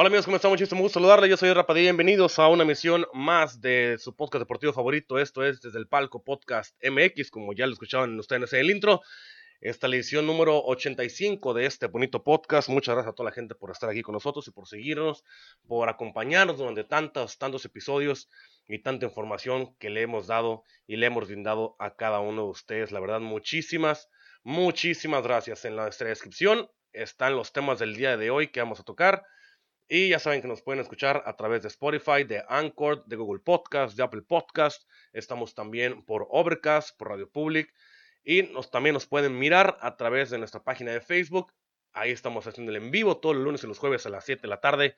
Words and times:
Hola 0.00 0.06
amigos, 0.06 0.24
¿cómo 0.24 0.36
están? 0.36 0.50
Muchísimo 0.50 0.80
gusto 0.80 0.98
saludarles. 0.98 1.28
Yo 1.28 1.36
soy 1.36 1.52
Rapadilla. 1.52 1.88
Bienvenidos 1.88 2.38
a 2.38 2.48
una 2.48 2.62
emisión 2.62 3.04
más 3.12 3.60
de 3.60 3.98
su 3.98 4.16
podcast 4.16 4.40
deportivo 4.40 4.72
favorito. 4.72 5.18
Esto 5.18 5.44
es 5.44 5.60
desde 5.60 5.78
el 5.78 5.88
palco 5.88 6.24
podcast 6.24 6.74
MX, 6.82 7.30
como 7.30 7.52
ya 7.52 7.66
lo 7.66 7.74
escuchaban 7.74 8.18
ustedes 8.18 8.50
en 8.54 8.60
el 8.60 8.70
intro. 8.70 9.02
Esta 9.60 9.86
es 9.86 9.90
la 9.90 9.96
edición 9.96 10.26
número 10.26 10.64
85 10.64 11.52
de 11.52 11.66
este 11.66 11.86
bonito 11.88 12.24
podcast. 12.24 12.70
Muchas 12.70 12.94
gracias 12.94 13.12
a 13.12 13.14
toda 13.14 13.28
la 13.28 13.34
gente 13.34 13.54
por 13.54 13.72
estar 13.72 13.90
aquí 13.90 14.00
con 14.00 14.14
nosotros 14.14 14.48
y 14.48 14.52
por 14.52 14.66
seguirnos, 14.66 15.22
por 15.68 15.90
acompañarnos 15.90 16.56
durante 16.56 16.84
tantos, 16.84 17.36
tantos 17.36 17.66
episodios 17.66 18.30
y 18.66 18.78
tanta 18.78 19.04
información 19.04 19.76
que 19.76 19.90
le 19.90 20.00
hemos 20.00 20.28
dado 20.28 20.64
y 20.86 20.96
le 20.96 21.08
hemos 21.08 21.26
brindado 21.26 21.76
a 21.78 21.94
cada 21.96 22.20
uno 22.20 22.44
de 22.44 22.48
ustedes. 22.48 22.90
La 22.90 23.00
verdad, 23.00 23.20
muchísimas, 23.20 24.08
muchísimas 24.44 25.22
gracias. 25.24 25.66
En 25.66 25.76
la 25.76 25.90
descripción 25.90 26.70
están 26.94 27.36
los 27.36 27.52
temas 27.52 27.78
del 27.78 27.94
día 27.96 28.16
de 28.16 28.30
hoy 28.30 28.48
que 28.48 28.60
vamos 28.60 28.80
a 28.80 28.84
tocar. 28.84 29.24
Y 29.92 30.08
ya 30.08 30.20
saben 30.20 30.40
que 30.40 30.46
nos 30.46 30.62
pueden 30.62 30.78
escuchar 30.80 31.24
a 31.26 31.34
través 31.34 31.62
de 31.62 31.68
Spotify, 31.68 32.22
de 32.22 32.44
Anchor, 32.48 33.04
de 33.06 33.16
Google 33.16 33.40
Podcast, 33.40 33.96
de 33.96 34.04
Apple 34.04 34.22
Podcast. 34.22 34.88
Estamos 35.12 35.56
también 35.56 36.04
por 36.04 36.28
Overcast, 36.30 36.96
por 36.96 37.08
Radio 37.08 37.28
Public. 37.28 37.74
Y 38.22 38.44
nos, 38.44 38.70
también 38.70 38.94
nos 38.94 39.06
pueden 39.06 39.36
mirar 39.36 39.78
a 39.80 39.96
través 39.96 40.30
de 40.30 40.38
nuestra 40.38 40.62
página 40.62 40.92
de 40.92 41.00
Facebook. 41.00 41.52
Ahí 41.92 42.12
estamos 42.12 42.46
haciendo 42.46 42.70
el 42.70 42.76
en 42.76 42.92
vivo 42.92 43.18
todos 43.18 43.34
los 43.34 43.44
lunes 43.44 43.64
y 43.64 43.66
los 43.66 43.80
jueves 43.80 44.06
a 44.06 44.10
las 44.10 44.24
7 44.24 44.42
de 44.42 44.46
la 44.46 44.60
tarde, 44.60 44.96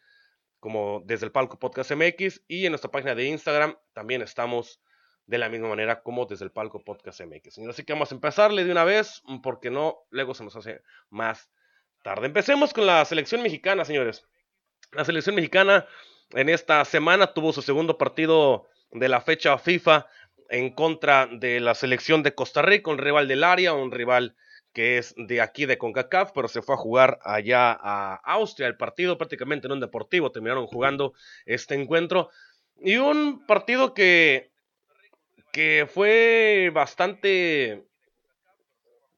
como 0.61 1.01
desde 1.07 1.25
el 1.25 1.33
Palco 1.33 1.59
Podcast 1.59 1.91
MX. 1.93 2.43
Y 2.47 2.67
en 2.67 2.73
nuestra 2.73 2.91
página 2.91 3.15
de 3.15 3.25
Instagram 3.25 3.79
también 3.95 4.21
estamos 4.21 4.83
de 5.25 5.39
la 5.39 5.49
misma 5.49 5.69
manera 5.69 6.03
como 6.03 6.27
desde 6.27 6.45
el 6.45 6.51
Palco 6.51 6.85
Podcast 6.85 7.23
MX. 7.23 7.61
Así 7.67 7.83
que 7.85 7.95
vamos 7.95 8.13
a 8.13 8.15
empezarle 8.15 8.63
de 8.63 8.71
una 8.71 8.85
vez, 8.85 9.23
porque 9.43 9.71
no, 9.71 10.01
luego 10.11 10.35
se 10.35 10.45
nos 10.45 10.55
hace 10.55 10.83
más 11.09 11.49
tarde. 12.05 12.27
Empecemos 12.27 12.75
con 12.75 12.85
la 12.85 13.03
selección 13.07 13.43
mexicana, 13.43 13.87
señores. 13.87 14.29
La 14.93 15.07
selección 15.07 15.35
mexicana 15.35 15.87
en 16.33 16.51
esta 16.51 16.85
semana 16.85 17.33
tuvo 17.33 17.55
su 17.55 17.63
segundo 17.63 17.97
partido 17.97 18.69
de 18.91 19.09
la 19.09 19.23
fecha 19.23 19.57
FIFA 19.57 20.07
en 20.51 20.75
contra 20.75 21.27
de 21.27 21.61
la 21.61 21.75
selección 21.75 22.23
de 22.23 22.35
Costa 22.35 22.61
Rica, 22.61 22.91
un 22.91 22.99
rival 22.99 23.27
del 23.27 23.43
área, 23.43 23.73
un 23.73 23.91
rival 23.91 24.37
que 24.75 24.99
es 24.99 25.15
de 25.17 25.41
aquí 25.41 25.65
de 25.65 25.79
CONCACAF, 25.79 26.33
pero 26.35 26.47
se 26.47 26.61
fue 26.61 26.75
a 26.75 26.79
jugar 26.79 27.19
allá 27.23 27.73
a 27.73 28.17
Austria. 28.17 28.69
El 28.69 28.77
partido 28.77 29.17
prácticamente 29.17 29.67
en 29.67 29.73
un 29.73 29.81
deportivo, 29.81 30.31
terminaron 30.31 30.67
jugando 30.67 31.15
este 31.47 31.75
encuentro. 31.75 32.29
Y 32.79 32.97
un 32.97 33.47
partido 33.47 33.95
que, 33.95 34.51
que 35.53 35.89
fue 35.91 36.71
bastante 36.75 37.87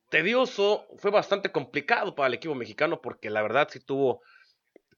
tedioso, 0.09 0.87
fue 0.99 1.11
bastante 1.11 1.51
complicado 1.51 2.15
para 2.15 2.29
el 2.29 2.35
equipo 2.35 2.55
mexicano 2.55 3.03
porque 3.03 3.29
la 3.29 3.43
verdad 3.43 3.69
sí 3.69 3.81
tuvo 3.81 4.23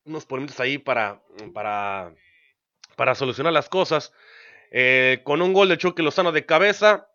unos 0.06 0.24
ponientes 0.24 0.58
ahí 0.60 0.78
para, 0.78 1.22
para, 1.52 2.14
para 2.96 3.14
solucionar 3.14 3.52
las 3.52 3.68
cosas. 3.68 4.12
Eh, 4.70 5.20
con 5.24 5.42
un 5.42 5.52
gol 5.52 5.68
de 5.68 5.78
Chucky 5.78 6.02
Lozano 6.02 6.32
de 6.32 6.46
cabeza, 6.46 7.08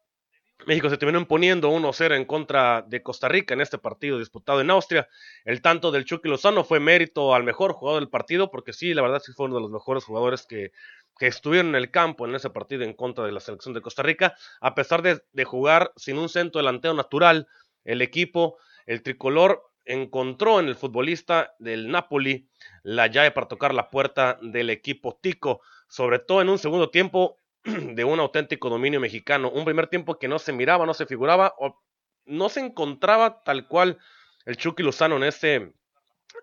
México 0.67 0.89
se 0.89 0.97
terminó 0.97 1.19
imponiendo 1.19 1.71
1-0 1.71 2.15
en 2.15 2.25
contra 2.25 2.83
de 2.83 3.01
Costa 3.01 3.27
Rica 3.27 3.53
en 3.53 3.61
este 3.61 3.77
partido 3.77 4.19
disputado 4.19 4.61
en 4.61 4.69
Austria. 4.69 5.07
El 5.43 5.61
tanto 5.61 5.91
del 5.91 6.05
Chucky 6.05 6.29
Lozano 6.29 6.63
fue 6.63 6.79
mérito 6.79 7.33
al 7.33 7.43
mejor 7.43 7.73
jugador 7.73 8.01
del 8.01 8.09
partido, 8.09 8.51
porque 8.51 8.73
sí, 8.73 8.93
la 8.93 9.01
verdad 9.01 9.21
sí 9.23 9.31
fue 9.33 9.47
uno 9.47 9.55
de 9.55 9.61
los 9.61 9.71
mejores 9.71 10.03
jugadores 10.03 10.45
que, 10.45 10.71
que 11.17 11.27
estuvieron 11.27 11.69
en 11.69 11.75
el 11.75 11.89
campo 11.91 12.27
en 12.27 12.35
ese 12.35 12.49
partido 12.49 12.83
en 12.83 12.93
contra 12.93 13.25
de 13.25 13.31
la 13.31 13.39
selección 13.39 13.73
de 13.73 13.81
Costa 13.81 14.03
Rica, 14.03 14.35
a 14.59 14.75
pesar 14.75 15.01
de, 15.01 15.21
de 15.31 15.45
jugar 15.45 15.91
sin 15.95 16.17
un 16.17 16.29
centro 16.29 16.59
delantero 16.59 16.93
natural, 16.93 17.47
el 17.83 18.01
equipo, 18.01 18.57
el 18.85 19.01
tricolor 19.01 19.70
encontró 19.85 20.59
en 20.59 20.67
el 20.67 20.75
futbolista 20.75 21.55
del 21.59 21.89
Napoli 21.89 22.47
la 22.83 23.07
llave 23.07 23.31
para 23.31 23.47
tocar 23.47 23.73
la 23.73 23.89
puerta 23.89 24.37
del 24.41 24.69
equipo 24.69 25.17
Tico, 25.21 25.61
sobre 25.87 26.19
todo 26.19 26.41
en 26.41 26.49
un 26.49 26.59
segundo 26.59 26.89
tiempo 26.89 27.37
de 27.63 28.03
un 28.03 28.19
auténtico 28.19 28.69
dominio 28.69 28.99
mexicano, 28.99 29.49
un 29.49 29.65
primer 29.65 29.87
tiempo 29.87 30.17
que 30.17 30.27
no 30.27 30.39
se 30.39 30.53
miraba, 30.53 30.85
no 30.85 30.93
se 30.93 31.05
figuraba 31.05 31.53
o 31.57 31.81
no 32.25 32.49
se 32.49 32.59
encontraba 32.59 33.43
tal 33.43 33.67
cual 33.67 33.97
el 34.45 34.57
Chucky 34.57 34.83
Lozano 34.83 35.17
en 35.17 35.23
ese 35.23 35.73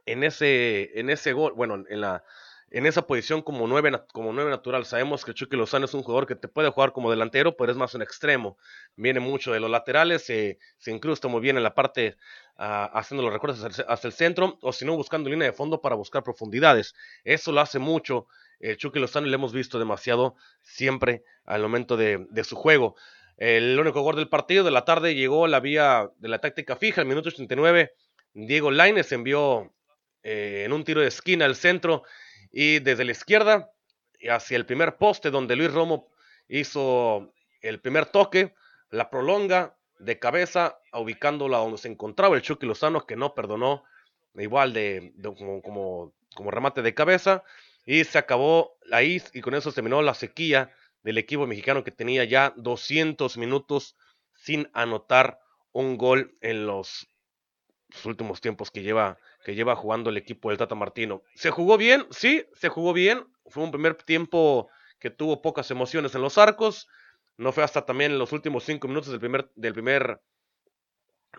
en 0.07 0.25
ese 0.25 0.99
en 0.99 1.11
ese 1.11 1.33
gol, 1.33 1.53
bueno, 1.55 1.85
en 1.89 2.01
la 2.01 2.25
en 2.71 2.87
esa 2.87 3.07
posición 3.07 3.43
como 3.43 3.67
nueve, 3.67 3.93
como 4.13 4.33
nueve 4.33 4.51
natural. 4.51 4.85
Sabemos 4.85 5.25
que 5.25 5.35
Chucky 5.35 5.57
Lozano 5.57 5.87
es 5.87 5.95
un 5.95 6.03
jugador 6.03 6.27
que 6.27 6.35
te 6.35 6.49
puede 6.49 6.71
jugar 6.71 6.93
como 6.93 7.11
delantero, 7.11 7.57
pero 7.57 7.73
es 7.73 7.79
más 7.79 7.95
un 7.95 8.03
extremo. 8.03 8.59
Viene 8.97 9.21
mucho 9.21 9.53
de 9.53 9.61
los 9.61 9.71
laterales, 9.71 10.25
se 10.25 10.59
incrusta 10.87 11.29
muy 11.29 11.41
bien 11.41 11.57
en 11.57 11.63
la 11.63 11.75
parte 11.75 12.17
uh, 12.59 12.93
haciendo 12.93 13.23
los 13.23 13.33
recortes 13.33 13.65
hacia, 13.65 14.09
el 14.09 14.13
centro, 14.13 14.59
o 14.63 14.73
si 14.73 14.85
no, 14.85 14.97
buscando 14.97 15.31
línea 15.31 15.49
de 15.49 15.53
fondo 15.53 15.81
para 15.81 15.95
buscar 15.97 16.23
profundidades. 16.23 16.95
Eso 17.25 17.53
lo 17.53 17.61
hace 17.61 17.79
mucho 17.79 18.27
el 18.61 18.77
Chucky 18.77 18.99
Lozano 18.99 19.29
le 19.29 19.35
hemos 19.35 19.53
visto 19.53 19.79
demasiado 19.79 20.35
siempre 20.63 21.23
al 21.45 21.63
momento 21.63 21.97
de, 21.97 22.27
de 22.31 22.45
su 22.45 22.57
juego. 22.57 22.97
El 23.37 23.79
único 23.79 24.01
gol 24.03 24.17
del 24.17 24.29
partido 24.29 24.65
de 24.65 24.73
la 24.73 24.85
tarde 24.85 25.15
llegó 25.15 25.47
la 25.47 25.61
vía 25.61 26.11
de 26.19 26.29
la 26.29 26.41
táctica 26.41 26.75
fija, 26.75 27.01
el 27.01 27.07
minuto 27.07 27.29
89. 27.29 27.93
Diego 28.35 28.73
Laines 28.73 29.13
envió 29.13 29.73
eh, 30.25 30.65
en 30.67 30.73
un 30.73 30.85
tiro 30.85 31.01
de 31.01 31.07
esquina 31.07 31.45
al 31.45 31.55
centro 31.55 32.03
y 32.51 32.79
desde 32.81 33.05
la 33.05 33.13
izquierda 33.13 33.73
hacia 34.29 34.57
el 34.57 34.67
primer 34.67 34.97
poste 34.97 35.31
donde 35.31 35.57
Luis 35.57 35.73
Romo 35.73 36.09
hizo 36.49 37.33
el 37.61 37.81
primer 37.81 38.07
toque, 38.07 38.55
la 38.91 39.11
prolonga 39.11 39.77
de 39.99 40.19
cabeza, 40.19 40.81
ubicándola 40.93 41.59
donde 41.59 41.79
se 41.79 41.89
encontraba 41.89 42.37
el 42.37 42.43
Chucky 42.43 42.67
Lozano, 42.67 43.07
que 43.07 43.17
no 43.17 43.35
perdonó, 43.35 43.85
igual 44.35 44.73
de, 44.73 45.13
como, 45.23 45.63
como, 45.63 46.51
remate 46.51 46.83
de 46.83 46.95
cabeza, 46.95 47.43
y 47.85 48.05
se 48.05 48.19
acabó 48.19 48.77
ahí 48.93 49.23
y 49.33 49.41
con 49.41 49.55
eso 49.55 49.73
terminó 49.73 50.03
la 50.03 50.15
sequía 50.15 50.73
del 51.03 51.19
equipo 51.19 51.47
mexicano 51.47 51.85
que 51.85 51.91
tenía 51.91 52.25
ya 52.25 52.53
200 52.57 53.37
minutos 53.39 53.97
sin 54.35 54.69
anotar 54.73 55.41
un 55.73 55.97
gol 55.97 56.37
en 56.41 56.67
los 56.67 57.09
últimos 58.05 58.41
tiempos 58.41 58.71
que 58.71 58.83
lleva 58.83 59.19
que 59.49 59.55
lleva 59.55 59.75
jugando 59.77 60.11
el 60.11 60.19
equipo 60.19 60.51
del 60.51 60.59
Tata 60.59 60.75
Martino. 60.75 61.23
¿Se 61.35 61.51
jugó 61.51 61.79
bien? 61.79 62.07
Sí, 62.11 62.45
se 62.53 62.69
jugó 62.69 62.93
bien. 62.93 63.25
Fue 63.47 63.65
un 63.65 63.71
primer 63.71 63.95
tiempo 63.95 64.69
que 64.99 65.09
tuvo 65.09 65.41
pocas 65.41 65.71
emociones 65.71 66.15
en 66.15 66.21
los 66.21 66.37
arcos. 66.37 66.87
No 67.39 67.51
fue 67.53 67.65
hasta 67.65 67.87
también 67.87 68.13
en 68.13 68.19
los 68.19 68.35
últimos 68.35 68.65
cinco 68.65 68.89
minutos 68.89 69.11
del 69.11 69.21
primer, 69.21 69.51
del 69.55 69.73
primer, 69.73 70.21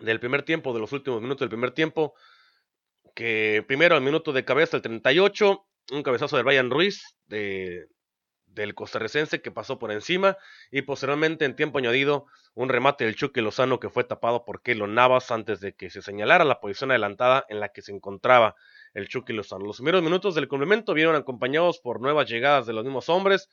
del 0.00 0.18
primer 0.18 0.42
tiempo, 0.42 0.74
de 0.74 0.80
los 0.80 0.92
últimos 0.92 1.22
minutos 1.22 1.38
del 1.38 1.50
primer 1.50 1.70
tiempo, 1.70 2.14
que 3.14 3.64
primero 3.68 3.94
al 3.94 4.02
minuto 4.02 4.32
de 4.32 4.44
cabeza, 4.44 4.76
el 4.76 4.82
38, 4.82 5.64
un 5.92 6.02
cabezazo 6.02 6.36
de 6.36 6.42
Ryan 6.42 6.68
Ruiz, 6.68 7.16
de, 7.26 7.86
del 8.54 8.74
costarricense 8.74 9.40
que 9.40 9.50
pasó 9.50 9.78
por 9.78 9.92
encima 9.92 10.36
y 10.70 10.82
posteriormente 10.82 11.44
en 11.44 11.56
tiempo 11.56 11.78
añadido 11.78 12.26
un 12.54 12.68
remate 12.68 13.04
del 13.04 13.14
Chucky 13.14 13.40
Lozano 13.40 13.78
que 13.80 13.90
fue 13.90 14.04
tapado 14.04 14.44
por 14.44 14.62
Kelo 14.62 14.86
Navas 14.86 15.30
antes 15.30 15.60
de 15.60 15.74
que 15.74 15.90
se 15.90 16.02
señalara 16.02 16.44
la 16.44 16.60
posición 16.60 16.90
adelantada 16.90 17.44
en 17.48 17.60
la 17.60 17.70
que 17.70 17.82
se 17.82 17.92
encontraba 17.92 18.56
el 18.94 19.08
Chucky 19.08 19.32
Lozano. 19.32 19.64
Los 19.64 19.76
primeros 19.76 20.02
minutos 20.02 20.34
del 20.34 20.48
complemento 20.48 20.94
vieron 20.94 21.14
acompañados 21.16 21.78
por 21.78 22.00
nuevas 22.00 22.28
llegadas 22.28 22.66
de 22.66 22.72
los 22.72 22.84
mismos 22.84 23.08
hombres. 23.08 23.48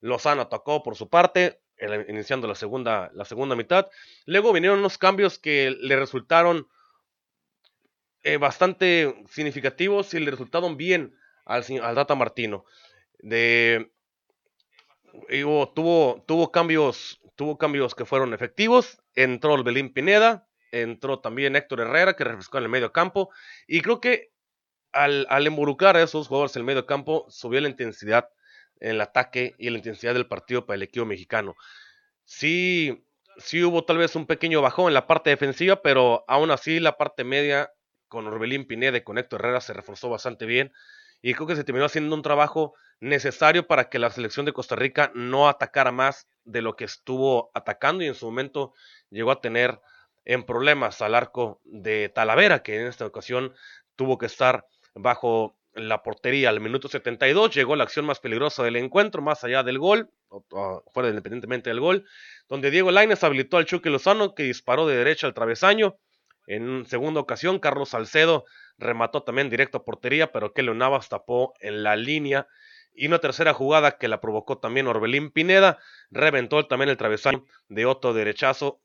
Lozano 0.00 0.42
atacó 0.42 0.82
por 0.82 0.94
su 0.94 1.08
parte, 1.08 1.60
iniciando 2.08 2.46
la 2.46 2.54
segunda, 2.54 3.10
la 3.14 3.24
segunda 3.24 3.56
mitad. 3.56 3.88
Luego 4.26 4.52
vinieron 4.52 4.78
unos 4.78 4.98
cambios 4.98 5.38
que 5.38 5.76
le 5.80 5.96
resultaron 5.96 6.68
eh, 8.22 8.36
bastante 8.36 9.24
significativos 9.30 10.14
y 10.14 10.20
le 10.20 10.30
resultaron 10.30 10.76
bien 10.76 11.16
al, 11.44 11.64
al 11.82 11.94
Data 11.96 12.14
Martino. 12.14 12.64
De 13.20 13.90
tuvo, 15.74 16.24
tuvo, 16.26 16.52
cambios, 16.52 17.20
tuvo 17.36 17.58
cambios 17.58 17.94
que 17.94 18.04
fueron 18.04 18.34
efectivos. 18.34 19.00
Entró 19.14 19.54
el 19.54 19.92
Pineda, 19.92 20.48
entró 20.72 21.20
también 21.20 21.56
Héctor 21.56 21.80
Herrera, 21.80 22.14
que 22.14 22.24
refrescó 22.24 22.58
en 22.58 22.64
el 22.64 22.70
medio 22.70 22.92
campo. 22.92 23.30
Y 23.66 23.80
creo 23.80 24.00
que 24.00 24.30
al, 24.92 25.26
al 25.30 25.46
a 25.46 26.02
esos 26.02 26.28
jugadores 26.28 26.56
en 26.56 26.60
el 26.60 26.66
medio 26.66 26.86
campo, 26.86 27.26
subió 27.28 27.60
la 27.60 27.68
intensidad 27.68 28.30
en 28.80 28.92
el 28.92 29.00
ataque 29.00 29.54
y 29.58 29.70
la 29.70 29.78
intensidad 29.78 30.14
del 30.14 30.26
partido 30.26 30.66
para 30.66 30.76
el 30.76 30.82
equipo 30.82 31.06
mexicano. 31.06 31.56
Sí, 32.24 33.04
sí 33.38 33.62
hubo 33.64 33.84
tal 33.84 33.98
vez 33.98 34.14
un 34.16 34.26
pequeño 34.26 34.62
bajón 34.62 34.88
en 34.88 34.94
la 34.94 35.06
parte 35.06 35.30
defensiva, 35.30 35.82
pero 35.82 36.24
aún 36.28 36.50
así 36.50 36.80
la 36.80 36.96
parte 36.96 37.24
media 37.24 37.72
con 38.08 38.26
Orbelín 38.26 38.66
Pineda 38.66 38.98
y 38.98 39.02
con 39.02 39.18
Héctor 39.18 39.40
Herrera 39.40 39.60
se 39.60 39.72
reforzó 39.72 40.08
bastante 40.08 40.46
bien 40.46 40.72
y 41.22 41.34
creo 41.34 41.46
que 41.46 41.56
se 41.56 41.64
terminó 41.64 41.86
haciendo 41.86 42.14
un 42.14 42.22
trabajo 42.22 42.74
necesario 43.00 43.66
para 43.66 43.88
que 43.88 43.98
la 43.98 44.10
selección 44.10 44.46
de 44.46 44.52
Costa 44.52 44.76
Rica 44.76 45.10
no 45.14 45.48
atacara 45.48 45.92
más 45.92 46.28
de 46.44 46.62
lo 46.62 46.76
que 46.76 46.84
estuvo 46.84 47.50
atacando 47.54 48.02
y 48.02 48.08
en 48.08 48.14
su 48.14 48.26
momento 48.26 48.72
llegó 49.10 49.30
a 49.30 49.40
tener 49.40 49.80
en 50.24 50.44
problemas 50.44 51.00
al 51.00 51.14
arco 51.14 51.60
de 51.64 52.08
Talavera, 52.08 52.62
que 52.62 52.80
en 52.80 52.86
esta 52.86 53.06
ocasión 53.06 53.54
tuvo 53.96 54.18
que 54.18 54.26
estar 54.26 54.66
bajo 54.94 55.56
la 55.74 56.02
portería 56.02 56.50
al 56.50 56.60
minuto 56.60 56.88
72. 56.88 57.54
Llegó 57.54 57.76
la 57.76 57.84
acción 57.84 58.04
más 58.04 58.20
peligrosa 58.20 58.62
del 58.62 58.76
encuentro, 58.76 59.22
más 59.22 59.44
allá 59.44 59.62
del 59.62 59.78
gol, 59.78 60.10
fuera 60.92 61.08
independientemente 61.08 61.70
del 61.70 61.80
gol, 61.80 62.04
donde 62.48 62.70
Diego 62.70 62.90
Lainez 62.90 63.22
habilitó 63.24 63.56
al 63.56 63.64
Chucky 63.64 63.88
Lozano, 63.88 64.34
que 64.34 64.42
disparó 64.42 64.86
de 64.86 64.96
derecha 64.96 65.26
al 65.26 65.34
travesaño. 65.34 65.96
En 66.46 66.86
segunda 66.86 67.20
ocasión, 67.20 67.58
Carlos 67.58 67.90
Salcedo 67.90 68.44
remató 68.78 69.22
también 69.22 69.50
directo 69.50 69.78
a 69.78 69.84
portería, 69.84 70.32
pero 70.32 70.52
que 70.52 70.62
Navas 70.62 71.08
tapó 71.08 71.54
en 71.60 71.82
la 71.82 71.96
línea. 71.96 72.48
Y 72.94 73.06
una 73.06 73.18
tercera 73.18 73.54
jugada 73.54 73.98
que 73.98 74.08
la 74.08 74.20
provocó 74.20 74.58
también 74.58 74.86
Orbelín 74.86 75.30
Pineda, 75.30 75.78
reventó 76.10 76.66
también 76.66 76.88
el 76.88 76.96
travesaño 76.96 77.44
de 77.68 77.86
otro 77.86 78.12
derechazo 78.12 78.80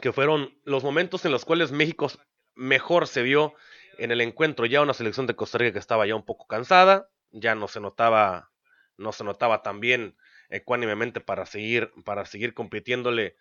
que 0.00 0.12
fueron 0.12 0.58
los 0.64 0.84
momentos 0.84 1.24
en 1.24 1.32
los 1.32 1.44
cuales 1.44 1.72
México 1.72 2.08
mejor 2.54 3.06
se 3.06 3.22
vio 3.22 3.54
en 3.98 4.10
el 4.10 4.20
encuentro. 4.20 4.66
Ya 4.66 4.82
una 4.82 4.94
selección 4.94 5.26
de 5.26 5.36
Costa 5.36 5.58
Rica 5.58 5.74
que 5.74 5.78
estaba 5.78 6.06
ya 6.06 6.14
un 6.14 6.24
poco 6.24 6.46
cansada, 6.46 7.08
ya 7.30 7.54
no 7.54 7.68
se 7.68 7.80
notaba, 7.80 8.50
no 8.96 9.12
se 9.12 9.24
notaba 9.24 9.62
tan 9.62 9.80
bien 9.80 10.16
ecuánimemente 10.48 11.20
para 11.20 11.46
seguir, 11.46 11.92
para 12.04 12.24
seguir 12.24 12.54
compitiéndole 12.54 13.36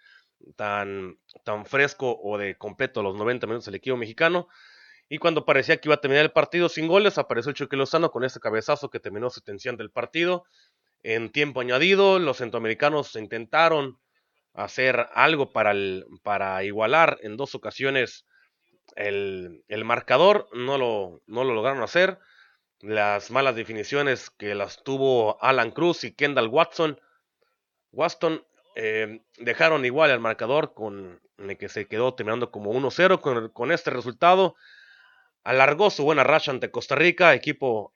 tan, 0.55 1.19
tan 1.43 1.65
fresco 1.65 2.19
o 2.21 2.37
de 2.37 2.57
completo 2.57 3.03
los 3.03 3.15
90 3.15 3.47
minutos 3.47 3.67
el 3.67 3.75
equipo 3.75 3.97
mexicano. 3.97 4.47
Y 5.13 5.17
cuando 5.17 5.43
parecía 5.43 5.75
que 5.75 5.89
iba 5.89 5.95
a 5.95 5.99
terminar 5.99 6.23
el 6.23 6.31
partido 6.31 6.69
sin 6.69 6.87
goles, 6.87 7.17
apareció 7.17 7.51
Chucky 7.51 7.75
Lozano 7.75 8.11
con 8.11 8.23
ese 8.23 8.39
cabezazo 8.39 8.89
que 8.89 9.01
terminó 9.01 9.29
su 9.29 9.41
tensión 9.41 9.75
del 9.75 9.91
partido. 9.91 10.45
En 11.03 11.33
tiempo 11.33 11.59
añadido, 11.59 12.17
los 12.17 12.37
centroamericanos 12.37 13.17
intentaron 13.17 13.99
hacer 14.53 15.07
algo 15.13 15.51
para, 15.51 15.71
el, 15.71 16.05
para 16.23 16.63
igualar 16.63 17.17
en 17.23 17.35
dos 17.35 17.55
ocasiones 17.55 18.25
el, 18.95 19.83
marcador, 19.83 20.47
no 20.53 20.77
lo, 20.77 21.21
lograron 21.27 21.83
hacer. 21.83 22.17
Las 22.79 23.31
malas 23.31 23.57
definiciones 23.57 24.29
que 24.29 24.55
las 24.55 24.81
tuvo 24.81 25.43
Alan 25.43 25.71
Cruz 25.71 26.05
y 26.05 26.13
Kendall 26.13 26.47
Watson, 26.47 27.01
Watson 27.91 28.45
eh, 28.77 29.21
dejaron 29.39 29.83
igual 29.83 30.09
el 30.11 30.21
marcador 30.21 30.73
con 30.73 31.19
el 31.37 31.57
que 31.57 31.67
se 31.67 31.89
quedó 31.89 32.13
terminando 32.13 32.49
como 32.49 32.71
1-0 32.71 33.19
con, 33.19 33.49
con, 33.49 33.73
este 33.73 33.89
resultado. 33.89 34.55
Alargó 35.43 35.89
su 35.89 36.03
buena 36.03 36.23
racha 36.23 36.51
ante 36.51 36.71
Costa 36.71 36.95
Rica, 36.95 37.33
equipo 37.33 37.93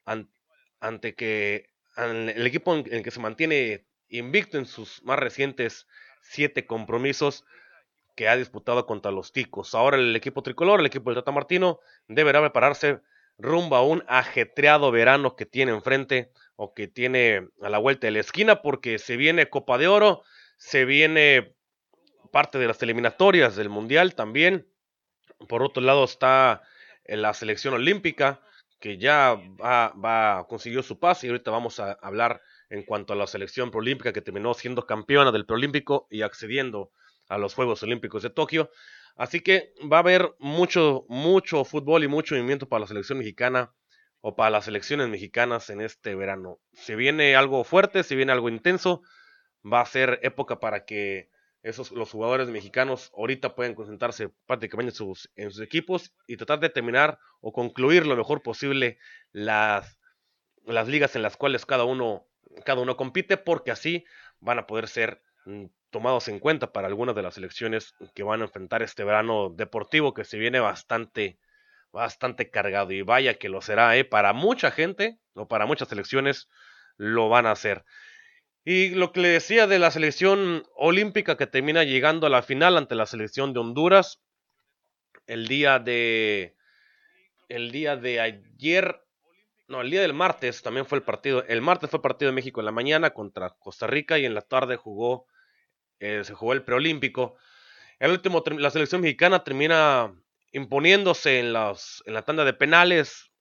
ante 0.79 1.15
que 1.15 1.69
el 1.97 2.45
equipo 2.45 2.75
en 2.75 2.85
el 2.91 3.03
que 3.03 3.11
se 3.11 3.19
mantiene 3.19 3.85
invicto 4.09 4.57
en 4.57 4.65
sus 4.65 5.03
más 5.03 5.19
recientes 5.19 5.87
siete 6.21 6.65
compromisos 6.65 7.45
que 8.15 8.27
ha 8.27 8.35
disputado 8.35 8.85
contra 8.85 9.11
los 9.11 9.31
Ticos. 9.31 9.75
Ahora 9.75 9.97
el 9.97 10.15
equipo 10.15 10.41
tricolor, 10.41 10.79
el 10.79 10.85
equipo 10.85 11.09
del 11.09 11.19
Tata 11.19 11.31
Martino, 11.31 11.79
deberá 12.07 12.41
prepararse 12.41 13.01
rumbo 13.37 13.75
a 13.75 13.85
un 13.85 14.03
ajetreado 14.07 14.91
verano 14.91 15.35
que 15.35 15.45
tiene 15.45 15.71
enfrente 15.73 16.31
o 16.55 16.73
que 16.73 16.87
tiene 16.87 17.49
a 17.61 17.69
la 17.69 17.77
vuelta 17.77 18.07
de 18.07 18.11
la 18.11 18.21
esquina 18.21 18.61
porque 18.61 18.97
se 18.97 19.17
viene 19.17 19.49
Copa 19.49 19.77
de 19.77 19.87
Oro, 19.87 20.23
se 20.57 20.85
viene 20.85 21.53
parte 22.31 22.57
de 22.57 22.67
las 22.67 22.81
eliminatorias 22.81 23.55
del 23.55 23.69
Mundial 23.69 24.15
también. 24.15 24.67
Por 25.49 25.63
otro 25.63 25.83
lado 25.83 26.05
está 26.05 26.61
la 27.07 27.33
selección 27.33 27.73
olímpica 27.73 28.41
que 28.79 28.97
ya 28.97 29.35
va, 29.61 29.93
va 29.93 30.45
consiguió 30.47 30.83
su 30.83 30.99
pase 30.99 31.27
y 31.27 31.29
ahorita 31.29 31.51
vamos 31.51 31.79
a 31.79 31.93
hablar 31.93 32.41
en 32.69 32.83
cuanto 32.83 33.13
a 33.13 33.15
la 33.15 33.27
selección 33.27 33.71
proolímpica 33.71 34.13
que 34.13 34.21
terminó 34.21 34.53
siendo 34.53 34.85
campeona 34.85 35.31
del 35.31 35.45
proolímpico 35.45 36.07
y 36.09 36.21
accediendo 36.21 36.91
a 37.29 37.37
los 37.37 37.53
Juegos 37.53 37.83
Olímpicos 37.83 38.23
de 38.23 38.29
Tokio. 38.29 38.69
Así 39.15 39.41
que 39.41 39.73
va 39.91 39.97
a 39.97 39.99
haber 40.01 40.35
mucho, 40.39 41.05
mucho 41.07 41.63
fútbol 41.63 42.03
y 42.03 42.07
mucho 42.07 42.35
movimiento 42.35 42.67
para 42.67 42.81
la 42.81 42.87
selección 42.87 43.17
mexicana 43.17 43.73
o 44.21 44.35
para 44.35 44.49
las 44.49 44.65
selecciones 44.65 45.07
mexicanas 45.07 45.69
en 45.69 45.81
este 45.81 46.15
verano. 46.15 46.59
Si 46.73 46.95
viene 46.95 47.35
algo 47.35 47.63
fuerte, 47.63 48.03
si 48.03 48.15
viene 48.15 48.31
algo 48.31 48.49
intenso, 48.49 49.03
va 49.63 49.81
a 49.81 49.85
ser 49.85 50.19
época 50.23 50.59
para 50.59 50.85
que 50.85 51.29
esos, 51.65 51.91
los 51.91 52.11
jugadores 52.11 52.49
mexicanos 52.49 53.11
ahorita 53.17 53.55
puedan 53.55 53.73
concentrarse 53.73 54.29
prácticamente 54.45 54.91
en 54.91 54.95
sus, 54.95 55.31
en 55.35 55.51
sus 55.51 55.61
equipos 55.61 56.13
y 56.27 56.37
tratar 56.37 56.59
de 56.59 56.69
terminar 56.69 57.17
o 57.41 57.51
concluir 57.51 58.05
lo 58.05 58.15
mejor 58.15 58.43
posible 58.43 58.99
las, 59.31 59.99
las 60.63 60.87
ligas 60.87 61.15
en 61.15 61.23
las 61.23 61.37
cuales 61.37 61.65
cada 61.65 61.83
uno 61.83 62.27
cada 62.63 62.81
uno 62.81 62.95
compite 62.95 63.37
porque 63.37 63.71
así 63.71 64.05
van 64.39 64.59
a 64.59 64.67
poder 64.67 64.87
ser 64.87 65.21
mm, 65.45 65.65
tomados 65.89 66.27
en 66.27 66.39
cuenta 66.39 66.71
para 66.71 66.87
algunas 66.87 67.15
de 67.15 67.23
las 67.23 67.33
selecciones 67.33 67.95
que 68.13 68.23
van 68.23 68.41
a 68.41 68.45
enfrentar 68.45 68.83
este 68.83 69.03
verano 69.03 69.49
deportivo 69.49 70.13
que 70.13 70.23
se 70.23 70.37
viene 70.37 70.59
bastante 70.59 71.39
bastante 71.91 72.51
cargado 72.51 72.91
y 72.91 73.01
vaya 73.01 73.39
que 73.39 73.49
lo 73.49 73.61
será, 73.61 73.97
¿eh? 73.97 74.05
para 74.05 74.33
mucha 74.33 74.69
gente 74.69 75.17
o 75.33 75.47
para 75.47 75.65
muchas 75.65 75.87
selecciones 75.87 76.47
lo 76.97 77.29
van 77.29 77.47
a 77.47 77.51
hacer. 77.51 77.85
Y 78.65 78.89
lo 78.89 79.13
que 79.13 79.21
le 79.21 79.29
decía 79.29 79.67
de 79.67 79.79
la 79.79 79.91
selección 79.91 80.67
olímpica 80.75 81.37
que 81.37 81.47
termina 81.47 81.83
llegando 81.83 82.27
a 82.27 82.31
la 82.31 82.41
final 82.41 82.75
ante 82.75 82.95
la 82.95 83.05
selección 83.05 83.53
de 83.53 83.59
Honduras 83.59 84.21
el 85.27 85.47
día 85.47 85.79
de 85.79 86.55
el 87.47 87.71
día 87.71 87.95
de 87.95 88.19
ayer 88.19 89.05
no, 89.67 89.81
el 89.81 89.89
día 89.89 90.01
del 90.01 90.13
martes 90.13 90.61
también 90.61 90.85
fue 90.85 90.99
el 90.99 91.03
partido. 91.03 91.43
El 91.47 91.61
martes 91.61 91.89
fue 91.89 91.97
el 91.97 92.01
partido 92.01 92.29
de 92.29 92.35
México 92.35 92.61
en 92.61 92.65
la 92.65 92.71
mañana 92.71 93.11
contra 93.11 93.49
Costa 93.49 93.87
Rica 93.87 94.19
y 94.19 94.25
en 94.25 94.35
la 94.35 94.41
tarde 94.41 94.75
jugó, 94.75 95.25
eh, 95.99 96.23
se 96.23 96.33
jugó 96.33 96.53
el 96.53 96.63
preolímpico. 96.63 97.35
El 97.99 98.11
último, 98.11 98.43
la 98.57 98.69
selección 98.69 99.01
mexicana 99.01 99.43
termina 99.43 100.13
imponiéndose 100.51 101.39
en, 101.39 101.51
las, 101.53 102.03
en 102.05 102.13
la 102.13 102.21
tanda 102.21 102.45
de 102.45 102.53
penales 102.53 103.31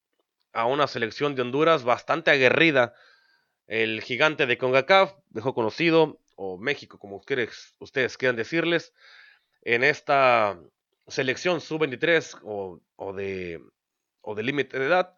a 0.53 0.65
una 0.65 0.87
selección 0.87 1.35
de 1.35 1.43
Honduras 1.43 1.85
bastante 1.85 2.31
aguerrida. 2.31 2.95
El 3.67 4.03
gigante 4.03 4.47
de 4.47 4.59
CONCACAF 4.59 5.15
dejó 5.31 5.55
conocido, 5.55 6.21
o 6.37 6.59
México, 6.59 6.99
como 6.99 7.17
ustedes, 7.17 8.17
quieran 8.19 8.37
decirles, 8.37 8.93
en 9.63 9.85
esta 9.85 10.59
selección 11.07 11.61
sub-23 11.61 12.41
o, 12.43 12.81
o 12.97 13.13
de, 13.13 13.63
o 14.21 14.35
de 14.35 14.43
límite 14.43 14.79
de 14.79 14.87
edad, 14.87 15.15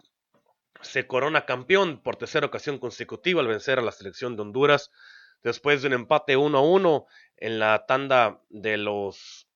se 0.82 1.06
corona 1.06 1.46
campeón 1.46 2.02
por 2.02 2.16
tercera 2.16 2.46
ocasión 2.46 2.78
consecutiva 2.78 3.40
al 3.40 3.46
vencer 3.48 3.78
a 3.78 3.82
la 3.82 3.92
selección 3.92 4.36
de 4.36 4.42
Honduras 4.42 4.90
después 5.42 5.82
de 5.82 5.88
un 5.88 5.94
empate 5.94 6.36
1 6.36 6.58
a 6.58 6.60
1 6.60 7.06
en 7.38 7.58
la 7.58 7.86
tanda 7.86 8.42
de 8.50 8.76
los 8.76 9.48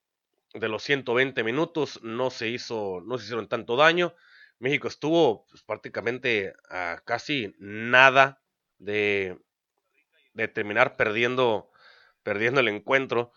de 0.53 0.67
los 0.67 0.83
120 0.83 1.43
minutos 1.43 2.01
no 2.03 2.29
se 2.29 2.49
hizo 2.49 3.01
no 3.05 3.17
se 3.17 3.25
hicieron 3.25 3.47
tanto 3.47 3.75
daño. 3.75 4.15
México 4.59 4.87
estuvo 4.87 5.45
pues, 5.47 5.63
prácticamente 5.63 6.53
a 6.69 7.01
casi 7.05 7.55
nada 7.59 8.40
de, 8.81 9.37
terminar 10.53 10.95
perdiendo 10.95 11.69
perdiendo 12.23 12.59
el 12.59 12.67
encuentro 12.67 13.31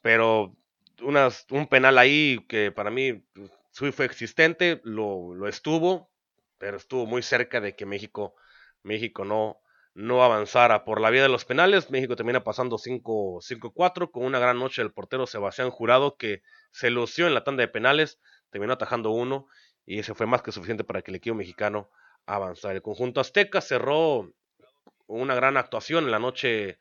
pero 0.00 0.56
un 1.00 1.66
penal 1.68 1.98
ahí 1.98 2.44
que 2.48 2.72
para 2.72 2.90
mí 2.90 3.24
pues, 3.34 3.94
fue 3.94 4.06
existente 4.06 4.80
lo, 4.84 5.34
lo 5.34 5.48
estuvo 5.48 6.12
pero 6.62 6.76
estuvo 6.76 7.06
muy 7.06 7.22
cerca 7.22 7.60
de 7.60 7.74
que 7.74 7.86
México, 7.86 8.36
México 8.84 9.24
no, 9.24 9.60
no 9.94 10.22
avanzara. 10.22 10.84
Por 10.84 11.00
la 11.00 11.10
vía 11.10 11.22
de 11.22 11.28
los 11.28 11.44
penales, 11.44 11.90
México 11.90 12.14
termina 12.14 12.44
pasando 12.44 12.78
5-4 12.78 14.12
con 14.12 14.24
una 14.24 14.38
gran 14.38 14.60
noche 14.60 14.80
del 14.80 14.92
portero 14.92 15.26
Sebastián 15.26 15.70
Jurado 15.70 16.16
que 16.16 16.44
se 16.70 16.90
lució 16.90 17.26
en 17.26 17.34
la 17.34 17.42
tanda 17.42 17.62
de 17.62 17.68
penales, 17.68 18.20
terminó 18.50 18.74
atajando 18.74 19.10
uno 19.10 19.48
y 19.84 19.98
ese 19.98 20.14
fue 20.14 20.26
más 20.26 20.42
que 20.42 20.52
suficiente 20.52 20.84
para 20.84 21.02
que 21.02 21.10
el 21.10 21.16
equipo 21.16 21.34
mexicano 21.34 21.90
avanzara. 22.26 22.74
El 22.74 22.82
conjunto 22.82 23.20
azteca 23.20 23.60
cerró 23.60 24.32
una 25.06 25.34
gran 25.34 25.56
actuación 25.56 26.04
en 26.04 26.10
la 26.10 26.18
noche, 26.18 26.78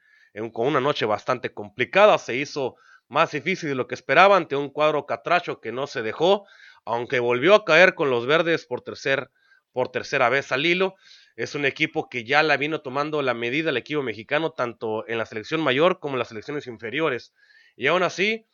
con 0.54 0.68
una 0.68 0.80
noche 0.80 1.06
bastante 1.06 1.54
complicada, 1.54 2.18
se 2.18 2.36
hizo 2.36 2.76
más 3.08 3.32
difícil 3.32 3.70
de 3.70 3.76
lo 3.76 3.88
que 3.88 3.96
esperaban 3.96 4.44
ante 4.44 4.56
un 4.56 4.70
cuadro 4.70 5.06
catracho 5.06 5.60
que 5.60 5.72
no 5.72 5.88
se 5.88 6.02
dejó, 6.02 6.46
aunque 6.86 7.20
volvió 7.20 7.56
a 7.56 7.66
caer 7.66 7.94
con 7.96 8.10
los 8.10 8.26
verdes 8.26 8.66
por 8.66 8.82
tercer 8.82 9.30
por 9.74 9.90
tercera 9.90 10.30
vez 10.30 10.52
al 10.52 10.66
hilo. 10.66 10.96
Es 11.36 11.56
un 11.56 11.66
equipo 11.66 12.10
que 12.10 12.24
ya 12.24 12.44
la 12.44 12.58
vino 12.58 12.82
tomando 12.82 13.22
la 13.22 13.34
medida 13.34 13.70
el 13.70 13.78
equipo 13.78 14.04
mexicano, 14.04 14.52
tanto 14.52 15.08
en 15.08 15.18
la 15.18 15.26
selección 15.26 15.62
mayor 15.62 16.00
como 16.00 16.16
en 16.16 16.20
las 16.20 16.28
selecciones 16.28 16.68
inferiores. 16.68 17.34
Y 17.76 17.88
aún 17.88 18.04
así, 18.04 18.46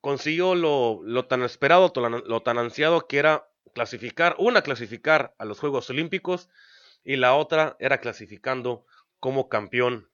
consiguió 0.00 0.54
lo, 0.54 1.26
tan 1.26 1.42
esperado, 1.42 1.92
lo, 2.26 2.42
tan 2.42 2.58
ansiado 2.58 3.06
que 3.06 3.18
era 3.18 3.48
clasificar, 3.74 4.36
una 4.38 4.62
clasificar 4.62 5.34
a 5.38 5.44
los 5.44 5.58
Juegos 5.58 5.90
Olímpicos 5.90 6.48
y 7.04 7.16
la 7.16 7.34
otra 7.34 7.76
era 7.78 7.98
clasificando 7.98 8.86
como 9.20 9.48
campeón 9.48 10.08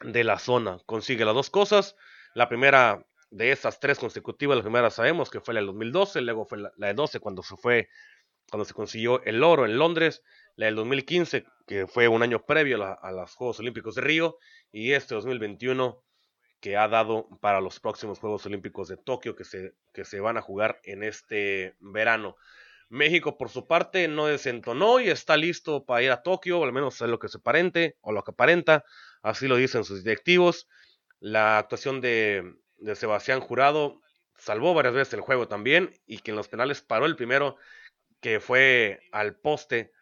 de 0.00 0.24
la 0.24 0.38
zona. 0.38 0.78
Consigue 0.86 1.24
las 1.24 1.34
dos 1.34 1.50
cosas. 1.50 1.96
La 2.34 2.48
primera 2.48 3.06
de 3.30 3.52
esas 3.52 3.80
tres 3.80 3.98
consecutivas, 3.98 4.56
la 4.56 4.62
primera 4.62 4.90
sabemos 4.90 5.30
que 5.30 5.40
fue 5.40 5.54
la 5.54 5.60
del 5.60 5.66
2012, 5.66 6.20
luego 6.22 6.46
fue 6.46 6.58
la, 6.58 6.72
de 6.76 6.94
12 6.94 7.20
cuando 7.20 7.42
se 7.42 7.56
fue 7.56 7.88
cuando 8.50 8.64
se 8.64 8.72
consiguió 8.72 9.22
el 9.24 9.42
oro 9.44 9.66
en 9.66 9.78
Londres, 9.78 10.22
la 10.56 10.66
del 10.66 10.76
2015, 10.76 11.44
que 11.66 11.86
fue 11.86 12.08
un 12.08 12.22
año 12.22 12.46
previo 12.46 12.82
a, 12.82 13.12
los 13.12 13.34
Juegos 13.34 13.60
Olímpicos 13.60 13.94
de 13.94 14.00
Río, 14.00 14.38
y 14.72 14.92
este 14.92 15.14
2021 15.14 16.02
que 16.58 16.76
ha 16.76 16.88
dado 16.88 17.28
para 17.40 17.60
los 17.60 17.78
próximos 17.78 18.18
Juegos 18.18 18.46
Olímpicos 18.46 18.88
de 18.88 18.96
Tokio 18.96 19.36
que 19.36 19.44
se, 19.44 19.74
que 19.92 20.06
se 20.06 20.20
van 20.20 20.38
a 20.38 20.42
jugar 20.42 20.80
en 20.82 21.02
este 21.02 21.76
verano. 21.78 22.36
México, 22.88 23.36
por 23.36 23.50
su 23.50 23.66
parte, 23.66 24.08
no 24.08 24.26
desentonó 24.26 25.00
y 25.00 25.10
está 25.10 25.36
listo 25.36 25.84
para 25.84 26.02
ir 26.02 26.10
a 26.10 26.22
Tokio, 26.22 26.62
al 26.64 26.72
menos 26.72 27.00
es 27.00 27.08
lo 27.08 27.18
que 27.18 27.28
se 27.28 27.38
aparente 27.38 27.96
o 28.00 28.12
lo 28.12 28.24
que 28.24 28.30
aparenta, 28.30 28.84
así 29.22 29.46
lo 29.46 29.56
dicen 29.56 29.84
sus 29.84 30.04
directivos. 30.04 30.68
La 31.20 31.58
actuación 31.58 32.00
de, 32.00 32.54
de 32.78 32.94
Sebastián 32.96 33.40
Jurado 33.40 34.00
salvó 34.36 34.72
varias 34.72 34.94
veces 34.94 35.14
el 35.14 35.20
juego 35.20 35.48
también 35.48 35.92
y 36.06 36.18
que 36.18 36.30
en 36.30 36.36
los 36.36 36.48
penales 36.48 36.80
paró 36.80 37.06
el 37.06 37.16
primero 37.16 37.56
que 38.20 38.40
fue 38.40 39.00
al 39.12 39.36
poste, 39.36 39.92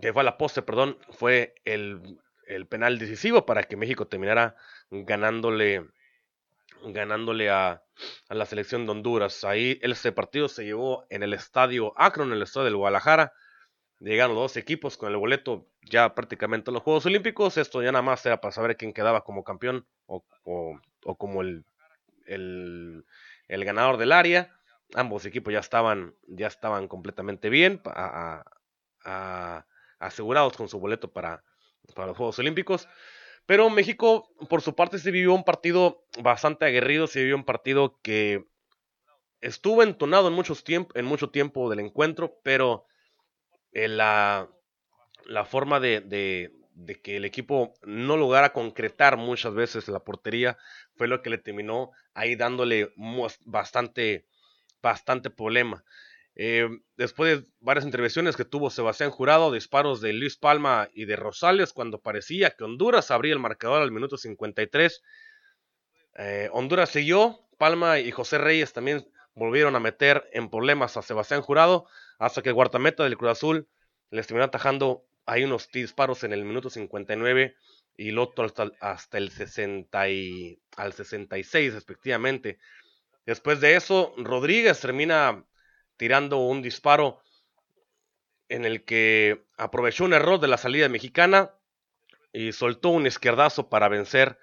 que 0.00 0.12
fue 0.12 0.22
a 0.22 0.24
la 0.24 0.38
poste, 0.38 0.62
perdón, 0.62 0.98
fue 1.10 1.54
el 1.64 2.18
penal 2.68 2.98
decisivo 2.98 3.46
para 3.46 3.62
que 3.62 3.76
México 3.76 4.06
terminara 4.06 4.56
ganándole 4.90 5.86
ganándole 6.84 7.50
a, 7.50 7.82
la 8.28 8.46
selección 8.46 8.86
de 8.86 8.92
Honduras. 8.92 9.44
Ahí 9.44 9.78
ese 9.82 10.12
partido 10.12 10.48
se 10.48 10.64
llevó 10.64 11.06
en 11.10 11.22
el 11.22 11.32
estadio 11.32 11.92
Akron, 11.96 12.28
en 12.28 12.34
el 12.34 12.42
estadio 12.42 12.66
del 12.66 12.76
Guadalajara. 12.76 13.32
Llegaron 13.98 14.36
dos 14.36 14.56
equipos 14.56 14.96
con 14.96 15.10
el 15.10 15.16
boleto 15.16 15.66
ya 15.82 16.14
prácticamente 16.14 16.70
a 16.70 16.74
los 16.74 16.82
Juegos 16.82 17.06
Olímpicos. 17.06 17.56
Esto 17.56 17.82
ya 17.82 17.92
nada 17.92 18.02
más 18.02 18.24
era 18.26 18.40
para 18.40 18.52
saber 18.52 18.76
quién 18.76 18.92
quedaba 18.92 19.22
como 19.22 19.44
campeón 19.44 19.86
o, 20.06 20.24
como 21.16 21.42
el, 21.42 21.64
ganador 23.48 23.96
del 23.96 24.12
área. 24.12 24.52
Ambos 24.94 25.24
equipos 25.24 25.52
ya 25.52 25.60
estaban, 25.60 26.14
ya 26.26 26.46
estaban 26.46 26.88
completamente 26.88 27.48
bien, 27.48 27.80
a, 27.86 28.44
asegurados 29.98 30.56
con 30.56 30.68
su 30.68 30.78
boleto 30.78 31.10
para 31.10 31.42
los 31.96 32.16
Juegos 32.16 32.38
Olímpicos. 32.38 32.88
Pero 33.46 33.70
México, 33.70 34.28
por 34.48 34.60
su 34.60 34.74
parte, 34.74 34.98
se 34.98 35.12
vivió 35.12 35.32
un 35.32 35.44
partido 35.44 36.04
bastante 36.22 36.64
aguerrido, 36.64 37.06
se 37.06 37.20
vivió 37.20 37.36
un 37.36 37.44
partido 37.44 38.00
que 38.02 38.44
estuvo 39.40 39.82
entonado 39.82 40.28
en, 40.28 40.34
muchos 40.34 40.64
en 40.66 41.04
mucho 41.04 41.30
tiempo 41.30 41.70
del 41.70 41.80
encuentro, 41.80 42.40
pero 42.42 42.86
eh, 43.72 43.88
la, 43.88 44.48
la, 45.26 45.44
forma 45.44 45.78
de, 45.78 46.00
de, 46.00 47.00
que 47.00 47.16
el 47.16 47.24
equipo 47.24 47.74
no 47.82 48.16
lograra 48.16 48.52
concretar 48.52 49.16
muchas 49.16 49.54
veces 49.54 49.86
la 49.88 50.00
portería 50.00 50.58
fue 50.96 51.06
lo 51.08 51.22
que 51.22 51.30
le 51.30 51.38
terminó 51.38 51.92
ahí 52.14 52.34
dándole 52.34 52.92
bastante, 53.44 54.26
bastante 54.82 55.30
problema. 55.30 55.84
Eh, 56.38 56.68
después 56.98 57.40
de 57.40 57.48
varias 57.60 57.86
intervenciones 57.86 58.36
que 58.36 58.44
tuvo 58.44 58.68
Sebastián 58.68 59.10
Jurado, 59.10 59.50
disparos 59.50 60.02
de 60.02 60.12
Luis 60.12 60.36
Palma 60.36 60.88
y 60.92 61.06
de 61.06 61.16
Rosales, 61.16 61.72
cuando 61.72 62.00
parecía 62.00 62.50
que 62.50 62.64
Honduras 62.64 63.10
abría 63.10 63.32
el 63.32 63.38
marcador 63.38 63.80
al 63.80 63.90
minuto 63.90 64.18
53, 64.18 65.02
eh, 66.18 66.50
Honduras 66.52 66.90
siguió, 66.90 67.40
Palma 67.56 67.98
y 68.00 68.10
José 68.10 68.36
Reyes 68.36 68.74
también 68.74 69.08
volvieron 69.34 69.76
a 69.76 69.80
meter 69.80 70.28
en 70.32 70.50
problemas 70.50 70.98
a 70.98 71.02
Sebastián 71.02 71.40
Jurado, 71.40 71.86
hasta 72.18 72.42
que 72.42 72.50
el 72.50 72.54
guardameta 72.54 73.04
del 73.04 73.16
Cruz 73.16 73.32
Azul 73.32 73.68
les 74.10 74.26
terminó 74.26 74.44
atajando 74.44 75.06
ahí 75.24 75.44
unos 75.44 75.70
disparos 75.70 76.22
en 76.22 76.34
el 76.34 76.44
minuto 76.44 76.68
59 76.68 77.56
y 77.96 78.10
el 78.10 78.18
otro 78.18 78.46
hasta, 78.80 79.18
el 79.18 79.30
60 79.30 80.00
al 80.76 80.92
66 80.92 81.74
respectivamente. 81.74 82.58
Después 83.24 83.60
de 83.60 83.74
eso, 83.74 84.14
Rodríguez 84.18 84.80
termina 84.80 85.44
tirando 85.96 86.38
un 86.38 86.62
disparo 86.62 87.20
en 88.48 88.64
el 88.64 88.84
que 88.84 89.44
aprovechó 89.56 90.04
un 90.04 90.12
error 90.12 90.40
de 90.40 90.48
la 90.48 90.58
salida 90.58 90.88
mexicana 90.88 91.52
y 92.32 92.52
soltó 92.52 92.90
un 92.90 93.06
izquierdazo 93.06 93.68
para 93.68 93.88
vencer 93.88 94.38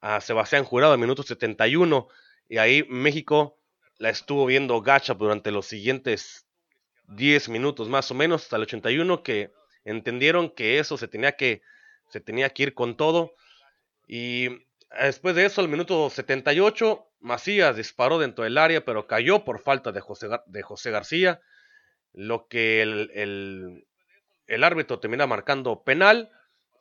a 0.00 0.20
Sebastián 0.20 0.64
Jurado 0.64 0.94
en 0.94 1.00
minuto 1.00 1.22
71 1.22 2.08
y 2.48 2.58
ahí 2.58 2.86
México 2.88 3.58
la 3.98 4.10
estuvo 4.10 4.46
viendo 4.46 4.80
gacha 4.80 5.14
durante 5.14 5.50
los 5.50 5.66
siguientes 5.66 6.46
10 7.08 7.48
minutos 7.48 7.88
más 7.88 8.10
o 8.10 8.14
menos 8.14 8.42
hasta 8.42 8.56
el 8.56 8.62
81 8.62 9.22
que 9.22 9.52
entendieron 9.84 10.50
que 10.50 10.78
eso 10.78 10.96
se 10.96 11.08
tenía 11.08 11.32
que 11.32 11.62
se 12.08 12.20
tenía 12.20 12.50
que 12.50 12.64
ir 12.64 12.74
con 12.74 12.96
todo. 12.96 13.34
Y 14.06 14.48
después 15.00 15.34
de 15.34 15.46
eso 15.46 15.60
al 15.60 15.68
minuto 15.68 16.10
78 16.10 17.06
Macías 17.24 17.74
disparó 17.74 18.18
dentro 18.18 18.44
del 18.44 18.58
área, 18.58 18.84
pero 18.84 19.06
cayó 19.06 19.44
por 19.44 19.58
falta 19.58 19.92
de 19.92 20.00
José, 20.02 20.28
de 20.44 20.62
José 20.62 20.90
García, 20.90 21.40
lo 22.12 22.48
que 22.48 22.82
el, 22.82 23.86
el, 24.46 24.64
árbitro 24.64 25.00
termina 25.00 25.26
marcando 25.26 25.84
penal 25.84 26.30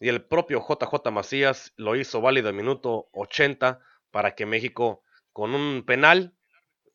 y 0.02 0.10
el 0.10 0.22
propio 0.22 0.60
JJ 0.60 1.12
Macías 1.12 1.72
lo 1.78 1.96
hizo 1.96 2.20
válido 2.20 2.50
en 2.50 2.58
minuto 2.58 3.08
80 3.14 3.80
para 4.12 4.36
que 4.36 4.46
México 4.46 5.02
con 5.32 5.56
un 5.56 5.86
penal, 5.86 6.34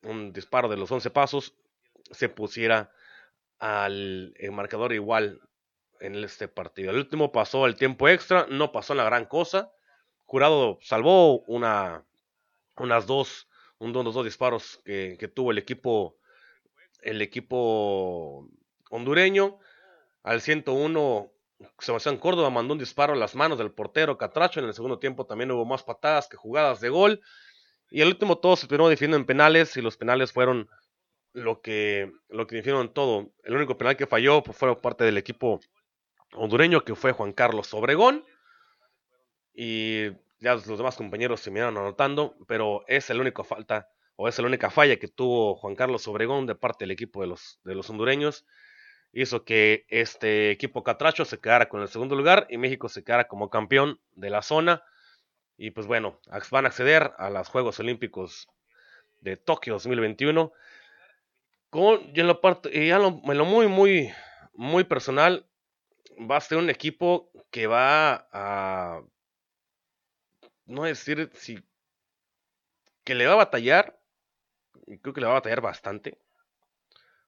un 0.03 0.35
disparo 0.35 0.69
de 0.69 0.77
los 0.77 0.93
11 0.93 1.09
pasos, 1.09 1.55
se 2.11 2.29
pusiera 2.29 2.93
al 3.59 4.35
marcador 4.53 4.93
igual 4.93 5.41
en 6.01 6.17
este 6.17 6.49
partido. 6.49 6.91
El 6.91 6.99
último 6.99 7.33
pasó 7.33 7.65
el 7.65 7.77
tiempo 7.77 8.11
extra, 8.11 8.47
no 8.51 8.73
pasó 8.73 8.95
la 8.95 9.05
gran 9.05 9.25
cosa. 9.25 9.73
Jurado 10.27 10.79
salvó 10.83 11.41
una 11.47 12.05
unas 12.79 13.07
dos, 13.07 13.49
unos 13.79 14.15
dos 14.15 14.25
disparos 14.25 14.81
que, 14.85 15.31
tuvo 15.35 15.51
el 15.53 15.59
equipo, 15.59 16.17
el 17.03 17.23
equipo 17.23 18.49
hondureño. 18.91 19.59
Al 20.23 20.41
101, 20.41 21.33
Sebastián 21.79 22.19
Córdoba 22.19 22.51
mandó 22.51 22.73
un 22.73 22.79
disparo 22.79 23.13
a 23.13 23.17
las 23.17 23.35
manos 23.35 23.59
del 23.59 23.73
portero 23.73 24.19
Catracho. 24.19 24.61
En 24.61 24.67
el 24.67 24.75
segundo 24.75 24.99
tiempo 24.99 25.27
también 25.27 25.51
hubo 25.51 25.65
más 25.65 25.83
patadas 25.83 26.29
que 26.29 26.37
jugadas 26.37 26.81
de 26.81 26.89
gol. 26.89 27.21
Y 27.91 28.03
el 28.03 28.09
último 28.09 28.39
todo 28.39 28.57
se 28.57 28.67
terminó 28.67 28.89
definiendo 28.89 29.17
en 29.17 29.25
penales 29.25 29.77
y 29.77 29.83
los 29.83 29.97
penales 29.97 30.33
fueron 30.33 30.69
lo 31.33 31.61
que, 31.63 32.13
lo 32.29 32.47
que 32.47 32.57
definieron 32.57 32.93
todo. 32.93 33.33
El 33.43 33.57
único 33.57 33.79
penal 33.79 33.97
que 33.97 34.07
falló 34.07 34.43
pues, 34.43 34.57
fue 34.57 34.77
parte 34.81 35.05
del 35.05 35.19
equipo 35.19 35.61
hondureño 36.35 36.85
que 36.85 36.95
fue 36.95 37.13
Juan 37.13 37.33
Carlos 37.33 37.73
Obregón. 37.75 38.25
Y 39.55 40.11
ya 40.41 40.55
los 40.55 40.67
demás 40.67 40.97
compañeros 40.97 41.41
se 41.41 41.51
miraron 41.51 41.77
anotando, 41.79 42.37
pero 42.47 42.85
es 42.87 43.09
la 43.11 43.21
única 43.21 43.45
falta 43.45 43.89
o 44.17 44.29
es 44.29 44.39
la 44.39 44.47
única 44.47 44.71
falla 44.71 44.99
que 44.99 45.09
tuvo 45.09 45.55
Juan 45.57 45.77
Carlos 45.77 46.09
Obregón 46.09 46.47
de 46.47 46.55
parte 46.55 46.85
del 46.85 46.91
equipo 46.91 47.21
de 47.21 47.29
los, 47.29 47.61
de 47.65 47.75
los 47.75 47.89
hondureños. 47.89 48.45
Hizo 49.13 49.45
que 49.45 49.87
este 49.89 50.51
equipo 50.51 50.83
catracho 50.83 51.25
se 51.25 51.39
quedara 51.39 51.69
con 51.69 51.83
el 51.83 51.89
segundo 51.89 52.17
lugar 52.17 52.47
y 52.51 52.59
México 52.59 52.89
se 52.89 53.05
quedara 53.05 53.29
como 53.29 53.49
campeón 53.49 54.01
de 54.17 54.31
la 54.31 54.43
zona. 54.43 54.83
Y 55.57 55.71
pues 55.71 55.87
bueno, 55.87 56.21
van 56.51 56.65
a 56.65 56.69
acceder 56.69 57.13
a 57.17 57.31
los 57.31 57.49
Juegos 57.49 57.79
Olímpicos 57.81 58.49
de 59.21 59.37
Tokio 59.37 59.75
2021. 59.75 60.53
Con, 61.71 62.11
y 62.13 62.21
en 62.21 62.27
lo, 62.27 62.41
parte, 62.41 62.71
y 62.73 62.91
en 62.91 63.03
lo 63.03 63.45
muy, 63.45 63.69
muy, 63.69 64.11
muy 64.53 64.85
personal, 64.85 65.47
va 66.19 66.39
a 66.39 66.41
ser 66.41 66.59
un 66.59 66.71
equipo 66.71 67.31
que 67.51 67.67
va 67.67 68.29
a 68.33 69.01
no 70.69 70.85
decir 70.85 71.31
si 71.35 71.59
que 73.03 73.15
le 73.15 73.27
va 73.27 73.33
a 73.33 73.37
batallar, 73.37 73.99
y 74.87 74.99
creo 74.99 75.15
que 75.15 75.21
le 75.21 75.27
va 75.27 75.33
a 75.33 75.41
batallar 75.41 75.63
bastante. 75.63 76.19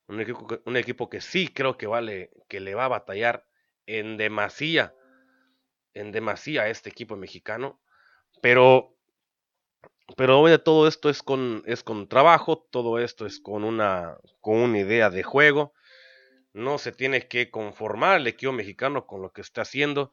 Un 0.06 0.20
equipo, 0.20 0.46
un 0.66 0.76
equipo 0.76 1.08
que 1.08 1.20
sí 1.20 1.48
creo 1.48 1.78
que 1.78 1.86
vale, 1.86 2.30
que 2.48 2.60
le 2.60 2.74
va 2.74 2.84
a 2.84 2.88
batallar 2.88 3.46
en 3.86 4.18
demasía, 4.18 4.94
en 5.94 6.12
demasía 6.12 6.62
a 6.62 6.68
este 6.68 6.90
equipo 6.90 7.16
mexicano. 7.16 7.80
Pero, 8.42 8.94
pero 10.16 10.60
todo 10.60 10.86
esto 10.86 11.08
es 11.08 11.22
con, 11.22 11.62
es 11.64 11.82
con 11.82 12.08
trabajo, 12.08 12.68
todo 12.70 12.98
esto 12.98 13.24
es 13.24 13.40
con 13.40 13.64
una, 13.64 14.18
con 14.40 14.58
una 14.58 14.78
idea 14.80 15.08
de 15.08 15.22
juego. 15.22 15.72
No 16.52 16.76
se 16.76 16.92
tiene 16.92 17.26
que 17.26 17.50
conformar 17.50 18.18
el 18.18 18.26
equipo 18.26 18.52
mexicano 18.52 19.06
con 19.06 19.22
lo 19.22 19.32
que 19.32 19.40
está 19.40 19.62
haciendo 19.62 20.12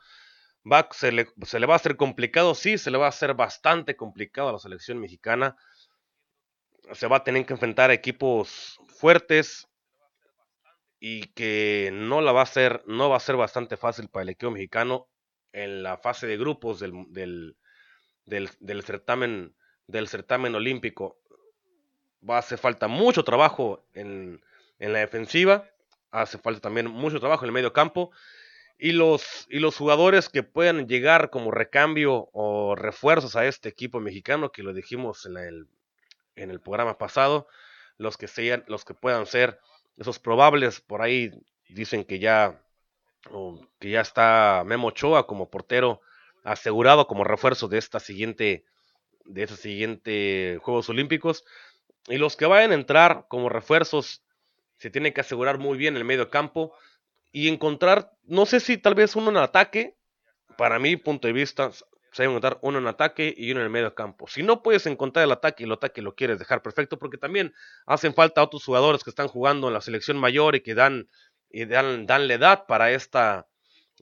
se, 0.92 1.12
le, 1.12 1.28
se, 1.44 1.60
le, 1.60 1.66
va 1.66 1.74
a 1.74 1.78
hacer 1.78 1.96
complicado, 1.98 2.56
sí, 2.56 2.78
se 2.78 2.92
le 2.92 2.98
va 2.98 3.06
a 3.06 3.10
hacer 3.10 3.34
bastante 3.34 3.96
complicado 3.96 4.50
a 4.50 4.54
la 4.54 4.60
selección 4.60 5.00
mexicana. 5.00 5.56
Se 6.94 7.08
va 7.08 7.18
a 7.18 7.24
tener 7.24 7.46
que 7.46 7.54
enfrentar 7.54 7.90
a 7.90 7.94
equipos 7.94 8.80
fuertes 8.88 9.68
y 11.00 11.28
que 11.34 11.92
no 11.94 12.22
la 12.22 12.32
va 12.32 12.42
a 12.42 12.44
hacer, 12.44 12.84
no 12.88 13.10
va 13.10 13.18
a 13.18 13.22
ser 13.22 13.36
bastante 13.36 13.78
fácil 13.78 14.10
para 14.10 14.24
el 14.24 14.30
equipo 14.30 14.52
mexicano 14.52 15.08
en 15.52 15.84
la 15.84 15.98
fase 15.98 16.28
de 16.28 16.38
grupos 16.38 16.80
del, 16.80 16.94
del, 17.10 17.56
del, 18.26 18.84
certamen, 18.84 19.56
del 19.88 20.08
certamen 20.08 20.56
olímpico. 20.56 21.20
Va 22.28 22.38
a 22.38 22.40
hacer 22.40 22.58
falta 22.58 22.88
mucho 22.88 23.24
trabajo 23.24 23.86
en, 23.94 24.42
en 24.80 24.94
la 24.94 25.00
defensiva, 25.00 25.66
hace 26.12 26.38
falta 26.38 26.62
también 26.62 26.88
mucho 26.88 27.20
trabajo 27.20 27.46
en 27.46 27.50
el 27.50 27.54
medio 27.54 27.74
campo 27.74 28.12
y 28.78 28.92
los, 28.92 29.48
y 29.50 29.60
los 29.60 29.76
jugadores 29.76 30.30
que 30.30 30.44
puedan 30.44 30.88
llegar 30.88 31.30
como 31.30 31.52
recambio 31.52 32.30
o 32.34 32.76
refuerzos 32.76 33.36
a 33.36 33.46
este 33.46 33.70
equipo 33.70 34.00
mexicano, 34.00 34.52
que 34.52 34.64
lo 34.64 34.74
dijimos 34.74 35.26
en 35.26 35.38
el, 35.38 35.68
en 36.36 36.52
el 36.52 36.62
programa 36.62 36.98
pasado, 36.98 37.48
los 37.98 38.18
que, 38.18 38.28
sean, 38.28 38.64
los 38.68 38.86
que 38.86 38.94
puedan 38.94 39.26
ser 39.26 39.60
esos 39.98 40.20
probables, 40.20 40.80
por 40.80 41.02
ahí 41.02 41.32
dicen 41.70 42.04
que 42.04 42.20
ya, 42.20 42.62
que 43.80 43.90
ya 43.90 44.02
está 44.02 44.64
Memo 44.66 44.90
Ochoa 44.90 45.26
como 45.26 45.50
portero 45.50 46.02
asegurado 46.44 47.08
como 47.08 47.24
refuerzo 47.24 47.68
de 47.68 47.80
esta 47.80 48.00
siguiente, 48.00 48.64
de 49.26 49.44
este 49.44 49.56
siguiente 49.56 50.60
Juegos 50.62 50.88
Olímpicos. 50.90 51.44
Y 52.08 52.18
los 52.18 52.38
que 52.38 52.46
vayan 52.46 52.72
a 52.72 52.76
entrar 52.76 53.26
como 53.28 53.50
refuerzos 53.50 54.24
se 54.78 54.92
tienen 54.92 55.14
que 55.14 55.22
asegurar 55.22 55.58
muy 55.58 55.78
bien 55.80 55.98
el 55.98 56.06
medio 56.06 56.30
campo 56.30 56.74
y 57.32 57.50
encontrar, 57.50 58.12
no 58.24 58.46
sé 58.46 58.60
si 58.60 58.78
tal 58.78 58.96
vez 58.96 59.16
uno 59.16 59.30
en 59.30 59.38
ataque, 59.38 59.96
para 60.58 60.80
mi 60.80 60.96
punto 60.96 61.28
de 61.28 61.34
vista, 61.34 61.72
se 61.72 62.24
debe 62.24 62.34
encontrar 62.34 62.58
uno 62.62 62.80
en 62.80 62.88
ataque 62.88 63.34
y 63.38 63.52
uno 63.52 63.60
en 63.60 63.66
el 63.66 63.72
medio 63.72 63.94
campo. 63.94 64.28
Si 64.28 64.44
no 64.44 64.64
puedes 64.64 64.86
encontrar 64.86 65.26
el 65.26 65.32
ataque 65.32 65.64
y 65.64 65.66
el 65.66 65.74
ataque 65.74 66.02
lo 66.02 66.16
quieres 66.16 66.40
dejar 66.40 66.62
perfecto, 66.62 66.98
porque 66.98 67.18
también 67.18 67.54
hacen 67.86 68.14
falta 68.14 68.42
otros 68.44 68.66
jugadores 68.66 69.04
que 69.04 69.10
están 69.10 69.28
jugando 69.28 69.68
en 69.68 69.74
la 69.74 69.82
selección 69.82 70.18
mayor 70.18 70.56
y 70.56 70.62
que 70.62 70.74
dan, 70.74 71.10
y 71.50 71.66
dan, 71.66 72.06
dan 72.08 72.28
la 72.28 72.34
edad 72.34 72.66
para 72.66 72.92
esta, 72.92 73.48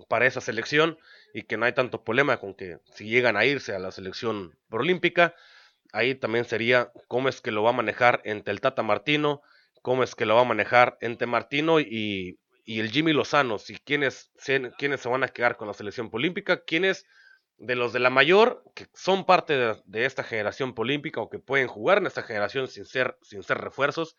para 0.08 0.26
esa 0.26 0.42
selección 0.42 0.98
y 1.34 1.44
que 1.44 1.58
no 1.58 1.66
hay 1.66 1.74
tanto 1.74 2.04
problema 2.04 2.38
con 2.38 2.54
que 2.54 2.80
si 2.94 3.10
llegan 3.10 3.36
a 3.36 3.46
irse 3.46 3.76
a 3.76 3.80
la 3.80 3.92
selección 3.92 4.58
olímpica, 4.70 5.36
ahí 5.92 6.16
también 6.16 6.46
sería 6.46 6.92
cómo 7.08 7.28
es 7.28 7.42
que 7.42 7.52
lo 7.52 7.64
va 7.64 7.72
a 7.72 7.74
manejar 7.74 8.22
entre 8.24 8.54
el 8.54 8.62
Tata 8.62 8.84
Martino, 8.84 9.42
cómo 9.82 10.04
es 10.04 10.16
que 10.16 10.26
lo 10.26 10.36
va 10.36 10.42
a 10.42 10.46
manejar 10.46 10.98
entre 11.02 11.28
Martino 11.28 11.80
y, 11.82 12.40
y 12.66 12.80
el 12.80 12.90
Jimmy 12.90 13.14
Lozano, 13.14 13.60
si 13.60 13.78
quiénes, 13.78 14.32
quiénes 14.78 15.00
se 15.00 15.08
van 15.08 15.24
a 15.24 15.28
quedar 15.28 15.56
con 15.56 15.68
la 15.68 15.74
selección 15.76 16.10
olímpica, 16.12 16.64
quiénes 16.66 17.06
de 17.58 17.76
los 17.76 17.94
de 17.94 18.00
la 18.00 18.10
mayor, 18.10 18.64
que 18.74 18.88
son 18.94 19.26
parte 19.26 19.54
de, 19.86 20.06
esta 20.06 20.24
generación 20.24 20.74
olímpica 20.76 21.22
o 21.22 21.30
que 21.30 21.40
pueden 21.40 21.68
jugar 21.68 22.00
en 22.00 22.08
esta 22.08 22.24
generación 22.24 22.68
sin 22.68 22.86
ser, 22.86 23.18
sin 23.22 23.44
ser 23.44 23.60
refuerzos, 23.60 24.18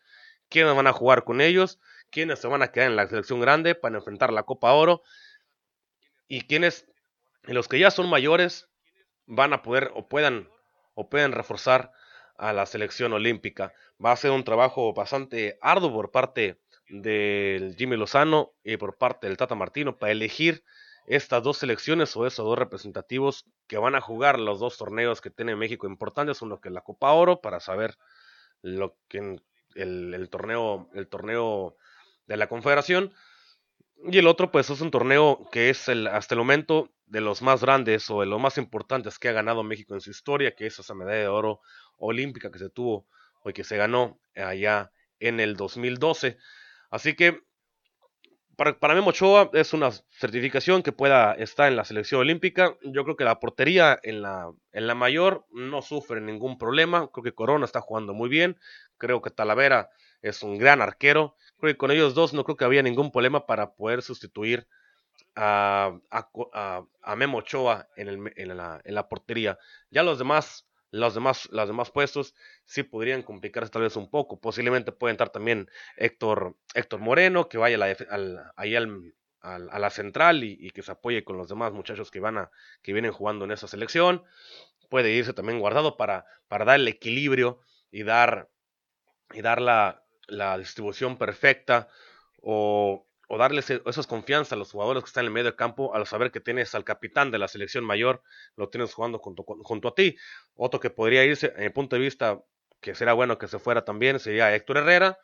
quiénes 0.49 0.73
van 0.75 0.87
a 0.87 0.93
jugar 0.93 1.25
con 1.25 1.41
ellos, 1.41 1.79
quiénes 2.09 2.39
se 2.39 2.47
van 2.47 2.61
a 2.61 2.71
quedar 2.71 2.89
en 2.89 2.95
la 2.95 3.07
selección 3.07 3.41
grande 3.41 3.75
para 3.75 3.97
enfrentar 3.97 4.31
la 4.31 4.43
Copa 4.43 4.71
Oro 4.71 5.03
y 6.29 6.41
quiénes, 6.47 6.87
los 7.43 7.67
que 7.67 7.79
ya 7.79 7.91
son 7.91 8.09
mayores, 8.09 8.69
van 9.25 9.51
a 9.51 9.61
poder 9.61 9.91
o 9.93 10.07
puedan, 10.07 10.49
o 10.93 11.09
pueden 11.09 11.33
reforzar 11.33 11.91
a 12.37 12.53
la 12.53 12.65
selección 12.65 13.11
olímpica. 13.11 13.73
Va 14.03 14.13
a 14.13 14.15
ser 14.15 14.31
un 14.31 14.45
trabajo 14.45 14.93
bastante 14.93 15.59
arduo 15.61 15.91
por 15.91 16.11
parte 16.11 16.57
del 16.89 17.75
Jimmy 17.75 17.97
Lozano 17.97 18.53
y 18.63 18.77
por 18.77 18.97
parte 18.97 19.27
del 19.27 19.37
Tata 19.37 19.55
Martino 19.55 19.97
para 19.97 20.11
elegir 20.11 20.63
estas 21.05 21.43
dos 21.43 21.57
selecciones 21.57 22.15
o 22.15 22.27
esos 22.27 22.45
dos 22.45 22.57
representativos 22.57 23.45
que 23.67 23.77
van 23.77 23.95
a 23.95 24.01
jugar 24.01 24.39
los 24.39 24.59
dos 24.59 24.77
torneos 24.77 25.21
que 25.21 25.29
tiene 25.29 25.55
México 25.55 25.87
importantes, 25.87 26.41
uno 26.41 26.59
que 26.59 26.69
es 26.69 26.73
la 26.73 26.81
Copa 26.81 27.11
Oro 27.13 27.41
para 27.41 27.59
saber 27.59 27.97
lo 28.61 28.97
que 29.07 29.39
el, 29.75 30.13
el 30.13 30.29
torneo 30.29 30.89
el 30.93 31.07
torneo 31.07 31.77
de 32.25 32.37
la 32.37 32.47
Confederación 32.47 33.13
y 34.03 34.17
el 34.17 34.27
otro 34.27 34.51
pues 34.51 34.69
es 34.69 34.81
un 34.81 34.91
torneo 34.91 35.47
que 35.51 35.69
es 35.69 35.87
el 35.87 36.07
hasta 36.07 36.35
el 36.35 36.39
momento 36.39 36.91
de 37.07 37.21
los 37.21 37.41
más 37.41 37.61
grandes 37.61 38.09
o 38.09 38.19
de 38.19 38.27
los 38.27 38.39
más 38.39 38.57
importantes 38.57 39.17
que 39.17 39.29
ha 39.29 39.31
ganado 39.33 39.63
México 39.63 39.93
en 39.93 40.01
su 40.01 40.11
historia, 40.11 40.55
que 40.55 40.67
es 40.67 40.77
esa 40.77 40.93
medalla 40.93 41.19
de 41.19 41.27
oro 41.27 41.61
olímpica 41.97 42.51
que 42.51 42.59
se 42.59 42.69
tuvo 42.69 43.07
o 43.41 43.51
que 43.51 43.63
se 43.63 43.77
ganó 43.77 44.19
allá 44.35 44.91
en 45.19 45.39
el 45.39 45.55
2012. 45.55 46.37
Así 46.89 47.15
que 47.15 47.41
para, 48.57 48.79
para 48.79 48.95
Memo 48.95 49.09
Ochoa 49.09 49.51
es 49.53 49.73
una 49.73 49.91
certificación 49.91 50.81
que 50.81 50.91
pueda 50.91 51.33
estar 51.33 51.67
en 51.67 51.75
la 51.75 51.85
selección 51.85 52.21
olímpica. 52.21 52.75
Yo 52.81 53.03
creo 53.03 53.15
que 53.15 53.23
la 53.23 53.39
portería 53.39 53.99
en 54.01 54.23
la, 54.23 54.51
en 54.71 54.87
la 54.87 54.95
mayor 54.95 55.45
no 55.51 55.81
sufre 55.83 56.21
ningún 56.21 56.57
problema. 56.57 57.09
Creo 57.11 57.23
que 57.23 57.35
Corona 57.35 57.65
está 57.65 57.81
jugando 57.81 58.13
muy 58.13 58.29
bien. 58.29 58.57
Creo 58.97 59.21
que 59.21 59.29
Talavera 59.29 59.89
es 60.23 60.41
un 60.41 60.57
gran 60.57 60.81
arquero. 60.81 61.35
Creo 61.59 61.73
que 61.73 61.77
con 61.77 61.91
ellos 61.91 62.15
dos 62.15 62.33
no 62.33 62.43
creo 62.43 62.57
que 62.57 62.65
había 62.65 62.81
ningún 62.81 63.11
problema 63.11 63.45
para 63.45 63.73
poder 63.75 64.01
sustituir 64.01 64.67
a, 65.35 65.99
a, 66.09 66.83
a, 67.03 67.15
Memo 67.15 67.37
Ochoa 67.37 67.87
en, 67.95 68.07
el, 68.07 68.33
en, 68.35 68.57
la, 68.57 68.81
en 68.83 68.95
la 68.95 69.07
portería. 69.07 69.59
Ya 69.91 70.01
los 70.01 70.17
demás 70.17 70.66
los 70.91 71.13
demás, 71.13 71.49
los 71.51 71.67
demás 71.67 71.91
puestos 71.91 72.33
sí 72.65 72.83
podrían 72.83 73.23
complicarse 73.23 73.71
tal 73.71 73.83
vez 73.83 73.95
un 73.95 74.09
poco. 74.09 74.39
Posiblemente 74.39 74.91
puede 74.91 75.11
entrar 75.11 75.29
también 75.29 75.69
Héctor, 75.97 76.55
Héctor 76.73 76.99
Moreno, 76.99 77.49
que 77.49 77.57
vaya 77.57 77.75
a 77.75 78.17
la, 78.17 78.53
ahí 78.55 78.75
al, 78.75 79.13
a 79.41 79.79
la 79.79 79.89
central 79.89 80.43
y, 80.43 80.69
que 80.71 80.83
se 80.83 80.91
apoye 80.91 81.23
con 81.23 81.37
los 81.37 81.49
demás 81.49 81.73
muchachos 81.73 82.11
que, 82.11 82.19
van 82.19 82.37
a, 82.37 82.51
que 82.81 82.93
vienen 82.93 83.11
jugando 83.11 83.45
en 83.45 83.51
esa 83.51 83.67
selección. 83.67 84.23
Puede 84.89 85.11
irse 85.11 85.33
también 85.33 85.59
guardado 85.59 85.97
para, 85.97 86.25
para 86.47 86.65
dar 86.65 86.79
el 86.79 86.87
equilibrio 86.87 87.59
y 87.91 88.03
dar, 88.03 88.49
y 89.33 89.41
dar 89.41 89.61
la, 89.61 90.03
la 90.27 90.57
distribución 90.57 91.17
perfecta 91.17 91.89
o 92.41 93.07
o 93.27 93.37
darles 93.37 93.69
esas 93.69 94.07
confianza 94.07 94.55
a 94.55 94.57
los 94.57 94.71
jugadores 94.71 95.03
que 95.03 95.07
están 95.09 95.23
en 95.23 95.27
el 95.27 95.33
medio 95.33 95.45
del 95.45 95.55
campo 95.55 95.93
al 95.93 96.07
saber 96.07 96.31
que 96.31 96.39
tienes 96.39 96.73
al 96.75 96.85
capitán 96.85 97.29
de 97.29 97.37
la 97.37 97.47
selección 97.47 97.83
mayor, 97.83 98.23
lo 98.55 98.69
tienes 98.69 98.93
jugando 98.93 99.19
junto, 99.19 99.87
a 99.87 99.95
ti. 99.95 100.15
Otro 100.55 100.79
que 100.79 100.89
podría 100.89 101.25
irse, 101.25 101.53
en 101.57 101.63
mi 101.63 101.69
punto 101.69 101.97
de 101.97 102.01
vista, 102.01 102.39
que 102.79 102.95
será 102.95 103.13
bueno 103.13 103.37
que 103.37 103.47
se 103.47 103.59
fuera 103.59 103.83
también, 103.83 104.19
sería 104.19 104.55
Héctor 104.55 104.77
Herrera, 104.77 105.19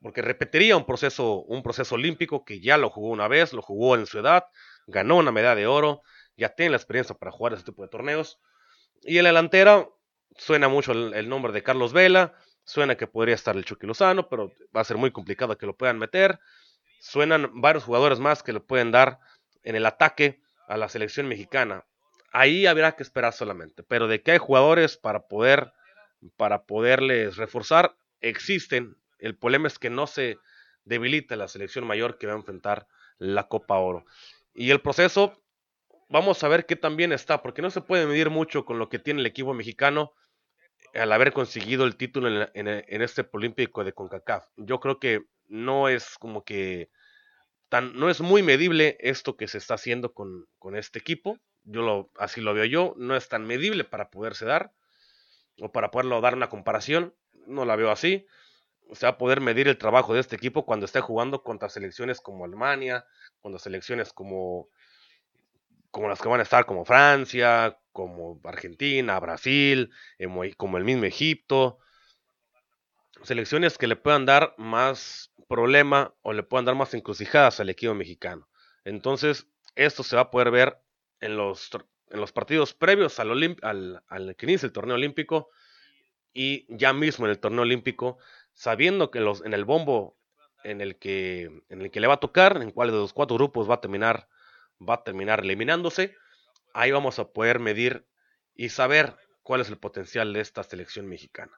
porque 0.00 0.22
repetiría 0.22 0.76
un 0.76 0.86
proceso, 0.86 1.42
un 1.42 1.62
proceso 1.62 1.96
olímpico 1.96 2.44
que 2.44 2.60
ya 2.60 2.76
lo 2.76 2.90
jugó 2.90 3.08
una 3.08 3.26
vez, 3.26 3.52
lo 3.52 3.62
jugó 3.62 3.96
en 3.96 4.06
su 4.06 4.20
edad, 4.20 4.44
ganó 4.86 5.16
una 5.16 5.32
medalla 5.32 5.56
de 5.56 5.66
oro, 5.66 6.02
ya 6.36 6.50
tiene 6.50 6.70
la 6.70 6.76
experiencia 6.76 7.16
para 7.16 7.32
jugar 7.32 7.54
ese 7.54 7.64
tipo 7.64 7.82
de 7.82 7.88
torneos. 7.88 8.40
Y 9.02 9.18
en 9.18 9.24
la 9.24 9.30
delantera 9.30 9.88
suena 10.36 10.68
mucho 10.68 10.92
el, 10.92 11.12
el 11.14 11.28
nombre 11.28 11.52
de 11.52 11.62
Carlos 11.64 11.92
Vela, 11.92 12.34
suena 12.64 12.96
que 12.96 13.08
podría 13.08 13.34
estar 13.34 13.56
el 13.56 13.64
Chucky 13.64 13.86
Lozano, 13.86 14.28
pero 14.28 14.52
va 14.74 14.80
a 14.82 14.84
ser 14.84 14.96
muy 14.96 15.10
complicado 15.10 15.58
que 15.58 15.66
lo 15.66 15.76
puedan 15.76 15.98
meter 15.98 16.38
suenan 17.02 17.60
varios 17.60 17.82
jugadores 17.82 18.20
más 18.20 18.44
que 18.44 18.52
le 18.52 18.60
pueden 18.60 18.92
dar 18.92 19.18
en 19.64 19.74
el 19.74 19.86
ataque 19.86 20.40
a 20.68 20.76
la 20.76 20.88
selección 20.88 21.26
mexicana. 21.26 21.84
Ahí 22.32 22.64
habrá 22.66 22.92
que 22.92 23.02
esperar 23.02 23.32
solamente, 23.32 23.82
pero 23.82 24.06
de 24.06 24.22
que 24.22 24.30
hay 24.30 24.38
jugadores 24.38 24.96
para 24.96 25.26
poder 25.26 25.72
para 26.36 26.62
poderles 26.62 27.36
reforzar 27.36 27.96
existen. 28.20 28.96
El 29.18 29.36
problema 29.36 29.66
es 29.66 29.80
que 29.80 29.90
no 29.90 30.06
se 30.06 30.38
debilita 30.84 31.34
la 31.34 31.48
selección 31.48 31.84
mayor 31.84 32.18
que 32.18 32.28
va 32.28 32.34
a 32.34 32.36
enfrentar 32.36 32.86
la 33.18 33.48
Copa 33.48 33.78
Oro. 33.78 34.04
Y 34.54 34.70
el 34.70 34.80
proceso, 34.80 35.42
vamos 36.08 36.44
a 36.44 36.48
ver 36.48 36.66
qué 36.66 36.76
también 36.76 37.12
está, 37.12 37.42
porque 37.42 37.62
no 37.62 37.70
se 37.70 37.80
puede 37.80 38.06
medir 38.06 38.30
mucho 38.30 38.64
con 38.64 38.78
lo 38.78 38.88
que 38.88 39.00
tiene 39.00 39.20
el 39.20 39.26
equipo 39.26 39.54
mexicano 39.54 40.12
al 40.94 41.10
haber 41.10 41.32
conseguido 41.32 41.84
el 41.84 41.96
título 41.96 42.48
en, 42.54 42.68
en 42.68 43.02
este 43.02 43.28
Olímpico 43.32 43.82
de 43.82 43.92
CONCACAF. 43.92 44.46
Yo 44.56 44.78
creo 44.78 45.00
que 45.00 45.24
no 45.52 45.88
es 45.88 46.16
como 46.18 46.44
que 46.44 46.90
tan, 47.68 47.94
no 47.94 48.08
es 48.08 48.22
muy 48.22 48.42
medible 48.42 48.96
esto 49.00 49.36
que 49.36 49.46
se 49.48 49.58
está 49.58 49.74
haciendo 49.74 50.14
con, 50.14 50.46
con 50.58 50.76
este 50.76 50.98
equipo. 50.98 51.38
Yo 51.64 51.82
lo, 51.82 52.10
así 52.18 52.40
lo 52.40 52.54
veo 52.54 52.64
yo, 52.64 52.94
no 52.96 53.14
es 53.14 53.28
tan 53.28 53.46
medible 53.46 53.84
para 53.84 54.10
poderse 54.10 54.46
dar 54.46 54.72
o 55.60 55.70
para 55.70 55.90
poderlo 55.90 56.20
dar 56.22 56.34
una 56.34 56.48
comparación, 56.48 57.14
no 57.46 57.66
la 57.66 57.76
veo 57.76 57.90
así. 57.90 58.26
O 58.88 58.94
sea, 58.94 59.18
poder 59.18 59.40
medir 59.40 59.68
el 59.68 59.78
trabajo 59.78 60.14
de 60.14 60.20
este 60.20 60.36
equipo 60.36 60.64
cuando 60.64 60.86
esté 60.86 61.00
jugando 61.00 61.42
contra 61.42 61.68
selecciones 61.68 62.20
como 62.20 62.46
Alemania, 62.46 63.04
contra 63.40 63.58
selecciones 63.58 64.12
como, 64.12 64.68
como 65.90 66.08
las 66.08 66.20
que 66.20 66.28
van 66.28 66.40
a 66.40 66.44
estar 66.44 66.64
como 66.64 66.86
Francia, 66.86 67.78
como 67.92 68.40
Argentina, 68.44 69.20
Brasil, 69.20 69.90
como 70.56 70.78
el 70.78 70.84
mismo 70.84 71.04
Egipto 71.04 71.78
selecciones 73.24 73.78
que 73.78 73.86
le 73.86 73.96
puedan 73.96 74.26
dar 74.26 74.54
más 74.58 75.32
problema 75.48 76.14
o 76.22 76.32
le 76.32 76.42
puedan 76.42 76.64
dar 76.64 76.74
más 76.74 76.94
encrucijadas 76.94 77.60
al 77.60 77.70
equipo 77.70 77.94
mexicano. 77.94 78.48
Entonces, 78.84 79.48
esto 79.74 80.02
se 80.02 80.16
va 80.16 80.22
a 80.22 80.30
poder 80.30 80.50
ver 80.50 80.78
en 81.20 81.36
los, 81.36 81.70
en 82.10 82.20
los 82.20 82.32
partidos 82.32 82.74
previos 82.74 83.18
al, 83.20 83.30
al, 84.08 84.36
que 84.36 84.46
inicie 84.46 84.66
el 84.66 84.72
torneo 84.72 84.96
olímpico 84.96 85.50
y 86.32 86.66
ya 86.68 86.92
mismo 86.92 87.26
en 87.26 87.30
el 87.30 87.38
torneo 87.38 87.62
olímpico, 87.62 88.18
sabiendo 88.54 89.10
que 89.10 89.20
los, 89.20 89.44
en 89.44 89.54
el 89.54 89.64
bombo 89.64 90.16
en 90.64 90.80
el 90.80 90.96
que, 90.98 91.62
en 91.68 91.82
el 91.82 91.90
que 91.90 92.00
le 92.00 92.06
va 92.06 92.14
a 92.14 92.20
tocar, 92.20 92.60
en 92.62 92.70
cuál 92.70 92.90
de 92.90 92.96
los 92.96 93.12
cuatro 93.12 93.36
grupos 93.36 93.68
va 93.68 93.74
a 93.74 93.80
terminar, 93.80 94.28
va 94.80 94.94
a 94.94 95.04
terminar 95.04 95.40
eliminándose, 95.40 96.16
ahí 96.72 96.90
vamos 96.90 97.18
a 97.18 97.32
poder 97.32 97.58
medir 97.58 98.06
y 98.54 98.68
saber 98.68 99.16
cuál 99.42 99.60
es 99.60 99.68
el 99.68 99.78
potencial 99.78 100.32
de 100.32 100.40
esta 100.40 100.62
selección 100.62 101.06
mexicana. 101.06 101.52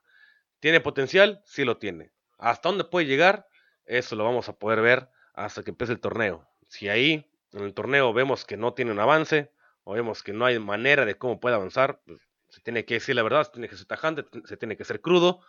¿Tiene 0.65 0.81
potencial? 0.81 1.43
Sí 1.45 1.63
lo 1.67 1.77
tiene. 1.77 2.11
¿Hasta 2.39 2.71
dónde 2.71 2.85
puede 2.85 3.05
llegar? 3.05 3.47
Eso 3.85 4.17
lo 4.17 4.25
vamos 4.25 4.49
a 4.49 4.55
poder 4.55 4.81
ver 4.81 5.11
hasta 5.35 5.63
que 5.63 5.73
empiece 5.73 5.93
el 5.93 6.01
torneo. 6.01 6.49
Si 6.71 6.89
ahí 6.89 7.31
en 7.53 7.65
el 7.65 7.75
torneo 7.75 8.15
vemos 8.15 8.47
que 8.47 8.57
no 8.57 8.73
tiene 8.73 8.91
un 8.91 8.99
avance 8.99 9.53
o 9.83 9.93
vemos 9.93 10.23
que 10.23 10.33
no 10.33 10.47
hay 10.47 10.59
manera 10.59 11.05
de 11.05 11.19
cómo 11.19 11.39
puede 11.39 11.55
avanzar, 11.55 12.01
pues, 12.07 12.19
se 12.49 12.63
tiene 12.63 12.87
que 12.87 12.95
decir 12.95 13.15
la 13.15 13.23
verdad, 13.23 13.45
se 13.45 13.51
tiene 13.51 13.69
que 13.69 13.77
ser 13.77 13.85
tajante, 13.85 14.25
se 14.47 14.57
tiene 14.57 14.79
que 14.79 14.87
ser 14.87 15.03
crudo 15.03 15.43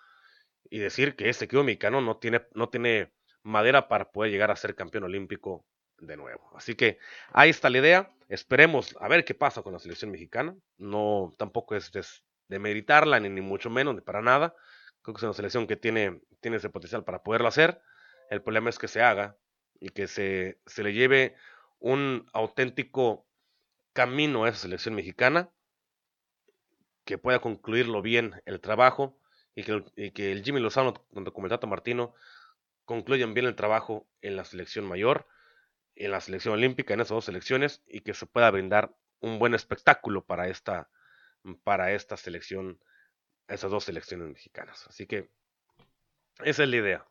y 0.69 0.79
decir 0.79 1.15
que 1.15 1.29
este 1.29 1.45
equipo 1.45 1.63
mexicano 1.63 2.01
no 2.01 2.17
tiene, 2.17 2.45
no 2.53 2.67
tiene 2.67 3.13
madera 3.41 3.87
para 3.87 4.11
poder 4.11 4.33
llegar 4.33 4.51
a 4.51 4.57
ser 4.57 4.75
campeón 4.75 5.05
olímpico 5.05 5.63
de 5.97 6.17
nuevo. 6.17 6.51
Así 6.57 6.75
que 6.75 6.99
ahí 7.31 7.51
está 7.51 7.69
la 7.69 7.77
idea. 7.77 8.11
Esperemos 8.27 8.93
a 8.99 9.07
ver 9.07 9.23
qué 9.23 9.33
pasa 9.33 9.61
con 9.61 9.71
la 9.71 9.79
selección 9.79 10.11
mexicana. 10.11 10.57
No 10.77 11.31
tampoco 11.37 11.73
es 11.73 11.93
de, 11.93 12.03
de 12.49 12.59
meditarla, 12.59 13.21
ni, 13.21 13.29
ni 13.29 13.39
mucho 13.39 13.69
menos, 13.69 13.95
ni 13.95 14.01
para 14.01 14.21
nada. 14.21 14.53
Creo 15.05 15.13
que 15.13 15.19
es 15.19 15.23
una 15.23 15.33
selección 15.33 15.67
que 15.67 15.75
tiene, 15.75 16.19
tiene 16.41 16.57
ese 16.57 16.71
potencial 16.71 17.03
para 17.03 17.21
poderlo 17.21 17.47
hacer. 17.47 17.79
El 18.31 18.41
problema 18.41 18.71
es 18.71 18.79
que 18.79 18.87
se 18.87 19.03
haga 19.03 19.37
y 19.79 19.89
que 19.89 20.07
se, 20.07 20.59
se 20.65 20.81
le 20.81 20.93
lleve 20.93 21.35
un 21.77 22.27
auténtico 22.33 23.27
camino 23.93 24.45
a 24.45 24.49
esa 24.49 24.57
selección 24.57 24.95
mexicana, 24.95 25.51
que 27.03 27.19
pueda 27.19 27.39
concluirlo 27.39 28.01
bien 28.01 28.41
el 28.45 28.59
trabajo 28.59 29.19
y 29.53 29.63
que, 29.63 30.11
que 30.11 30.31
el 30.31 30.43
Jimmy 30.43 30.59
Lozano 30.59 30.95
con 31.13 31.43
el 31.43 31.49
Tata 31.49 31.67
Martino 31.67 32.15
concluyan 32.85 33.35
bien 33.35 33.45
el 33.45 33.55
trabajo 33.55 34.07
en 34.23 34.35
la 34.35 34.43
selección 34.43 34.85
mayor, 34.85 35.27
en 35.93 36.09
la 36.09 36.19
selección 36.19 36.55
olímpica, 36.55 36.95
en 36.95 37.01
esas 37.01 37.15
dos 37.15 37.25
selecciones, 37.25 37.83
y 37.85 38.01
que 38.01 38.15
se 38.15 38.25
pueda 38.25 38.49
brindar 38.49 38.95
un 39.19 39.37
buen 39.37 39.53
espectáculo 39.53 40.25
para 40.25 40.47
esta, 40.47 40.89
para 41.63 41.93
esta 41.93 42.17
selección, 42.17 42.79
esas 43.47 43.71
dos 43.71 43.83
selecciones 43.83 44.27
mexicanas. 44.27 44.85
Así 44.87 45.07
que 45.07 45.29
esa 46.43 46.63
es 46.63 46.69
la 46.69 46.75
idea. 46.75 47.05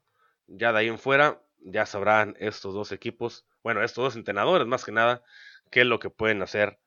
Ya 0.47 0.73
de 0.73 0.81
ahí 0.81 0.88
en 0.88 0.99
fuera, 0.99 1.42
ya 1.59 1.87
sabrán 1.87 2.37
estos 2.38 2.75
dos 2.75 2.92
equipos, 2.92 3.47
bueno, 3.62 3.83
estos 3.83 4.05
dos 4.05 4.16
entrenadores 4.16 4.66
más 4.66 4.85
que 4.85 4.92
nada, 4.92 5.23
qué 5.70 5.81
es 5.81 5.87
lo 5.87 5.99
que 5.99 6.11
pueden 6.11 6.42
hacer 6.42 6.79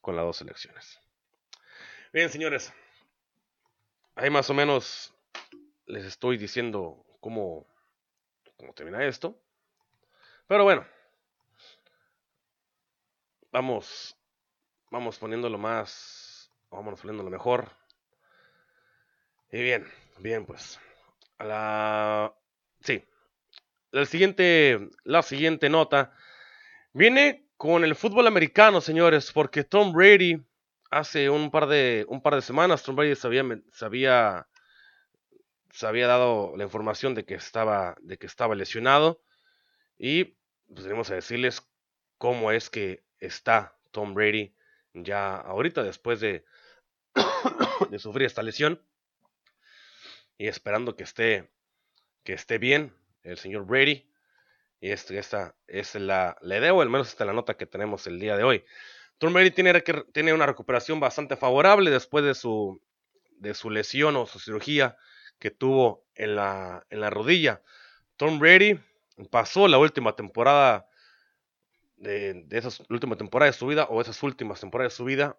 con 0.00 0.16
las 0.16 0.24
dos 0.24 0.38
selecciones. 0.38 1.00
Bien, 2.12 2.30
señores, 2.30 2.72
ahí 4.14 4.30
más 4.30 4.50
o 4.50 4.54
menos 4.54 5.14
les 5.86 6.04
estoy 6.04 6.36
diciendo 6.36 7.04
cómo 7.20 7.66
cómo 8.56 8.72
termina 8.72 9.04
esto. 9.04 9.38
Pero 10.46 10.64
bueno, 10.64 10.86
vamos, 13.52 14.16
vamos 14.90 15.18
poniéndolo 15.18 15.58
más, 15.58 16.50
vamos 16.70 17.00
poniéndolo 17.00 17.30
mejor. 17.30 17.70
Y 19.50 19.62
bien, 19.62 19.86
bien, 20.18 20.44
pues, 20.44 20.80
la, 21.38 22.34
sí, 22.80 23.04
la 23.92 24.04
siguiente, 24.04 24.90
la 25.04 25.22
siguiente 25.22 25.68
nota 25.68 26.12
viene 26.92 27.48
con 27.56 27.84
el 27.84 27.94
fútbol 27.94 28.26
americano, 28.26 28.80
señores, 28.80 29.30
porque 29.32 29.62
Tom 29.62 29.92
Brady 29.92 30.44
hace 30.90 31.30
un 31.30 31.50
par 31.50 31.68
de, 31.68 32.04
un 32.08 32.20
par 32.20 32.34
de 32.34 32.42
semanas, 32.42 32.82
Tom 32.82 32.96
Brady 32.96 33.14
se 33.14 33.86
había 33.86 34.46
dado 36.06 36.56
la 36.56 36.64
información 36.64 37.14
de 37.14 37.24
que 37.24 37.34
estaba, 37.34 37.96
de 38.00 38.18
que 38.18 38.26
estaba 38.26 38.54
lesionado. 38.54 39.22
Y 39.96 40.36
pues 40.66 40.82
tenemos 40.82 41.10
a 41.10 41.14
decirles 41.14 41.62
cómo 42.18 42.50
es 42.50 42.68
que 42.68 43.04
está 43.20 43.78
Tom 43.92 44.12
Brady 44.12 44.54
ya 44.92 45.36
ahorita 45.36 45.82
después 45.82 46.20
de, 46.20 46.44
de 47.90 47.98
sufrir 47.98 48.26
esta 48.26 48.42
lesión 48.42 48.82
y 50.38 50.48
esperando 50.48 50.96
que 50.96 51.04
esté 51.04 51.50
que 52.24 52.32
esté 52.32 52.58
bien 52.58 52.94
el 53.22 53.38
señor 53.38 53.66
Brady 53.66 54.10
y 54.80 54.90
este, 54.90 55.18
esta 55.18 55.56
es 55.66 55.94
la 55.94 56.36
le 56.42 56.60
debo 56.60 56.82
al 56.82 56.90
menos 56.90 57.08
esta 57.08 57.24
es 57.24 57.28
la 57.28 57.32
nota 57.32 57.56
que 57.56 57.66
tenemos 57.66 58.06
el 58.06 58.20
día 58.20 58.36
de 58.36 58.44
hoy 58.44 58.64
Tom 59.18 59.32
Brady 59.32 59.50
tiene, 59.50 59.82
tiene 60.12 60.34
una 60.34 60.46
recuperación 60.46 61.00
bastante 61.00 61.36
favorable 61.36 61.90
después 61.90 62.24
de 62.24 62.34
su 62.34 62.80
de 63.38 63.54
su 63.54 63.70
lesión 63.70 64.16
o 64.16 64.26
su 64.26 64.38
cirugía 64.38 64.96
que 65.38 65.50
tuvo 65.50 66.04
en 66.14 66.36
la, 66.36 66.86
en 66.90 67.00
la 67.00 67.10
rodilla. 67.10 67.62
Tom 68.16 68.38
Brady 68.38 68.78
pasó 69.30 69.68
la 69.68 69.78
última 69.78 70.16
temporada 70.16 70.88
de, 71.96 72.44
de 72.46 72.58
esas 72.58 72.82
última 72.90 73.16
temporada 73.16 73.50
de 73.50 73.58
su 73.58 73.66
vida 73.66 73.84
o 73.84 74.00
esas 74.00 74.22
últimas 74.22 74.60
temporadas 74.60 74.92
de 74.92 74.96
su 74.96 75.04
vida 75.04 75.38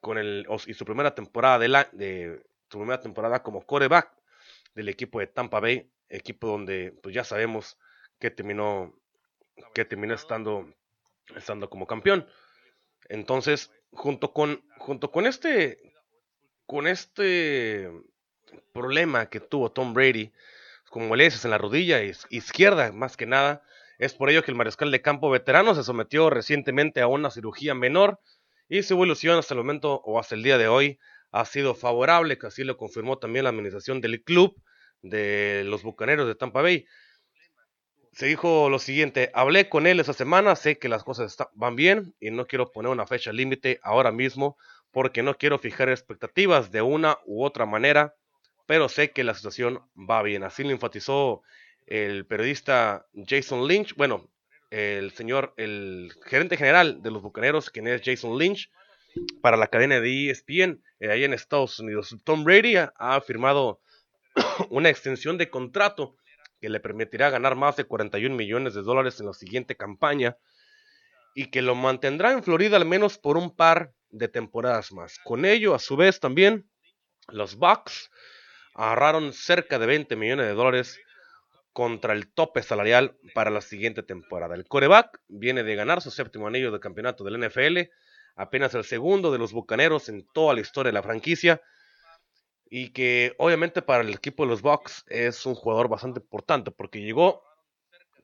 con 0.00 0.18
el 0.18 0.46
y 0.66 0.74
su 0.74 0.84
primera 0.84 1.14
temporada 1.14 1.58
de 1.58 1.68
la 1.68 1.88
de 1.92 2.42
primera 2.78 3.00
temporada 3.00 3.42
como 3.42 3.66
coreback 3.66 4.12
del 4.74 4.88
equipo 4.88 5.20
de 5.20 5.26
Tampa 5.26 5.60
Bay, 5.60 5.90
equipo 6.08 6.46
donde 6.46 6.92
pues 7.02 7.14
ya 7.14 7.24
sabemos 7.24 7.78
que 8.18 8.30
terminó 8.30 8.94
que 9.74 9.84
terminó 9.84 10.14
estando 10.14 10.72
estando 11.36 11.68
como 11.68 11.86
campeón. 11.86 12.26
Entonces, 13.08 13.72
junto 13.92 14.32
con 14.32 14.62
junto 14.78 15.10
con 15.10 15.26
este 15.26 15.78
con 16.66 16.86
este 16.86 17.90
problema 18.72 19.26
que 19.26 19.40
tuvo 19.40 19.72
Tom 19.72 19.94
Brady 19.94 20.32
con 20.88 21.08
molestias 21.08 21.44
en 21.44 21.52
la 21.52 21.58
rodilla 21.58 22.02
izquierda, 22.02 22.92
más 22.92 23.16
que 23.16 23.26
nada. 23.26 23.62
Es 23.98 24.14
por 24.14 24.30
ello 24.30 24.42
que 24.42 24.50
el 24.50 24.56
mariscal 24.56 24.90
de 24.90 25.02
campo 25.02 25.30
veterano 25.30 25.74
se 25.74 25.84
sometió 25.84 26.30
recientemente 26.30 27.00
a 27.00 27.06
una 27.06 27.30
cirugía 27.30 27.74
menor 27.74 28.18
y 28.68 28.82
su 28.82 28.94
evolución 28.94 29.38
hasta 29.38 29.54
el 29.54 29.58
momento 29.58 30.00
o 30.04 30.18
hasta 30.18 30.34
el 30.34 30.42
día 30.42 30.58
de 30.58 30.68
hoy 30.68 30.98
ha 31.30 31.44
sido 31.44 31.74
favorable, 31.74 32.38
que 32.38 32.46
así 32.46 32.64
lo 32.64 32.76
confirmó 32.76 33.18
también 33.18 33.44
la 33.44 33.50
administración 33.50 34.00
del 34.00 34.22
club 34.22 34.60
de 35.02 35.62
los 35.66 35.82
Bucaneros 35.82 36.26
de 36.26 36.34
Tampa 36.34 36.62
Bay. 36.62 36.86
Se 38.12 38.26
dijo 38.26 38.68
lo 38.68 38.78
siguiente, 38.78 39.30
hablé 39.34 39.68
con 39.68 39.86
él 39.86 40.00
esa 40.00 40.12
semana, 40.12 40.56
sé 40.56 40.78
que 40.78 40.88
las 40.88 41.04
cosas 41.04 41.36
van 41.54 41.76
bien 41.76 42.14
y 42.20 42.30
no 42.30 42.46
quiero 42.46 42.72
poner 42.72 42.90
una 42.90 43.06
fecha 43.06 43.32
límite 43.32 43.78
ahora 43.82 44.10
mismo 44.10 44.58
porque 44.90 45.22
no 45.22 45.36
quiero 45.36 45.58
fijar 45.58 45.88
expectativas 45.88 46.72
de 46.72 46.82
una 46.82 47.18
u 47.24 47.44
otra 47.44 47.66
manera 47.66 48.14
pero 48.70 48.88
sé 48.88 49.10
que 49.10 49.24
la 49.24 49.34
situación 49.34 49.82
va 49.96 50.22
bien. 50.22 50.44
Así 50.44 50.62
lo 50.62 50.70
enfatizó 50.70 51.42
el 51.86 52.24
periodista 52.24 53.04
Jason 53.26 53.66
Lynch, 53.66 53.96
bueno, 53.96 54.30
el 54.70 55.10
señor, 55.10 55.54
el 55.56 56.12
gerente 56.24 56.56
general 56.56 57.02
de 57.02 57.10
los 57.10 57.20
Bucaneros, 57.20 57.68
quien 57.70 57.88
es 57.88 58.00
Jason 58.04 58.38
Lynch, 58.38 58.70
para 59.40 59.56
la 59.56 59.68
cadena 59.68 60.00
de 60.00 60.30
ESPN, 60.30 60.82
eh, 61.00 61.10
ahí 61.10 61.24
en 61.24 61.32
Estados 61.32 61.78
Unidos. 61.78 62.16
Tom 62.24 62.44
Brady 62.44 62.76
ha 62.76 63.20
firmado 63.20 63.80
una 64.70 64.88
extensión 64.88 65.38
de 65.38 65.50
contrato 65.50 66.16
que 66.60 66.68
le 66.68 66.80
permitirá 66.80 67.30
ganar 67.30 67.56
más 67.56 67.76
de 67.76 67.84
41 67.84 68.34
millones 68.34 68.74
de 68.74 68.82
dólares 68.82 69.18
en 69.20 69.26
la 69.26 69.32
siguiente 69.32 69.76
campaña 69.76 70.36
y 71.34 71.50
que 71.50 71.62
lo 71.62 71.74
mantendrá 71.74 72.32
en 72.32 72.42
Florida 72.42 72.76
al 72.76 72.84
menos 72.84 73.18
por 73.18 73.36
un 73.36 73.54
par 73.54 73.92
de 74.10 74.28
temporadas 74.28 74.92
más. 74.92 75.18
Con 75.24 75.44
ello, 75.44 75.74
a 75.74 75.78
su 75.78 75.96
vez, 75.96 76.20
también 76.20 76.68
los 77.28 77.56
Bucks 77.56 78.10
ahorraron 78.74 79.32
cerca 79.32 79.78
de 79.78 79.86
20 79.86 80.16
millones 80.16 80.46
de 80.46 80.54
dólares 80.54 81.00
contra 81.72 82.12
el 82.12 82.32
tope 82.32 82.62
salarial 82.62 83.16
para 83.34 83.50
la 83.50 83.60
siguiente 83.60 84.02
temporada. 84.02 84.54
El 84.54 84.66
coreback 84.66 85.20
viene 85.28 85.62
de 85.62 85.76
ganar 85.76 86.02
su 86.02 86.10
séptimo 86.10 86.46
anillo 86.46 86.72
de 86.72 86.80
campeonato 86.80 87.24
del 87.24 87.38
NFL, 87.38 87.90
apenas 88.40 88.74
el 88.74 88.84
segundo 88.84 89.30
de 89.30 89.38
los 89.38 89.52
Bucaneros 89.52 90.08
en 90.08 90.26
toda 90.32 90.54
la 90.54 90.60
historia 90.60 90.88
de 90.88 90.94
la 90.94 91.02
franquicia, 91.02 91.60
y 92.70 92.90
que 92.90 93.34
obviamente 93.38 93.82
para 93.82 94.02
el 94.02 94.10
equipo 94.10 94.44
de 94.44 94.48
los 94.48 94.62
Bucks 94.62 95.04
es 95.08 95.44
un 95.44 95.54
jugador 95.54 95.88
bastante 95.88 96.20
importante 96.20 96.70
porque 96.70 97.02
llegó 97.02 97.42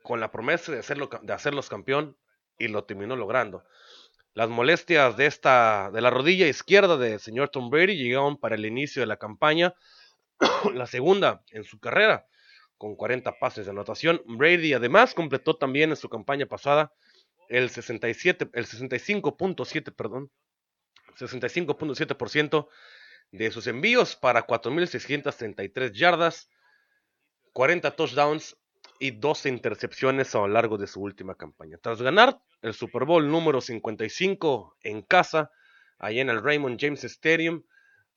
con 0.02 0.20
la 0.20 0.30
promesa 0.30 0.72
de, 0.72 0.78
hacerlo, 0.78 1.10
de 1.20 1.32
hacerlos 1.32 1.68
campeón 1.68 2.16
y 2.58 2.68
lo 2.68 2.84
terminó 2.84 3.16
logrando. 3.16 3.64
Las 4.32 4.48
molestias 4.48 5.16
de 5.16 5.26
esta 5.26 5.90
de 5.90 6.00
la 6.00 6.10
rodilla 6.10 6.46
izquierda 6.46 6.96
del 6.96 7.20
señor 7.20 7.50
Tom 7.50 7.68
Brady 7.70 7.96
llegaron 7.96 8.38
para 8.38 8.54
el 8.54 8.64
inicio 8.64 9.02
de 9.02 9.06
la 9.06 9.16
campaña 9.16 9.74
la 10.72 10.86
segunda 10.86 11.42
en 11.50 11.64
su 11.64 11.78
carrera, 11.78 12.26
con 12.78 12.94
40 12.94 13.38
pases 13.38 13.66
de 13.66 13.72
anotación. 13.72 14.22
Brady 14.26 14.72
además 14.72 15.12
completó 15.12 15.56
también 15.56 15.90
en 15.90 15.96
su 15.96 16.08
campaña 16.08 16.46
pasada 16.46 16.92
el 17.48 17.70
67, 17.70 18.50
el 18.52 18.66
65.7, 18.66 19.94
perdón, 19.94 20.30
65.7% 21.18 22.68
de 23.32 23.50
sus 23.50 23.66
envíos 23.66 24.16
para 24.16 24.46
4.633 24.46 25.92
yardas, 25.92 26.50
40 27.52 27.90
touchdowns 27.96 28.56
y 28.98 29.12
12 29.12 29.48
intercepciones 29.48 30.34
a 30.34 30.38
lo 30.38 30.48
largo 30.48 30.78
de 30.78 30.86
su 30.86 31.00
última 31.00 31.34
campaña. 31.34 31.78
Tras 31.78 32.00
ganar 32.00 32.40
el 32.62 32.74
Super 32.74 33.04
Bowl 33.04 33.30
número 33.30 33.60
55 33.60 34.78
en 34.82 35.02
casa, 35.02 35.50
allá 35.98 36.22
en 36.22 36.30
el 36.30 36.42
Raymond 36.42 36.78
James 36.80 37.04
Stadium, 37.04 37.64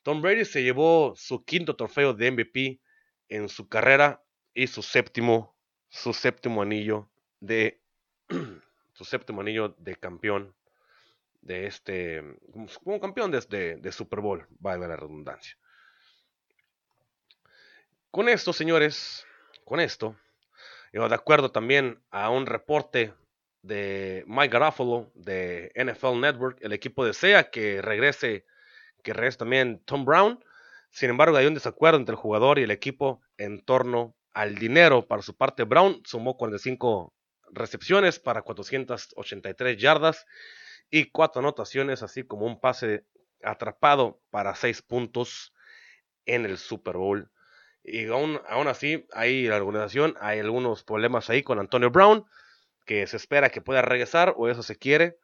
Tom 0.03 0.21
Brady 0.21 0.45
se 0.45 0.63
llevó 0.63 1.13
su 1.15 1.43
quinto 1.43 1.75
trofeo 1.75 2.13
de 2.13 2.31
MVP 2.31 2.81
en 3.27 3.49
su 3.49 3.67
carrera 3.67 4.23
y 4.53 4.67
su 4.67 4.81
séptimo, 4.81 5.57
su 5.89 6.13
séptimo 6.13 6.61
anillo 6.61 7.09
de 7.39 7.81
su 8.99 9.05
séptimo 9.05 9.39
anillo 9.39 9.75
de 9.77 9.95
campeón 9.95 10.53
de 11.39 11.67
este 11.67 12.21
como 12.83 12.99
campeón 12.99 13.31
de, 13.31 13.77
de, 13.77 13.91
Super 13.93 14.19
Bowl, 14.19 14.45
vale 14.59 14.89
la 14.89 14.97
redundancia. 14.97 15.57
Con 18.11 18.27
esto, 18.27 18.51
señores, 18.51 19.25
con 19.63 19.79
esto, 19.79 20.17
yo 20.91 21.07
de 21.07 21.15
acuerdo 21.15 21.49
también 21.49 22.03
a 22.11 22.29
un 22.29 22.45
reporte 22.45 23.13
de 23.61 24.25
Mike 24.27 24.51
Garofalo 24.51 25.09
de 25.15 25.71
NFL 25.75 26.19
Network, 26.19 26.57
el 26.59 26.73
equipo 26.73 27.05
desea 27.05 27.49
que 27.49 27.81
regrese 27.81 28.45
que 29.01 29.13
regresa 29.13 29.37
también 29.37 29.81
Tom 29.85 30.03
Brown. 30.03 30.43
Sin 30.89 31.09
embargo, 31.09 31.37
hay 31.37 31.45
un 31.45 31.53
desacuerdo 31.53 31.97
entre 31.99 32.15
el 32.15 32.19
jugador 32.19 32.59
y 32.59 32.63
el 32.63 32.71
equipo 32.71 33.21
en 33.37 33.63
torno 33.63 34.13
al 34.33 34.55
dinero. 34.55 35.07
Para 35.07 35.21
su 35.21 35.37
parte, 35.37 35.63
Brown 35.63 36.01
sumó 36.03 36.35
45 36.35 37.13
recepciones 37.51 38.19
para 38.19 38.41
483 38.41 39.77
yardas 39.77 40.25
y 40.89 41.05
cuatro 41.11 41.39
anotaciones, 41.39 42.03
así 42.03 42.23
como 42.23 42.45
un 42.45 42.59
pase 42.59 43.05
atrapado 43.43 44.21
para 44.29 44.55
6 44.55 44.81
puntos 44.81 45.53
en 46.25 46.45
el 46.45 46.57
Super 46.57 46.97
Bowl. 46.97 47.31
Y 47.83 48.07
aún, 48.07 48.39
aún 48.47 48.67
así, 48.67 49.07
hay 49.13 49.47
la 49.47 49.57
organización, 49.57 50.15
hay 50.19 50.39
algunos 50.39 50.83
problemas 50.83 51.29
ahí 51.29 51.43
con 51.43 51.59
Antonio 51.59 51.89
Brown, 51.89 52.25
que 52.85 53.05
se 53.07 53.17
espera 53.17 53.49
que 53.49 53.61
pueda 53.61 53.81
regresar, 53.81 54.33
o 54.37 54.49
eso 54.49 54.63
se 54.63 54.77
quiere, 54.77 55.17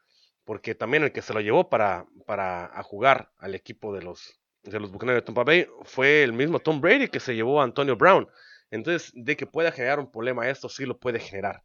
porque 0.45 0.75
también 0.75 1.03
el 1.03 1.11
que 1.11 1.21
se 1.21 1.33
lo 1.33 1.41
llevó 1.41 1.69
para, 1.69 2.05
para 2.25 2.65
a 2.65 2.83
jugar 2.83 3.31
al 3.37 3.55
equipo 3.55 3.93
de 3.93 4.03
los, 4.03 4.39
de 4.63 4.79
los 4.79 4.91
Buccaneers 4.91 5.21
de 5.21 5.25
Tampa 5.25 5.43
Bay 5.43 5.67
fue 5.83 6.23
el 6.23 6.33
mismo 6.33 6.59
Tom 6.59 6.79
Brady 6.79 7.07
que 7.07 7.19
se 7.19 7.35
llevó 7.35 7.59
a 7.59 7.63
Antonio 7.63 7.95
Brown. 7.95 8.27
Entonces, 8.71 9.11
de 9.15 9.35
que 9.35 9.45
pueda 9.45 9.71
generar 9.71 9.99
un 9.99 10.11
problema 10.11 10.49
esto, 10.49 10.69
sí 10.69 10.85
lo 10.85 10.97
puede 10.97 11.19
generar. 11.19 11.63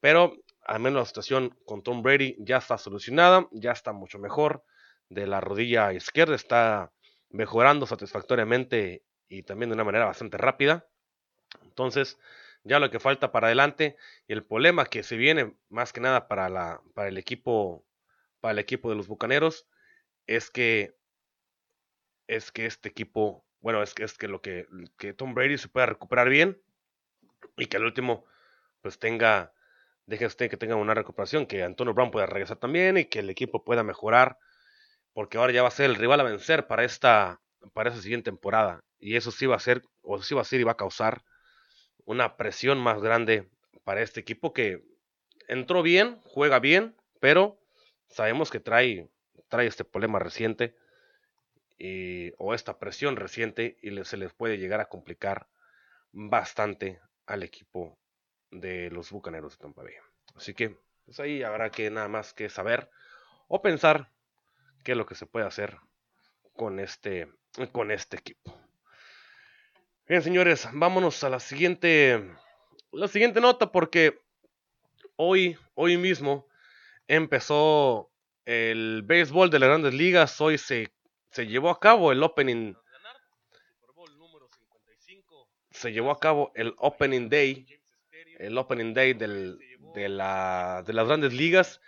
Pero 0.00 0.36
al 0.64 0.80
menos 0.80 1.00
la 1.00 1.06
situación 1.06 1.56
con 1.64 1.82
Tom 1.82 2.02
Brady 2.02 2.36
ya 2.38 2.58
está 2.58 2.78
solucionada, 2.78 3.48
ya 3.52 3.72
está 3.72 3.92
mucho 3.92 4.18
mejor. 4.18 4.64
De 5.08 5.26
la 5.26 5.40
rodilla 5.40 5.92
izquierda 5.92 6.34
está 6.34 6.92
mejorando 7.30 7.86
satisfactoriamente 7.86 9.02
y 9.28 9.42
también 9.42 9.70
de 9.70 9.74
una 9.74 9.84
manera 9.84 10.06
bastante 10.06 10.36
rápida. 10.36 10.86
Entonces, 11.62 12.18
ya 12.64 12.78
lo 12.78 12.90
que 12.90 13.00
falta 13.00 13.32
para 13.32 13.48
adelante 13.48 13.96
y 14.28 14.32
el 14.32 14.44
problema 14.44 14.86
que 14.86 15.02
se 15.02 15.16
viene 15.16 15.54
más 15.68 15.92
que 15.92 16.00
nada 16.00 16.28
para, 16.28 16.48
la, 16.48 16.82
para 16.94 17.08
el 17.08 17.18
equipo 17.18 17.84
para 18.40 18.52
el 18.52 18.58
equipo 18.58 18.88
de 18.90 18.96
los 18.96 19.06
Bucaneros 19.06 19.66
es 20.26 20.50
que 20.50 20.96
es 22.26 22.52
que 22.52 22.66
este 22.66 22.88
equipo, 22.88 23.44
bueno, 23.60 23.82
es 23.82 23.92
que 23.92 24.04
es 24.04 24.16
que 24.16 24.28
lo 24.28 24.40
que, 24.40 24.66
que 24.98 25.12
Tom 25.12 25.34
Brady 25.34 25.58
se 25.58 25.68
pueda 25.68 25.86
recuperar 25.86 26.28
bien 26.28 26.62
y 27.56 27.66
que 27.66 27.76
al 27.76 27.84
último 27.84 28.24
pues 28.82 28.98
tenga 28.98 29.52
deje 30.10 30.26
usted 30.26 30.50
que 30.50 30.56
tenga 30.56 30.74
una 30.74 30.92
recuperación, 30.92 31.46
que 31.46 31.62
Antonio 31.62 31.94
Brown 31.94 32.10
pueda 32.10 32.26
regresar 32.26 32.56
también 32.56 32.98
y 32.98 33.04
que 33.04 33.20
el 33.20 33.30
equipo 33.30 33.64
pueda 33.64 33.84
mejorar, 33.84 34.38
porque 35.14 35.38
ahora 35.38 35.52
ya 35.52 35.62
va 35.62 35.68
a 35.68 35.70
ser 35.70 35.86
el 35.88 35.94
rival 35.94 36.20
a 36.20 36.24
vencer 36.24 36.66
para 36.66 36.84
esta, 36.84 37.40
para 37.72 37.90
esta 37.90 38.02
siguiente 38.02 38.30
temporada. 38.30 38.80
Y 38.98 39.16
eso 39.16 39.30
sí 39.30 39.46
va 39.46 39.56
a 39.56 39.60
ser, 39.60 39.82
o 40.02 40.20
sí 40.20 40.34
va 40.34 40.42
a 40.42 40.44
ser 40.44 40.60
y 40.60 40.64
va 40.64 40.72
a 40.72 40.76
causar 40.76 41.22
una 42.04 42.36
presión 42.36 42.78
más 42.78 43.00
grande 43.00 43.48
para 43.84 44.02
este 44.02 44.18
equipo 44.20 44.52
que 44.52 44.82
entró 45.46 45.82
bien, 45.82 46.20
juega 46.24 46.58
bien, 46.58 46.96
pero 47.20 47.60
sabemos 48.08 48.50
que 48.50 48.58
trae, 48.58 49.08
trae 49.48 49.68
este 49.68 49.84
problema 49.84 50.18
reciente 50.18 50.74
y, 51.78 52.32
o 52.36 52.52
esta 52.52 52.80
presión 52.80 53.14
reciente 53.14 53.76
y 53.80 54.04
se 54.04 54.16
les 54.16 54.32
puede 54.32 54.58
llegar 54.58 54.80
a 54.80 54.88
complicar 54.88 55.46
bastante 56.10 57.00
al 57.26 57.44
equipo 57.44 57.96
de 58.50 58.90
los 58.90 59.10
Bucaneros 59.10 59.52
de 59.52 59.62
Tampa 59.62 59.82
Bay. 59.82 59.94
Así 60.34 60.54
que 60.54 60.76
pues 61.04 61.18
ahí 61.20 61.42
habrá 61.42 61.70
que 61.70 61.90
nada 61.90 62.08
más 62.08 62.32
que 62.34 62.48
saber 62.48 62.88
o 63.48 63.60
pensar 63.62 64.12
qué 64.84 64.92
es 64.92 64.98
lo 64.98 65.06
que 65.06 65.14
se 65.14 65.26
puede 65.26 65.46
hacer 65.46 65.78
con 66.54 66.78
este, 66.78 67.28
con 67.72 67.90
este 67.90 68.16
equipo. 68.16 68.56
Bien, 70.06 70.22
señores, 70.22 70.68
vámonos 70.72 71.22
a 71.24 71.30
la 71.30 71.40
siguiente, 71.40 72.30
la 72.92 73.08
siguiente 73.08 73.40
nota 73.40 73.72
porque 73.72 74.20
hoy, 75.16 75.56
hoy 75.74 75.96
mismo 75.96 76.46
empezó 77.08 78.10
el 78.44 79.02
béisbol 79.04 79.50
de 79.50 79.58
las 79.58 79.68
grandes 79.68 79.94
ligas. 79.94 80.40
Hoy 80.40 80.58
se, 80.58 80.92
se 81.30 81.46
llevó 81.46 81.70
a 81.70 81.80
cabo 81.80 82.12
el 82.12 82.22
opening. 82.22 82.74
Se 85.70 85.92
llevó 85.92 86.10
a 86.10 86.18
cabo 86.18 86.52
el 86.54 86.74
opening 86.78 87.28
day 87.28 87.79
el 88.40 88.58
Opening 88.58 88.94
Day 88.94 89.12
del, 89.12 89.58
de, 89.94 90.08
la, 90.08 90.82
de 90.86 90.92
las 90.92 91.06
grandes 91.06 91.32
ligas. 91.32 91.80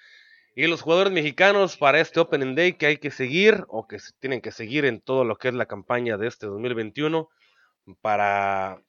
Y 0.54 0.66
los 0.66 0.82
jugadores 0.82 1.12
mexicanos 1.12 1.76
para 1.78 2.00
este 2.00 2.20
Opening 2.20 2.54
Day 2.54 2.74
que 2.74 2.86
hay 2.86 2.96
que 2.98 3.10
seguir 3.10 3.64
o 3.68 3.86
que 3.86 3.98
tienen 4.20 4.42
que 4.42 4.52
seguir 4.52 4.84
en 4.84 5.00
todo 5.00 5.24
lo 5.24 5.36
que 5.36 5.48
es 5.48 5.54
la 5.54 5.66
campaña 5.66 6.18
de 6.18 6.28
este 6.28 6.46
2021 6.46 7.28
para, 8.02 8.82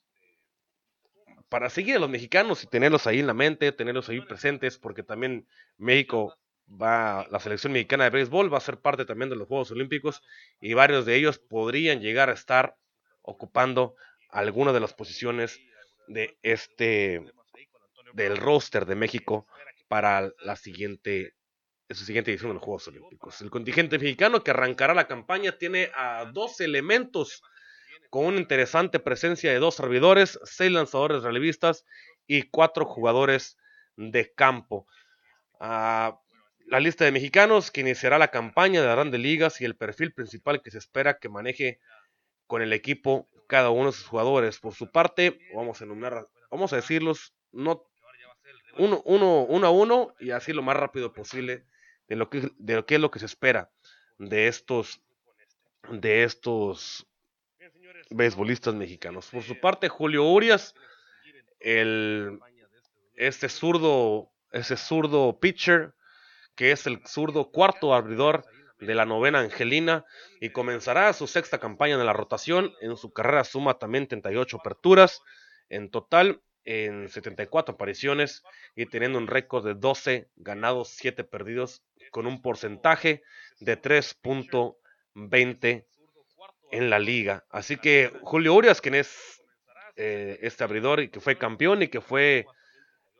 para 1.47 1.69
seguir 1.69 1.95
a 1.95 1.99
los 1.99 2.09
mexicanos 2.09 2.63
y 2.63 2.67
tenerlos 2.67 3.07
ahí 3.07 3.19
en 3.19 3.27
la 3.27 3.33
mente, 3.33 3.71
tenerlos 3.71 4.09
ahí 4.09 4.19
presentes, 4.19 4.77
porque 4.77 5.03
también 5.03 5.47
México 5.77 6.37
va, 6.69 7.25
la 7.31 7.39
selección 7.39 7.71
mexicana 7.71 8.05
de 8.05 8.09
béisbol 8.09 8.53
va 8.53 8.57
a 8.57 8.61
ser 8.61 8.79
parte 8.79 9.05
también 9.05 9.29
de 9.29 9.37
los 9.37 9.47
Juegos 9.47 9.71
Olímpicos 9.71 10.21
y 10.59 10.73
varios 10.73 11.05
de 11.05 11.15
ellos 11.15 11.39
podrían 11.39 12.01
llegar 12.01 12.29
a 12.29 12.33
estar 12.33 12.75
ocupando 13.21 13.95
alguna 14.29 14.73
de 14.73 14.81
las 14.81 14.93
posiciones 14.93 15.61
de 16.07 16.37
este 16.41 17.23
del 18.13 18.37
roster 18.37 18.85
de 18.85 18.95
México 18.95 19.47
para 19.87 20.31
la 20.39 20.55
siguiente, 20.55 21.33
su 21.89 22.05
siguiente 22.05 22.31
edición 22.31 22.51
de 22.51 22.55
los 22.55 22.63
Juegos 22.63 22.87
Olímpicos. 22.87 23.41
El 23.41 23.49
contingente 23.49 23.99
mexicano 23.99 24.43
que 24.43 24.51
arrancará 24.51 24.93
la 24.93 25.07
campaña 25.07 25.57
tiene 25.57 25.91
a 25.95 26.25
dos 26.31 26.61
elementos 26.61 27.43
con 28.09 28.25
una 28.25 28.39
interesante 28.39 28.99
presencia 28.99 29.51
de 29.51 29.59
dos 29.59 29.75
servidores, 29.75 30.39
seis 30.43 30.71
lanzadores 30.71 31.23
relevistas 31.23 31.83
y 32.27 32.43
cuatro 32.43 32.85
jugadores 32.85 33.57
de 33.97 34.31
campo. 34.33 34.87
Ah, 35.59 36.19
la 36.67 36.79
lista 36.79 37.05
de 37.05 37.11
mexicanos 37.11 37.71
que 37.71 37.81
iniciará 37.81 38.17
la 38.17 38.29
campaña 38.29 38.81
de 38.81 38.87
grandes 38.87 39.19
ligas 39.19 39.61
y 39.61 39.65
el 39.65 39.75
perfil 39.75 40.13
principal 40.13 40.61
que 40.61 40.71
se 40.71 40.77
espera 40.77 41.17
que 41.19 41.29
maneje 41.29 41.79
con 42.47 42.61
el 42.61 42.73
equipo 42.73 43.27
cada 43.47 43.71
uno 43.71 43.87
de 43.87 43.97
sus 43.97 44.05
jugadores. 44.05 44.59
Por 44.59 44.73
su 44.73 44.91
parte, 44.91 45.39
vamos 45.55 45.81
a 45.81 45.85
enumerar, 45.85 46.27
vamos 46.51 46.71
a 46.73 46.77
decirlos, 46.77 47.33
no 47.51 47.83
uno, 48.77 49.01
uno, 49.05 49.43
uno 49.43 49.67
a 49.67 49.71
uno 49.71 50.15
y 50.19 50.31
así 50.31 50.53
lo 50.53 50.61
más 50.61 50.77
rápido 50.77 51.13
posible 51.13 51.65
de 52.07 52.15
lo 52.15 52.29
que, 52.29 52.51
de 52.57 52.83
es 52.87 52.99
lo 52.99 53.11
que 53.11 53.19
se 53.19 53.25
espera 53.25 53.71
de 54.17 54.47
estos 54.47 55.01
de 55.91 56.23
estos 56.23 57.05
beisbolistas 58.09 58.73
mexicanos. 58.73 59.29
Por 59.29 59.43
su 59.43 59.59
parte, 59.59 59.89
Julio 59.89 60.23
Urias, 60.25 60.75
el 61.59 62.39
este 63.15 63.49
zurdo, 63.49 64.31
ese 64.51 64.77
zurdo 64.77 65.39
pitcher, 65.39 65.93
que 66.55 66.71
es 66.71 66.87
el 66.87 67.05
zurdo 67.05 67.51
cuarto 67.51 67.93
abridor 67.93 68.45
de 68.79 68.95
la 68.95 69.05
novena 69.05 69.39
Angelina 69.39 70.05
y 70.41 70.49
comenzará 70.49 71.11
su 71.13 71.27
sexta 71.27 71.59
campaña 71.59 71.95
en 71.95 72.05
la 72.05 72.13
rotación. 72.13 72.73
En 72.81 72.97
su 72.97 73.11
carrera 73.13 73.43
suma 73.43 73.79
también 73.79 74.07
38 74.07 74.57
aperturas 74.57 75.21
en 75.69 75.89
total 75.89 76.41
en 76.65 77.09
74 77.09 77.75
apariciones 77.75 78.43
y 78.75 78.85
teniendo 78.85 79.17
un 79.17 79.27
récord 79.27 79.65
de 79.65 79.75
12 79.75 80.29
ganados, 80.35 80.89
7 80.89 81.23
perdidos, 81.23 81.83
con 82.11 82.27
un 82.27 82.41
porcentaje 82.41 83.23
de 83.59 83.81
3.20 83.81 85.85
en 86.71 86.89
la 86.89 86.99
liga. 86.99 87.45
Así 87.49 87.77
que 87.77 88.11
Julio 88.21 88.53
Urias, 88.53 88.81
quien 88.81 88.95
es 88.95 89.41
eh, 89.95 90.39
este 90.41 90.63
abridor 90.63 91.01
y 91.01 91.09
que 91.09 91.19
fue 91.19 91.37
campeón 91.37 91.83
y 91.83 91.87
que 91.87 92.01
fue 92.01 92.45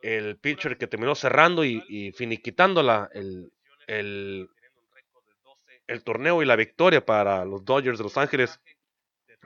el 0.02 0.36
pitcher 0.36 0.76
que 0.76 0.86
terminó 0.86 1.14
cerrando 1.14 1.64
y, 1.64 2.12
finiquitando 2.16 2.82
la, 2.82 3.08
el, 3.14 3.52
el, 3.86 4.48
el 5.86 6.04
torneo 6.04 6.42
y 6.42 6.46
la 6.46 6.56
victoria 6.56 7.04
para 7.04 7.44
los 7.44 7.64
Dodgers 7.64 7.98
de 7.98 8.04
Los 8.04 8.16
Ángeles 8.16 8.60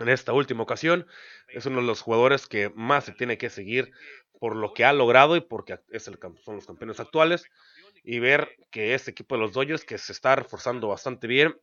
en 0.00 0.08
esta 0.08 0.32
última 0.32 0.62
ocasión. 0.62 1.06
Es 1.48 1.66
uno 1.66 1.80
de 1.80 1.86
los 1.86 2.00
jugadores 2.00 2.46
que 2.46 2.70
más 2.74 3.04
se 3.04 3.12
tiene 3.12 3.38
que 3.38 3.50
seguir 3.50 3.92
por 4.38 4.56
lo 4.56 4.72
que 4.72 4.84
ha 4.84 4.92
logrado 4.92 5.36
y 5.36 5.40
porque 5.40 5.80
es 5.90 6.08
el, 6.08 6.18
son 6.44 6.56
los 6.56 6.66
campeones 6.66 7.00
actuales. 7.00 7.44
Y 8.04 8.20
ver 8.20 8.56
que 8.70 8.94
este 8.94 9.10
equipo 9.10 9.34
de 9.34 9.42
los 9.42 9.52
Dodgers, 9.52 9.84
que 9.84 9.98
se 9.98 10.12
está 10.12 10.36
reforzando 10.36 10.88
bastante 10.88 11.26
bien, 11.26 11.58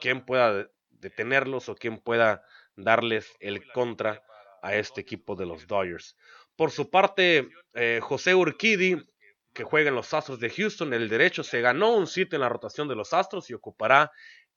quién 0.00 0.24
pueda 0.24 0.68
detenerlos 0.90 1.68
o 1.68 1.74
quién 1.74 1.98
pueda 1.98 2.42
darles 2.76 3.36
el 3.40 3.70
contra 3.72 4.22
a 4.62 4.74
este 4.74 5.00
equipo 5.02 5.36
de 5.36 5.46
los 5.46 5.66
Dodgers. 5.66 6.16
Por 6.56 6.70
su 6.70 6.90
parte, 6.90 7.50
eh, 7.74 8.00
José 8.02 8.34
Urquidi, 8.34 8.96
que 9.52 9.64
juega 9.64 9.90
en 9.90 9.94
los 9.94 10.14
Astros 10.14 10.40
de 10.40 10.50
Houston, 10.50 10.92
el 10.94 11.08
derecho 11.08 11.44
se 11.44 11.60
ganó 11.60 11.94
un 11.94 12.06
sitio 12.06 12.36
en 12.36 12.42
la 12.42 12.48
rotación 12.48 12.88
de 12.88 12.96
los 12.96 13.12
Astros 13.12 13.50
y 13.50 13.54
ocupará 13.54 14.10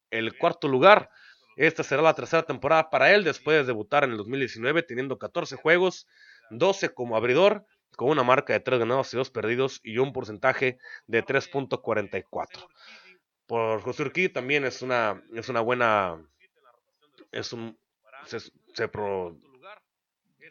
el 0.10 0.38
cuarto 0.38 0.68
lugar. 0.68 1.10
Esta 1.58 1.84
será 1.84 2.04
la 2.04 2.14
tercera 2.14 2.44
temporada 2.44 2.92
para 2.92 3.14
él 3.14 3.24
después 3.24 3.58
de 3.58 3.64
debutar 3.64 4.04
en 4.04 4.12
el 4.12 4.18
2019 4.18 4.84
teniendo 4.84 5.18
14 5.18 5.56
juegos, 5.56 6.08
12 6.52 6.94
como 6.94 7.18
abridor, 7.18 7.66
con 7.96 8.10
una 8.10 8.24
marca 8.24 8.54
de 8.54 8.60
3 8.60 8.80
ganados 8.80 9.12
y 9.14 9.18
2 9.18 9.32
perdidos 9.32 9.80
y 9.84 9.98
un 9.98 10.14
porcentaje 10.14 10.78
de 11.08 11.26
3.44. 11.26 12.68
Por 13.48 13.82
José 13.82 14.04
Urquí 14.04 14.30
también 14.30 14.66
es 14.66 14.84
una, 14.84 15.24
es 15.34 15.50
una 15.50 15.62
buena, 15.62 16.24
es 17.32 17.52
un, 17.54 17.76
se, 18.26 18.40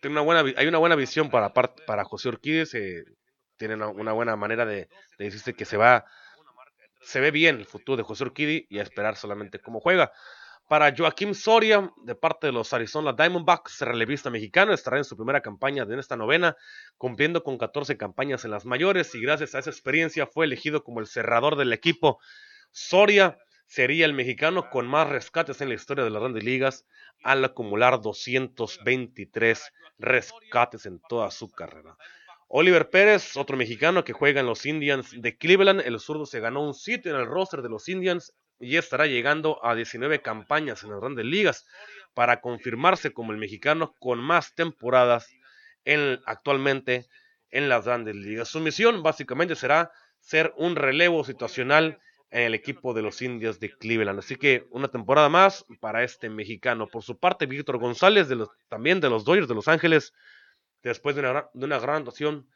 tiene 0.01 0.12
una 0.12 0.23
buena, 0.23 0.53
hay 0.57 0.66
una 0.66 0.79
buena 0.79 0.97
visión 0.97 1.31
para, 1.31 1.53
para 1.53 2.05
José 2.05 2.31
Urquí, 2.31 2.66
se, 2.66 3.05
tiene 3.57 3.77
una, 3.77 4.12
buena 4.12 4.35
manera 4.35 4.66
de, 4.66 4.88
de 5.19 5.25
decirse 5.25 5.55
que 5.55 5.66
se 5.66 5.77
va, 5.77 6.05
se 7.01 7.21
ve 7.21 7.31
bien 7.31 7.59
el 7.59 7.66
futuro 7.66 7.97
de 7.97 8.03
José 8.03 8.25
Urquidi 8.25 8.66
y 8.69 8.81
a 8.81 8.83
esperar 8.83 9.14
solamente 9.14 9.61
cómo 9.61 9.79
juega. 9.79 10.12
Para 10.68 10.92
Joaquim 10.96 11.33
Soria, 11.33 11.92
de 12.02 12.16
parte 12.16 12.48
de 12.48 12.52
los 12.52 12.72
Arizona 12.72 13.12
Diamondbacks, 13.12 13.83
relevista 13.83 14.31
mexicano, 14.31 14.72
estará 14.72 14.96
en 14.96 15.05
su 15.05 15.16
primera 15.16 15.40
campaña 15.40 15.85
de 15.85 15.96
esta 16.00 16.16
novena, 16.16 16.57
cumpliendo 16.98 17.44
con 17.44 17.57
14 17.57 17.96
campañas 17.96 18.44
en 18.44 18.50
las 18.50 18.66
mayores 18.66 19.14
y 19.14 19.20
gracias 19.20 19.55
a 19.55 19.61
esa 19.61 19.70
experiencia 19.70 20.26
fue 20.26 20.44
elegido 20.44 20.83
como 20.83 20.98
el 20.98 21.07
cerrador 21.07 21.55
del 21.55 21.72
equipo. 21.72 22.18
Soria 22.72 23.38
sería 23.66 24.07
el 24.07 24.12
mexicano 24.12 24.68
con 24.68 24.88
más 24.88 25.09
rescates 25.09 25.61
en 25.61 25.68
la 25.68 25.76
historia 25.76 26.02
de 26.02 26.11
las 26.11 26.20
grandes 26.20 26.42
ligas 26.42 26.85
al 27.22 27.44
acumular 27.44 28.00
223 28.00 29.72
rescates 29.98 30.85
en 30.85 31.00
toda 31.09 31.31
su 31.31 31.48
carrera. 31.48 31.96
Oliver 32.48 32.90
Pérez, 32.90 33.37
otro 33.37 33.57
mexicano 33.57 34.02
que 34.02 34.12
juega 34.12 34.40
en 34.40 34.46
los 34.46 34.66
Indians 34.66 35.12
de 35.16 35.37
Cleveland, 35.37 35.83
el 35.85 36.00
zurdo 36.00 36.26
se 36.26 36.40
ganó 36.40 36.64
un 36.64 36.74
sitio 36.74 37.14
en 37.14 37.20
el 37.20 37.26
roster 37.26 37.62
de 37.62 37.68
los 37.68 37.88
Indians 37.88 38.35
y 38.59 38.77
estará 38.77 39.07
llegando 39.07 39.64
a 39.64 39.75
19 39.75 40.23
campañas 40.23 40.83
en 40.83 40.90
las 40.90 41.01
grandes 41.01 41.25
ligas 41.25 41.66
para 42.14 42.40
confirmarse 42.40 43.12
como 43.12 43.33
el 43.33 43.38
mexicano 43.38 43.95
con 43.99 44.19
más 44.19 44.55
temporadas 44.55 45.29
en, 45.85 46.21
actualmente 46.27 47.07
en 47.51 47.69
las 47.69 47.85
grandes 47.85 48.16
ligas. 48.16 48.49
Su 48.49 48.61
misión 48.61 49.03
básicamente 49.03 49.55
será 49.57 49.90
ser 50.21 50.53
un 50.57 50.77
relevo 50.77 51.25
situacional 51.25 52.01
en 52.31 52.42
el 52.42 52.55
equipo 52.55 52.92
de 52.92 53.03
los 53.03 53.23
indios 53.23 53.61
de 53.61 53.71
Cleveland. 53.71 54.19
Así 54.19 54.37
que 54.37 54.66
una 54.71 54.88
temporada 54.88 55.29
más 55.29 55.64
para 55.81 56.03
este 56.03 56.29
mexicano. 56.29 56.88
Por 56.88 57.03
su 57.03 57.19
parte, 57.19 57.47
Víctor 57.47 57.79
González, 57.79 58.29
de 58.29 58.37
los, 58.37 58.49
también 58.69 59.01
de 59.01 59.09
los 59.09 59.25
Dodgers 59.25 59.49
de 59.49 59.55
Los 59.55 59.69
Ángeles, 59.69 60.12
después 60.83 61.14
de 61.14 61.23
una, 61.23 61.49
de 61.55 61.64
una 61.64 61.79
gran 61.79 61.97
actuación 61.97 62.49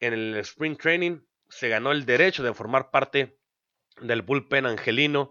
en 0.00 0.12
el 0.14 0.36
Spring 0.38 0.76
Training, 0.76 1.20
se 1.48 1.68
ganó 1.68 1.92
el 1.92 2.06
derecho 2.06 2.42
de 2.42 2.54
formar 2.54 2.90
parte 2.90 3.38
del 4.00 4.22
bullpen 4.22 4.66
angelino. 4.66 5.30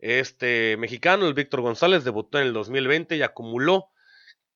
Este 0.00 0.78
mexicano, 0.78 1.26
el 1.26 1.34
Víctor 1.34 1.60
González, 1.60 2.04
debutó 2.04 2.38
en 2.38 2.46
el 2.46 2.52
2020 2.54 3.16
y 3.16 3.22
acumuló 3.22 3.90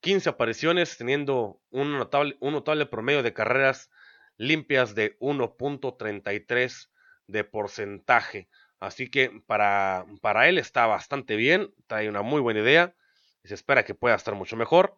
15 0.00 0.30
apariciones, 0.30 0.96
teniendo 0.96 1.61
un 1.70 1.92
notable, 1.92 2.87
promedio 2.87 3.22
de 3.22 3.35
carreras 3.35 3.90
limpias 4.38 4.94
de 4.94 5.18
1.33 5.18 6.88
de 7.26 7.44
porcentaje. 7.44 8.48
Así 8.80 9.11
que 9.11 9.42
para, 9.46 10.07
para 10.22 10.48
él 10.48 10.57
está 10.57 10.87
bastante 10.87 11.37
bien, 11.37 11.74
trae 11.87 12.09
una 12.09 12.22
muy 12.22 12.40
buena 12.40 12.61
idea 12.61 12.94
y 13.42 13.48
se 13.48 13.54
espera 13.54 13.85
que 13.85 13.94
pueda 13.94 14.14
estar 14.14 14.35
mucho 14.35 14.57
mejor. 14.57 14.96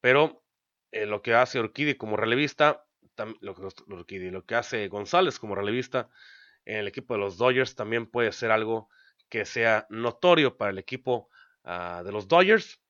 Pero 0.00 0.42
eh, 0.90 1.06
lo 1.06 1.22
que 1.22 1.34
hace 1.34 1.60
Orquídea 1.60 1.96
como 1.96 2.16
relevista, 2.16 2.84
lo, 3.40 3.54
lo 3.86 4.06
que 4.06 4.54
hace 4.56 4.88
González 4.88 5.38
como 5.38 5.54
relevista 5.54 6.08
en 6.64 6.78
el 6.78 6.88
equipo 6.88 7.14
de 7.14 7.20
los 7.20 7.38
Dodgers 7.38 7.76
también 7.76 8.06
puede 8.06 8.32
ser 8.32 8.50
algo 8.50 8.88
que 9.28 9.44
sea 9.44 9.86
notorio 9.90 10.56
para 10.56 10.70
el 10.70 10.78
equipo 10.78 11.28
ah, 11.64 12.02
de 12.04 12.12
los 12.12 12.28
Dodgers 12.28 12.80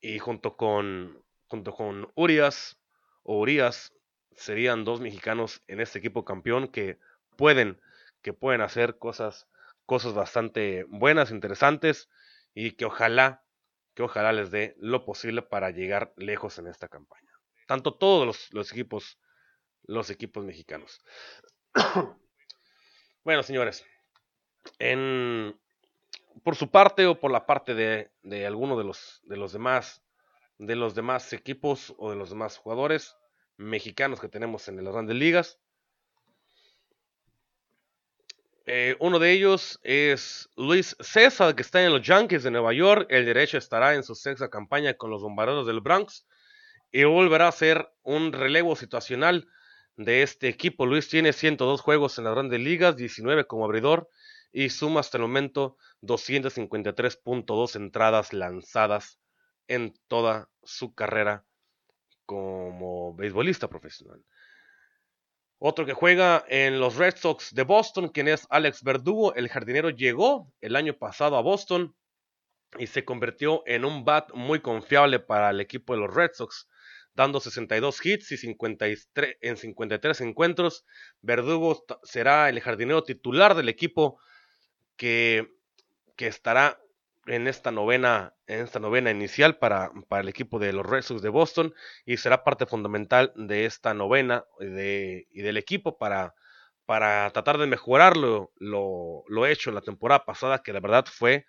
y 0.00 0.18
junto 0.18 0.56
con, 0.56 1.22
junto 1.46 1.72
con 1.74 2.10
Urias 2.14 2.78
o 3.22 3.38
Urias 3.38 3.92
serían 4.32 4.84
dos 4.84 5.00
mexicanos 5.00 5.62
en 5.68 5.80
este 5.80 5.98
equipo 5.98 6.24
campeón 6.24 6.68
que 6.68 6.98
pueden, 7.36 7.80
que 8.22 8.32
pueden 8.32 8.60
hacer 8.60 8.98
cosas 8.98 9.48
cosas 9.86 10.14
bastante 10.14 10.84
buenas, 10.84 11.30
interesantes 11.30 12.08
y 12.54 12.72
que 12.72 12.84
ojalá, 12.84 13.44
que 13.94 14.02
ojalá 14.02 14.32
les 14.32 14.50
dé 14.50 14.74
lo 14.78 15.04
posible 15.04 15.42
para 15.42 15.70
llegar 15.70 16.12
lejos 16.16 16.58
en 16.58 16.66
esta 16.66 16.88
campaña. 16.88 17.32
Tanto 17.66 17.94
todos 17.94 18.50
los, 18.52 18.72
equipos, 18.72 19.18
los 19.82 20.10
equipos 20.10 20.44
mexicanos. 20.44 21.02
bueno, 23.24 23.42
señores, 23.42 23.84
en, 24.78 25.58
por 26.42 26.56
su 26.56 26.70
parte 26.70 27.06
o 27.06 27.18
por 27.18 27.30
la 27.30 27.46
parte 27.46 27.74
de, 27.74 28.46
alguno 28.46 28.76
de 28.76 28.84
los, 28.84 29.20
de 29.24 29.36
los 29.36 29.52
demás 29.52 30.02
de 30.58 30.76
los 30.76 30.94
demás 30.94 31.32
equipos 31.32 31.94
o 31.98 32.10
de 32.10 32.16
los 32.16 32.30
demás 32.30 32.56
jugadores 32.56 33.16
mexicanos 33.56 34.20
que 34.20 34.28
tenemos 34.28 34.68
en 34.68 34.82
las 34.82 34.92
grandes 34.92 35.16
ligas. 35.16 35.58
Eh, 38.66 38.96
uno 38.98 39.18
de 39.18 39.32
ellos 39.32 39.78
es 39.82 40.48
Luis 40.56 40.96
César, 41.00 41.54
que 41.54 41.62
está 41.62 41.84
en 41.84 41.92
los 41.92 42.02
Yankees 42.02 42.42
de 42.44 42.50
Nueva 42.50 42.72
York. 42.72 43.06
El 43.10 43.26
derecho 43.26 43.58
estará 43.58 43.94
en 43.94 44.02
su 44.02 44.14
sexta 44.14 44.48
campaña 44.48 44.94
con 44.94 45.10
los 45.10 45.22
bombarderos 45.22 45.66
del 45.66 45.80
Bronx 45.80 46.26
y 46.90 47.04
volverá 47.04 47.48
a 47.48 47.52
ser 47.52 47.90
un 48.02 48.32
relevo 48.32 48.74
situacional 48.74 49.48
de 49.96 50.22
este 50.22 50.48
equipo. 50.48 50.86
Luis 50.86 51.08
tiene 51.08 51.32
102 51.32 51.80
juegos 51.80 52.16
en 52.18 52.24
las 52.24 52.34
grandes 52.34 52.60
ligas, 52.60 52.96
19 52.96 53.46
como 53.46 53.64
abridor 53.64 54.08
y 54.54 54.70
suma 54.70 55.00
hasta 55.00 55.18
el 55.18 55.22
momento 55.22 55.76
253.2 56.02 57.74
entradas 57.74 58.32
lanzadas 58.32 59.18
en 59.66 59.94
toda 60.06 60.48
su 60.62 60.94
carrera 60.94 61.44
como 62.24 63.14
beisbolista 63.16 63.68
profesional. 63.68 64.24
Otro 65.58 65.84
que 65.84 65.92
juega 65.92 66.44
en 66.48 66.78
los 66.78 66.94
Red 66.96 67.16
Sox 67.16 67.52
de 67.52 67.64
Boston, 67.64 68.08
quien 68.08 68.28
es 68.28 68.46
Alex 68.48 68.84
Verdugo, 68.84 69.34
el 69.34 69.48
jardinero 69.48 69.90
llegó 69.90 70.52
el 70.60 70.76
año 70.76 70.96
pasado 70.96 71.36
a 71.36 71.42
Boston 71.42 71.96
y 72.78 72.86
se 72.86 73.04
convirtió 73.04 73.64
en 73.66 73.84
un 73.84 74.04
bat 74.04 74.32
muy 74.34 74.60
confiable 74.60 75.18
para 75.18 75.50
el 75.50 75.60
equipo 75.60 75.94
de 75.94 76.00
los 76.00 76.14
Red 76.14 76.30
Sox, 76.32 76.68
dando 77.12 77.40
62 77.40 78.06
hits 78.06 78.30
y 78.30 78.36
53, 78.36 79.36
en 79.40 79.56
53 79.56 80.20
encuentros. 80.20 80.84
Verdugo 81.22 81.84
será 82.04 82.48
el 82.48 82.60
jardinero 82.60 83.02
titular 83.02 83.56
del 83.56 83.68
equipo 83.68 84.20
que, 84.96 85.50
estará 86.18 86.80
en 87.26 87.48
esta 87.48 87.70
novena, 87.70 88.34
en 88.46 88.60
esta 88.60 88.80
novena 88.80 89.10
inicial 89.10 89.58
para, 89.58 89.90
para, 90.08 90.22
el 90.22 90.28
equipo 90.28 90.58
de 90.58 90.72
los 90.72 90.86
Red 90.86 91.02
Sox 91.02 91.22
de 91.22 91.28
Boston 91.28 91.74
y 92.04 92.18
será 92.18 92.44
parte 92.44 92.66
fundamental 92.66 93.32
de 93.36 93.66
esta 93.66 93.94
novena 93.94 94.44
de, 94.58 95.26
y 95.30 95.42
del 95.42 95.56
equipo 95.56 95.98
para, 95.98 96.34
para 96.86 97.30
tratar 97.30 97.58
de 97.58 97.66
mejorar 97.66 98.16
lo, 98.16 98.52
lo, 98.58 99.46
hecho 99.46 99.70
en 99.70 99.76
la 99.76 99.80
temporada 99.80 100.24
pasada, 100.24 100.62
que 100.62 100.72
la 100.72 100.80
verdad 100.80 101.06
fue, 101.06 101.46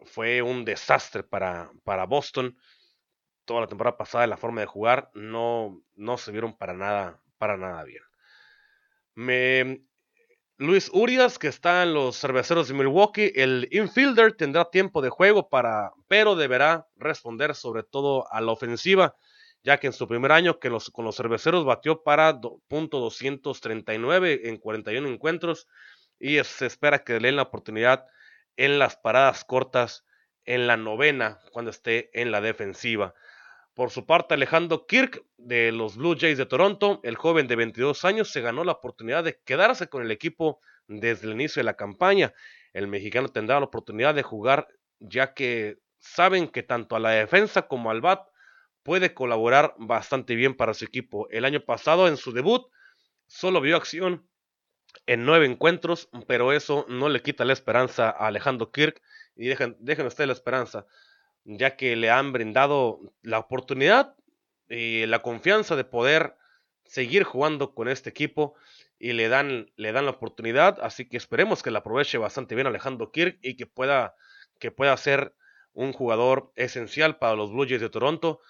fue 0.00 0.42
un 0.42 0.64
desastre 0.64 1.22
para, 1.22 1.70
para 1.84 2.06
Boston. 2.06 2.56
Toda 3.44 3.62
la 3.62 3.66
temporada 3.66 3.96
pasada, 3.96 4.26
la 4.26 4.36
forma 4.36 4.62
de 4.62 4.66
jugar 4.66 5.10
no, 5.14 5.82
no 5.94 6.16
se 6.16 6.32
vieron 6.32 6.56
para 6.56 6.72
nada, 6.72 7.20
para 7.38 7.56
nada 7.56 7.84
bien. 7.84 8.02
Me, 9.14 9.84
Luis 10.56 10.88
Urias, 10.92 11.40
que 11.40 11.48
está 11.48 11.82
en 11.82 11.94
los 11.94 12.16
cerveceros 12.16 12.68
de 12.68 12.74
Milwaukee, 12.74 13.32
el 13.34 13.66
infielder 13.72 14.36
tendrá 14.36 14.70
tiempo 14.70 15.02
de 15.02 15.10
juego 15.10 15.48
para, 15.48 15.90
pero 16.06 16.36
deberá 16.36 16.86
responder 16.94 17.56
sobre 17.56 17.82
todo 17.82 18.32
a 18.32 18.40
la 18.40 18.52
ofensiva, 18.52 19.16
ya 19.64 19.80
que 19.80 19.88
en 19.88 19.92
su 19.92 20.06
primer 20.06 20.30
año 20.30 20.60
que 20.60 20.70
los, 20.70 20.90
con 20.90 21.04
los 21.04 21.16
cerveceros 21.16 21.64
batió 21.64 22.04
para 22.04 22.40
.239 22.40 24.42
en 24.44 24.58
41 24.58 25.08
encuentros 25.08 25.66
y 26.20 26.38
se 26.44 26.66
espera 26.66 27.02
que 27.02 27.14
le 27.14 27.26
den 27.26 27.34
la 27.34 27.42
oportunidad 27.42 28.06
en 28.56 28.78
las 28.78 28.96
paradas 28.96 29.44
cortas 29.44 30.04
en 30.44 30.68
la 30.68 30.76
novena 30.76 31.40
cuando 31.50 31.72
esté 31.72 32.10
en 32.20 32.30
la 32.30 32.40
defensiva. 32.40 33.12
Por 33.74 33.90
su 33.90 34.06
parte, 34.06 34.34
Alejandro 34.34 34.86
Kirk 34.86 35.24
de 35.36 35.72
los 35.72 35.96
Blue 35.96 36.16
Jays 36.16 36.38
de 36.38 36.46
Toronto, 36.46 37.00
el 37.02 37.16
joven 37.16 37.48
de 37.48 37.56
22 37.56 38.04
años, 38.04 38.30
se 38.30 38.40
ganó 38.40 38.62
la 38.62 38.72
oportunidad 38.72 39.24
de 39.24 39.40
quedarse 39.44 39.88
con 39.88 40.02
el 40.02 40.12
equipo 40.12 40.60
desde 40.86 41.26
el 41.26 41.32
inicio 41.32 41.58
de 41.58 41.64
la 41.64 41.74
campaña. 41.74 42.32
El 42.72 42.86
mexicano 42.86 43.28
tendrá 43.28 43.58
la 43.58 43.66
oportunidad 43.66 44.14
de 44.14 44.22
jugar 44.22 44.68
ya 45.00 45.34
que 45.34 45.78
saben 45.98 46.46
que 46.46 46.62
tanto 46.62 46.94
a 46.94 47.00
la 47.00 47.10
defensa 47.10 47.62
como 47.62 47.90
al 47.90 48.00
bat 48.00 48.28
puede 48.84 49.12
colaborar 49.12 49.74
bastante 49.76 50.36
bien 50.36 50.54
para 50.54 50.74
su 50.74 50.84
equipo. 50.84 51.28
El 51.30 51.44
año 51.44 51.60
pasado 51.60 52.06
en 52.06 52.16
su 52.16 52.32
debut 52.32 52.70
solo 53.26 53.60
vio 53.60 53.76
acción 53.76 54.28
en 55.06 55.24
nueve 55.24 55.46
encuentros, 55.46 56.08
pero 56.28 56.52
eso 56.52 56.86
no 56.88 57.08
le 57.08 57.22
quita 57.22 57.44
la 57.44 57.52
esperanza 57.52 58.10
a 58.10 58.28
Alejandro 58.28 58.70
Kirk 58.70 59.02
y 59.34 59.48
dejen, 59.48 59.76
dejen 59.80 60.06
ustedes 60.06 60.28
la 60.28 60.34
esperanza 60.34 60.86
ya 61.44 61.76
que 61.76 61.96
le 61.96 62.10
han 62.10 62.32
brindado 62.32 63.00
la 63.22 63.38
oportunidad 63.38 64.14
y 64.68 65.06
la 65.06 65.20
confianza 65.20 65.76
de 65.76 65.84
poder 65.84 66.36
seguir 66.84 67.24
jugando 67.24 67.74
con 67.74 67.88
este 67.88 68.10
equipo 68.10 68.54
y 68.98 69.12
le 69.12 69.28
dan, 69.28 69.70
le 69.76 69.92
dan 69.92 70.06
la 70.06 70.12
oportunidad, 70.12 70.78
así 70.82 71.08
que 71.08 71.16
esperemos 71.16 71.62
que 71.62 71.70
la 71.70 71.80
aproveche 71.80 72.18
bastante 72.18 72.54
bien 72.54 72.66
Alejandro 72.66 73.10
Kirk 73.10 73.38
y 73.42 73.56
que 73.56 73.66
pueda, 73.66 74.14
que 74.58 74.70
pueda 74.70 74.96
ser 74.96 75.34
un 75.72 75.92
jugador 75.92 76.52
esencial 76.54 77.18
para 77.18 77.34
los 77.34 77.52
Blue 77.52 77.66
Jays 77.66 77.80
de 77.80 77.90
Toronto 77.90 78.40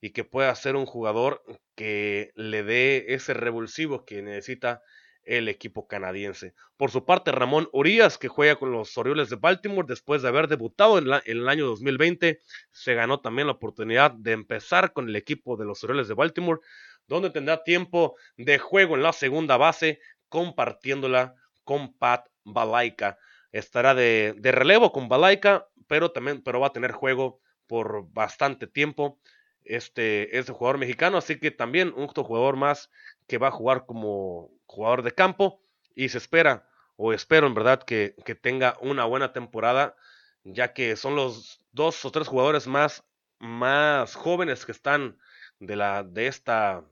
y 0.00 0.10
que 0.10 0.24
pueda 0.24 0.54
ser 0.54 0.76
un 0.76 0.86
jugador 0.86 1.42
que 1.74 2.30
le 2.34 2.62
dé 2.62 3.06
ese 3.08 3.32
revulsivo 3.34 4.04
que 4.04 4.22
necesita 4.22 4.82
el 5.24 5.48
equipo 5.48 5.86
canadiense. 5.86 6.54
Por 6.76 6.90
su 6.90 7.04
parte, 7.04 7.32
Ramón 7.32 7.68
Urias, 7.72 8.18
que 8.18 8.28
juega 8.28 8.56
con 8.56 8.72
los 8.72 8.96
Orioles 8.98 9.30
de 9.30 9.36
Baltimore 9.36 9.86
después 9.88 10.22
de 10.22 10.28
haber 10.28 10.48
debutado 10.48 10.98
en, 10.98 11.06
el 11.24 11.48
año 11.48 11.66
2020, 11.66 12.40
se 12.70 12.94
ganó 12.94 13.20
también 13.20 13.46
la 13.46 13.54
oportunidad 13.54 14.12
de 14.12 14.32
empezar 14.32 14.92
con 14.92 15.08
el 15.08 15.16
equipo 15.16 15.56
de 15.56 15.64
los 15.64 15.82
Orioles 15.84 16.08
de 16.08 16.14
Baltimore, 16.14 16.60
donde 17.06 17.30
tendrá 17.30 17.62
tiempo 17.62 18.16
de 18.36 18.58
juego 18.58 18.96
en 18.96 19.02
la 19.02 19.12
segunda 19.12 19.56
base, 19.56 20.00
compartiéndola 20.28 21.34
con 21.64 21.94
Pat 21.94 22.26
Balaika. 22.44 23.18
Estará 23.52 23.94
de, 23.94 24.34
relevo 24.42 24.92
con 24.92 25.08
Balaika, 25.08 25.68
pero 25.86 26.10
también 26.10 26.42
pero 26.42 26.60
va 26.60 26.68
a 26.68 26.72
tener 26.72 26.92
juego 26.92 27.40
por 27.66 28.10
bastante 28.12 28.66
tiempo 28.66 29.18
este, 29.64 30.38
este 30.38 30.52
jugador 30.52 30.78
mexicano, 30.78 31.18
así 31.18 31.38
que 31.38 31.50
también 31.50 31.92
un 31.96 32.08
jugador 32.08 32.56
más 32.56 32.90
que 33.26 33.38
va 33.38 33.48
a 33.48 33.52
jugar 33.52 33.86
como 33.86 34.50
jugador 34.66 35.02
de 35.02 35.12
campo 35.12 35.60
y 35.94 36.08
se 36.08 36.18
espera 36.18 36.68
o 36.96 37.12
espero 37.12 37.46
en 37.46 37.54
verdad 37.54 37.82
que, 37.82 38.14
que 38.24 38.34
tenga 38.34 38.76
una 38.80 39.04
buena 39.04 39.32
temporada, 39.32 39.96
ya 40.44 40.72
que 40.72 40.96
son 40.96 41.16
los 41.16 41.60
dos 41.72 42.04
o 42.04 42.10
tres 42.10 42.28
jugadores 42.28 42.66
más, 42.66 43.04
más 43.38 44.14
jóvenes 44.14 44.64
que 44.64 44.72
están 44.72 45.18
de, 45.58 45.76
la, 45.76 46.04
de 46.04 46.26
esta, 46.28 46.84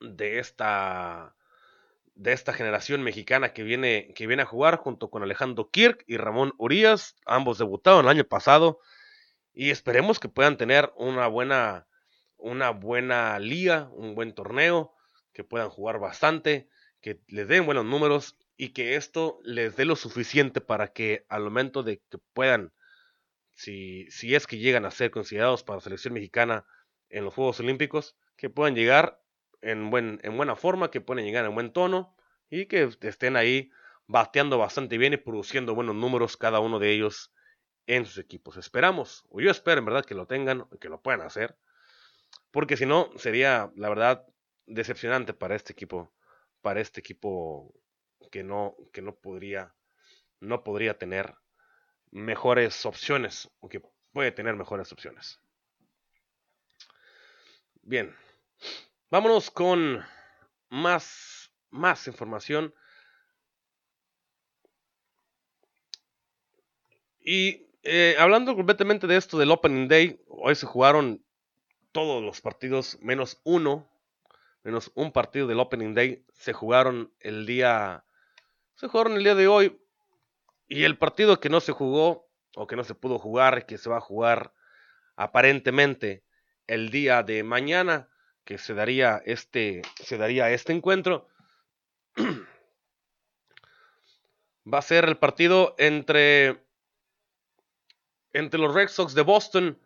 de 0.00 0.38
esta, 0.38 1.36
de 2.14 2.32
esta 2.32 2.52
generación 2.52 3.02
mexicana 3.02 3.52
que 3.52 3.62
viene, 3.62 4.12
que 4.14 4.26
viene 4.26 4.42
a 4.42 4.46
jugar 4.46 4.78
junto 4.78 5.10
con 5.10 5.22
Alejandro 5.22 5.70
Kirk 5.70 6.04
y 6.06 6.16
Ramón 6.16 6.54
Urias, 6.58 7.16
ambos 7.26 7.58
debutaron 7.58 8.04
el 8.04 8.10
año 8.10 8.24
pasado 8.24 8.80
y 9.54 9.70
esperemos 9.70 10.18
que 10.18 10.28
puedan 10.28 10.56
tener 10.56 10.92
una 10.96 11.28
buena, 11.28 11.86
una 12.36 12.70
buena 12.70 13.38
liga, 13.38 13.88
un 13.92 14.14
buen 14.14 14.34
torneo, 14.34 14.92
que 15.32 15.44
puedan 15.44 15.70
jugar 15.70 16.00
bastante, 16.00 16.68
que 17.00 17.20
les 17.28 17.46
den 17.48 17.64
buenos 17.64 17.84
números 17.84 18.36
y 18.56 18.70
que 18.70 18.96
esto 18.96 19.38
les 19.44 19.76
dé 19.76 19.84
lo 19.84 19.96
suficiente 19.96 20.60
para 20.60 20.92
que 20.92 21.24
al 21.28 21.44
momento 21.44 21.82
de 21.82 22.02
que 22.10 22.18
puedan, 22.32 22.72
si, 23.52 24.10
si 24.10 24.34
es 24.34 24.46
que 24.46 24.58
llegan 24.58 24.84
a 24.84 24.90
ser 24.90 25.10
considerados 25.10 25.62
para 25.62 25.76
la 25.76 25.82
selección 25.82 26.14
mexicana 26.14 26.66
en 27.08 27.24
los 27.24 27.34
Juegos 27.34 27.60
Olímpicos, 27.60 28.16
que 28.36 28.50
puedan 28.50 28.74
llegar 28.74 29.22
en, 29.60 29.90
buen, 29.90 30.20
en 30.24 30.36
buena 30.36 30.56
forma, 30.56 30.90
que 30.90 31.00
puedan 31.00 31.24
llegar 31.24 31.44
en 31.44 31.54
buen 31.54 31.72
tono 31.72 32.16
y 32.50 32.66
que 32.66 32.90
estén 33.02 33.36
ahí 33.36 33.70
bateando 34.06 34.58
bastante 34.58 34.98
bien 34.98 35.12
y 35.12 35.16
produciendo 35.16 35.74
buenos 35.74 35.94
números 35.94 36.36
cada 36.36 36.58
uno 36.60 36.78
de 36.78 36.90
ellos 36.90 37.33
en 37.86 38.06
sus 38.06 38.18
equipos. 38.18 38.56
Esperamos, 38.56 39.24
o 39.28 39.40
yo 39.40 39.50
espero 39.50 39.78
en 39.78 39.84
verdad 39.84 40.04
que 40.04 40.14
lo 40.14 40.26
tengan, 40.26 40.68
que 40.80 40.88
lo 40.88 41.02
puedan 41.02 41.22
hacer, 41.22 41.56
porque 42.50 42.76
si 42.76 42.86
no 42.86 43.10
sería, 43.16 43.72
la 43.76 43.88
verdad, 43.88 44.26
decepcionante 44.66 45.34
para 45.34 45.56
este 45.56 45.72
equipo, 45.72 46.12
para 46.62 46.80
este 46.80 47.00
equipo 47.00 47.74
que 48.30 48.42
no, 48.42 48.76
que 48.92 49.02
no 49.02 49.14
podría, 49.14 49.74
no 50.40 50.64
podría 50.64 50.98
tener 50.98 51.34
mejores 52.10 52.86
opciones, 52.86 53.50
o 53.60 53.68
que 53.68 53.82
puede 54.12 54.32
tener 54.32 54.54
mejores 54.54 54.92
opciones. 54.92 55.40
Bien, 57.82 58.16
vámonos 59.10 59.50
con 59.50 60.02
más, 60.70 61.52
más 61.70 62.06
información. 62.06 62.74
Y 67.20 67.73
eh, 67.84 68.16
hablando 68.18 68.56
completamente 68.56 69.06
de 69.06 69.16
esto 69.16 69.38
del 69.38 69.50
Opening 69.50 69.88
Day, 69.88 70.20
hoy 70.26 70.54
se 70.54 70.66
jugaron 70.66 71.22
todos 71.92 72.22
los 72.22 72.40
partidos 72.40 72.98
menos 73.02 73.40
uno, 73.44 73.90
menos 74.62 74.90
un 74.94 75.12
partido 75.12 75.46
del 75.46 75.60
Opening 75.60 75.94
Day, 75.94 76.24
se 76.32 76.54
jugaron 76.54 77.12
el 77.20 77.44
día, 77.44 78.04
se 78.74 78.88
jugaron 78.88 79.16
el 79.16 79.24
día 79.24 79.34
de 79.34 79.48
hoy. 79.48 79.78
Y 80.66 80.84
el 80.84 80.96
partido 80.96 81.40
que 81.40 81.50
no 81.50 81.60
se 81.60 81.72
jugó, 81.72 82.30
o 82.56 82.66
que 82.66 82.74
no 82.74 82.84
se 82.84 82.94
pudo 82.94 83.18
jugar, 83.18 83.66
que 83.66 83.76
se 83.76 83.90
va 83.90 83.98
a 83.98 84.00
jugar 84.00 84.54
aparentemente 85.14 86.24
el 86.66 86.90
día 86.90 87.22
de 87.22 87.42
mañana, 87.42 88.08
que 88.44 88.56
se 88.56 88.72
daría 88.72 89.20
este, 89.26 89.82
se 90.02 90.16
daría 90.16 90.50
este 90.50 90.72
encuentro, 90.72 91.28
va 94.66 94.78
a 94.78 94.82
ser 94.82 95.04
el 95.04 95.18
partido 95.18 95.74
entre 95.76 96.63
entre 98.34 98.60
los 98.60 98.74
Red 98.74 98.88
Sox 98.88 99.14
de 99.14 99.22
Boston, 99.22 99.78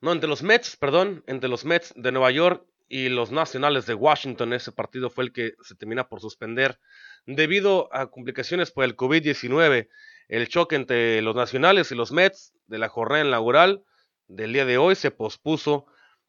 no, 0.00 0.12
entre 0.12 0.28
los 0.28 0.42
Mets, 0.42 0.76
perdón, 0.76 1.24
entre 1.26 1.48
los 1.48 1.64
Mets 1.64 1.94
de 1.96 2.12
Nueva 2.12 2.30
York 2.30 2.64
y 2.88 3.08
los 3.08 3.30
Nacionales 3.32 3.86
de 3.86 3.94
Washington. 3.94 4.52
Ese 4.52 4.72
partido 4.72 5.10
fue 5.10 5.24
el 5.24 5.32
que 5.32 5.54
se 5.62 5.74
termina 5.74 6.08
por 6.08 6.20
suspender 6.20 6.78
debido 7.26 7.88
a 7.92 8.10
complicaciones 8.10 8.70
por 8.70 8.84
el 8.84 8.96
COVID-19. 8.96 9.88
El 10.28 10.48
choque 10.48 10.76
entre 10.76 11.22
los 11.22 11.34
Nacionales 11.34 11.90
y 11.90 11.94
los 11.94 12.12
Mets 12.12 12.52
de 12.66 12.78
la 12.78 12.88
jornada 12.88 13.24
inaugural 13.24 13.84
del 14.26 14.52
día 14.52 14.64
de 14.64 14.78
hoy 14.78 14.94
se 14.94 15.10
pospuso 15.10 15.86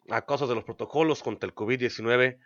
a 0.09 0.25
causa 0.25 0.47
de 0.47 0.55
los 0.55 0.63
protocolos 0.63 1.21
contra 1.21 1.47
el 1.47 1.53
COVID-19 1.53 2.39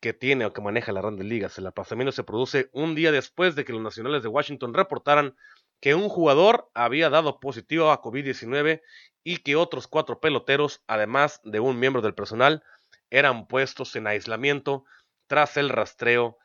que 0.00 0.12
tiene 0.12 0.44
o 0.44 0.52
que 0.52 0.60
maneja 0.60 0.92
la 0.92 1.00
Grandes 1.00 1.26
Ligas. 1.26 1.58
El 1.58 1.66
aplazamiento 1.66 2.12
se 2.12 2.24
produce 2.24 2.70
un 2.72 2.94
día 2.94 3.10
después 3.10 3.56
de 3.56 3.64
que 3.64 3.72
los 3.72 3.82
Nacionales 3.82 4.22
de 4.22 4.28
Washington 4.28 4.74
reportaran 4.74 5.34
que 5.80 5.94
un 5.94 6.08
jugador 6.08 6.70
había 6.74 7.10
dado 7.10 7.40
positivo 7.40 7.90
a 7.90 8.02
COVID-19 8.02 8.82
y 9.22 9.38
que 9.38 9.56
otros 9.56 9.86
cuatro 9.86 10.20
peloteros, 10.20 10.82
además 10.86 11.40
de 11.44 11.60
un 11.60 11.78
miembro 11.78 12.02
del 12.02 12.14
personal, 12.14 12.62
eran 13.10 13.46
puestos 13.46 13.94
en 13.96 14.06
aislamiento 14.06 14.84
tras 15.26 15.56
el 15.56 15.68
rastreo 15.68 16.38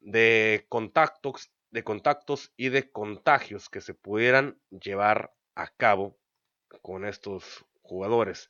de 0.00 0.66
contactos, 0.68 1.50
de 1.70 1.84
contactos 1.84 2.52
y 2.56 2.70
de 2.70 2.90
contagios 2.90 3.68
que 3.68 3.80
se 3.80 3.94
pudieran 3.94 4.60
llevar 4.70 5.34
a 5.54 5.68
cabo 5.68 6.16
con 6.82 7.04
estos 7.04 7.64
jugadores. 7.82 8.48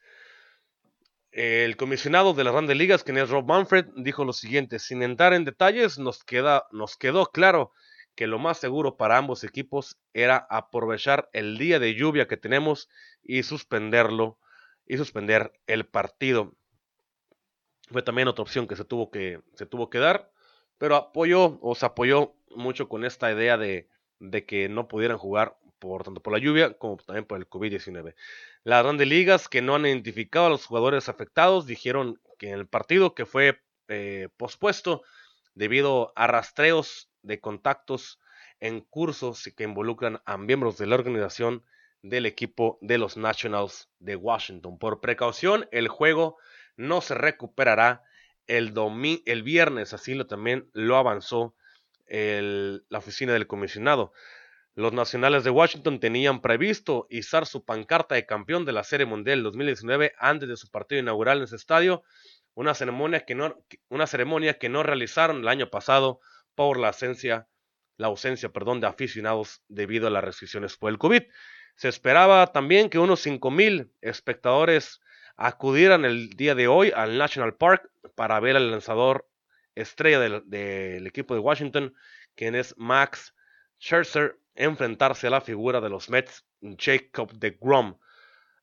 El 1.30 1.76
comisionado 1.76 2.32
de 2.34 2.44
las 2.44 2.52
grandes 2.52 2.76
ligas, 2.76 3.04
quien 3.04 3.18
es 3.18 3.28
Rob 3.28 3.46
Manfred, 3.46 3.86
dijo 3.96 4.24
lo 4.24 4.32
siguiente: 4.32 4.78
sin 4.78 5.02
entrar 5.02 5.32
en 5.32 5.44
detalles, 5.44 5.98
nos, 5.98 6.24
queda, 6.24 6.66
nos 6.72 6.96
quedó 6.96 7.26
claro 7.26 7.72
que 8.18 8.26
lo 8.26 8.40
más 8.40 8.58
seguro 8.58 8.96
para 8.96 9.16
ambos 9.16 9.44
equipos 9.44 9.96
era 10.12 10.38
aprovechar 10.50 11.30
el 11.32 11.56
día 11.56 11.78
de 11.78 11.94
lluvia 11.94 12.26
que 12.26 12.36
tenemos 12.36 12.88
y 13.22 13.44
suspenderlo 13.44 14.40
y 14.88 14.96
suspender 14.96 15.52
el 15.68 15.86
partido. 15.86 16.52
Fue 17.92 18.02
también 18.02 18.26
otra 18.26 18.42
opción 18.42 18.66
que 18.66 18.74
se 18.74 18.84
tuvo 18.84 19.12
que, 19.12 19.40
se 19.54 19.66
tuvo 19.66 19.88
que 19.88 20.00
dar, 20.00 20.32
pero 20.78 20.96
apoyó 20.96 21.60
o 21.62 21.76
se 21.76 21.86
apoyó 21.86 22.34
mucho 22.50 22.88
con 22.88 23.04
esta 23.04 23.30
idea 23.30 23.56
de, 23.56 23.88
de 24.18 24.44
que 24.44 24.68
no 24.68 24.88
pudieran 24.88 25.16
jugar 25.16 25.56
por 25.78 26.02
tanto 26.02 26.20
por 26.20 26.32
la 26.32 26.40
lluvia 26.40 26.76
como 26.76 26.96
también 26.96 27.24
por 27.24 27.38
el 27.38 27.48
COVID-19. 27.48 28.16
Las 28.64 28.82
grandes 28.82 29.06
ligas 29.06 29.46
que 29.46 29.62
no 29.62 29.76
han 29.76 29.86
identificado 29.86 30.46
a 30.46 30.50
los 30.50 30.66
jugadores 30.66 31.08
afectados 31.08 31.66
dijeron 31.66 32.20
que 32.36 32.48
en 32.48 32.58
el 32.58 32.66
partido 32.66 33.14
que 33.14 33.26
fue 33.26 33.62
eh, 33.86 34.28
pospuesto 34.36 35.04
debido 35.54 36.12
a 36.16 36.26
rastreos 36.26 37.08
de 37.28 37.40
contactos 37.40 38.18
en 38.58 38.80
cursos 38.80 39.48
que 39.56 39.62
involucran 39.62 40.20
a 40.24 40.36
miembros 40.36 40.78
de 40.78 40.86
la 40.86 40.96
organización 40.96 41.62
del 42.02 42.26
equipo 42.26 42.78
de 42.80 42.98
los 42.98 43.16
Nationals 43.16 43.88
de 44.00 44.16
Washington. 44.16 44.78
Por 44.78 45.00
precaución, 45.00 45.68
el 45.70 45.88
juego 45.88 46.38
no 46.76 47.00
se 47.00 47.14
recuperará 47.14 48.02
el, 48.46 48.72
el 49.26 49.42
viernes, 49.42 49.92
así 49.92 50.14
lo 50.14 50.26
también 50.26 50.68
lo 50.72 50.96
avanzó 50.96 51.54
la 52.08 52.98
oficina 52.98 53.34
del 53.34 53.46
comisionado. 53.46 54.12
Los 54.74 54.92
nacionales 54.92 55.44
de 55.44 55.50
Washington 55.50 56.00
tenían 56.00 56.40
previsto 56.40 57.06
izar 57.10 57.46
su 57.46 57.64
pancarta 57.64 58.14
de 58.14 58.26
campeón 58.26 58.64
de 58.64 58.72
la 58.72 58.84
Serie 58.84 59.06
Mundial 59.06 59.42
2019 59.42 60.14
antes 60.18 60.48
de 60.48 60.56
su 60.56 60.70
partido 60.70 61.00
inaugural 61.00 61.38
en 61.38 61.44
ese 61.44 61.56
estadio, 61.56 62.04
una 62.54 62.74
ceremonia 62.74 63.24
que 63.26 63.34
no, 63.34 63.62
una 63.88 64.06
ceremonia 64.06 64.58
que 64.58 64.68
no 64.68 64.82
realizaron 64.82 65.40
el 65.40 65.48
año 65.48 65.68
pasado 65.68 66.20
por 66.58 66.76
la 66.76 66.88
ausencia, 66.88 67.46
la 67.98 68.08
ausencia 68.08 68.48
perdón, 68.48 68.80
de 68.80 68.88
aficionados 68.88 69.62
debido 69.68 70.08
a 70.08 70.10
las 70.10 70.24
restricciones 70.24 70.76
por 70.76 70.90
el 70.90 70.98
COVID. 70.98 71.22
Se 71.76 71.88
esperaba 71.88 72.48
también 72.48 72.90
que 72.90 72.98
unos 72.98 73.24
5.000 73.24 73.92
espectadores 74.00 75.00
acudieran 75.36 76.04
el 76.04 76.30
día 76.30 76.56
de 76.56 76.66
hoy 76.66 76.90
al 76.92 77.16
National 77.16 77.54
Park 77.54 77.88
para 78.16 78.40
ver 78.40 78.56
al 78.56 78.72
lanzador 78.72 79.28
estrella 79.76 80.18
del, 80.18 81.06
equipo 81.06 81.34
de 81.34 81.38
Washington, 81.38 81.94
quien 82.34 82.56
es 82.56 82.74
Max 82.76 83.36
Scherzer, 83.80 84.40
enfrentarse 84.56 85.28
a 85.28 85.30
la 85.30 85.40
figura 85.40 85.80
de 85.80 85.90
los 85.90 86.10
Mets, 86.10 86.44
Jacob 86.76 87.32
de 87.34 87.56
Grom. 87.60 88.00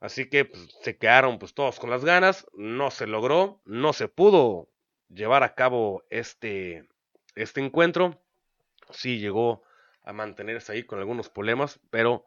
Así 0.01 0.29
que 0.29 0.43
pues, 0.43 0.67
se 0.81 0.97
quedaron 0.97 1.39
pues, 1.39 1.53
todos 1.53 1.79
con 1.79 1.89
las 1.89 2.03
ganas, 2.03 2.45
no 2.55 2.91
se 2.91 3.07
logró, 3.07 3.61
no 3.63 3.93
se 3.93 4.09
pudo 4.09 4.69
llevar 5.07 5.43
a 5.43 5.55
cabo 5.55 6.03
este, 6.09 6.89
este 7.35 7.61
encuentro 7.61 8.21
sí 8.91 9.19
llegó 9.19 9.63
a 10.03 10.13
mantenerse 10.13 10.71
ahí 10.71 10.83
con 10.83 10.99
algunos 10.99 11.29
problemas, 11.29 11.79
pero 11.89 12.25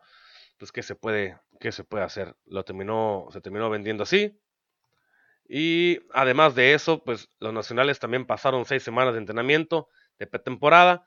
pues 0.59 0.73
qué 0.73 0.83
se 0.83 0.95
puede, 0.95 1.39
qué 1.61 1.73
se 1.73 1.85
puede 1.85 2.05
hacer. 2.05 2.37
Lo 2.47 2.65
terminó, 2.65 3.29
se 3.33 3.41
terminó 3.41 3.71
vendiendo 3.71 4.03
así. 4.03 4.39
Y 5.49 6.01
además 6.13 6.55
de 6.55 6.75
eso, 6.75 7.03
pues 7.05 7.31
los 7.39 7.55
nacionales 7.55 7.99
también 7.99 8.27
pasaron 8.27 8.67
seis 8.67 8.83
semanas 8.83 9.15
de 9.15 9.21
entrenamiento 9.21 9.89
de 10.19 10.27
pretemporada. 10.27 11.07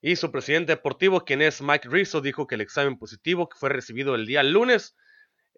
Y 0.00 0.16
su 0.16 0.30
presidente 0.30 0.72
deportivo, 0.72 1.24
quien 1.24 1.40
es 1.42 1.62
Mike 1.62 1.88
Rizzo, 1.88 2.20
dijo 2.20 2.46
que 2.46 2.54
el 2.54 2.60
examen 2.60 2.98
positivo 2.98 3.48
que 3.48 3.58
fue 3.58 3.70
recibido 3.70 4.14
el 4.14 4.26
día 4.26 4.42
lunes, 4.42 4.94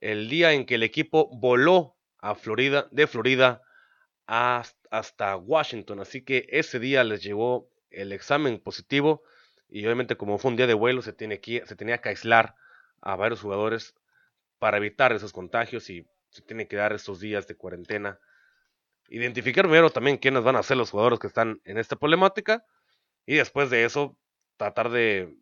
el 0.01 0.29
día 0.29 0.53
en 0.53 0.65
que 0.65 0.77
el 0.77 0.85
equipo 0.85 1.29
voló 1.37 1.97
a 2.19 2.37
Florida, 2.37 2.89
de 2.93 3.07
Florida 3.07 3.61
hasta 4.27 5.37
Washington. 5.37 6.01
Así 6.01 6.23
que 6.23 6.47
ese 6.51 6.79
día 6.79 7.05
les 7.05 7.23
llevó 7.23 7.71
el 7.91 8.13
examen 8.13 8.59
positivo 8.59 9.23
y 9.69 9.85
obviamente 9.85 10.17
como 10.17 10.39
fue 10.39 10.51
un 10.51 10.57
día 10.57 10.67
de 10.67 10.75
vuelo 10.75 11.03
se, 11.03 11.13
tiene 11.13 11.41
que, 11.41 11.65
se 11.67 11.77
tenía 11.77 11.99
que 11.99 12.11
aislar 12.11 12.55
a 13.01 13.17
varios 13.17 13.41
jugadores 13.41 13.95
para 14.59 14.79
evitar 14.79 15.13
esos 15.13 15.33
contagios 15.33 15.89
y 15.91 16.07
se 16.31 16.43
tiene 16.43 16.67
que 16.69 16.77
dar 16.77 16.93
estos 16.93 17.21
días 17.21 17.47
de 17.47 17.57
cuarentena. 17.57 18.19
Identificar 19.09 19.65
primero 19.65 19.91
también 19.91 20.19
quiénes 20.19 20.43
van 20.43 20.57
a 20.57 20.63
ser 20.63 20.77
los 20.77 20.91
jugadores 20.91 21.19
que 21.19 21.29
están 21.29 21.61
en 21.65 21.79
esta 21.79 21.97
problemática 21.97 22.65
y 23.25 23.37
después 23.37 23.71
de 23.71 23.85
eso 23.85 24.19
tratar 24.57 24.91
de 24.91 25.37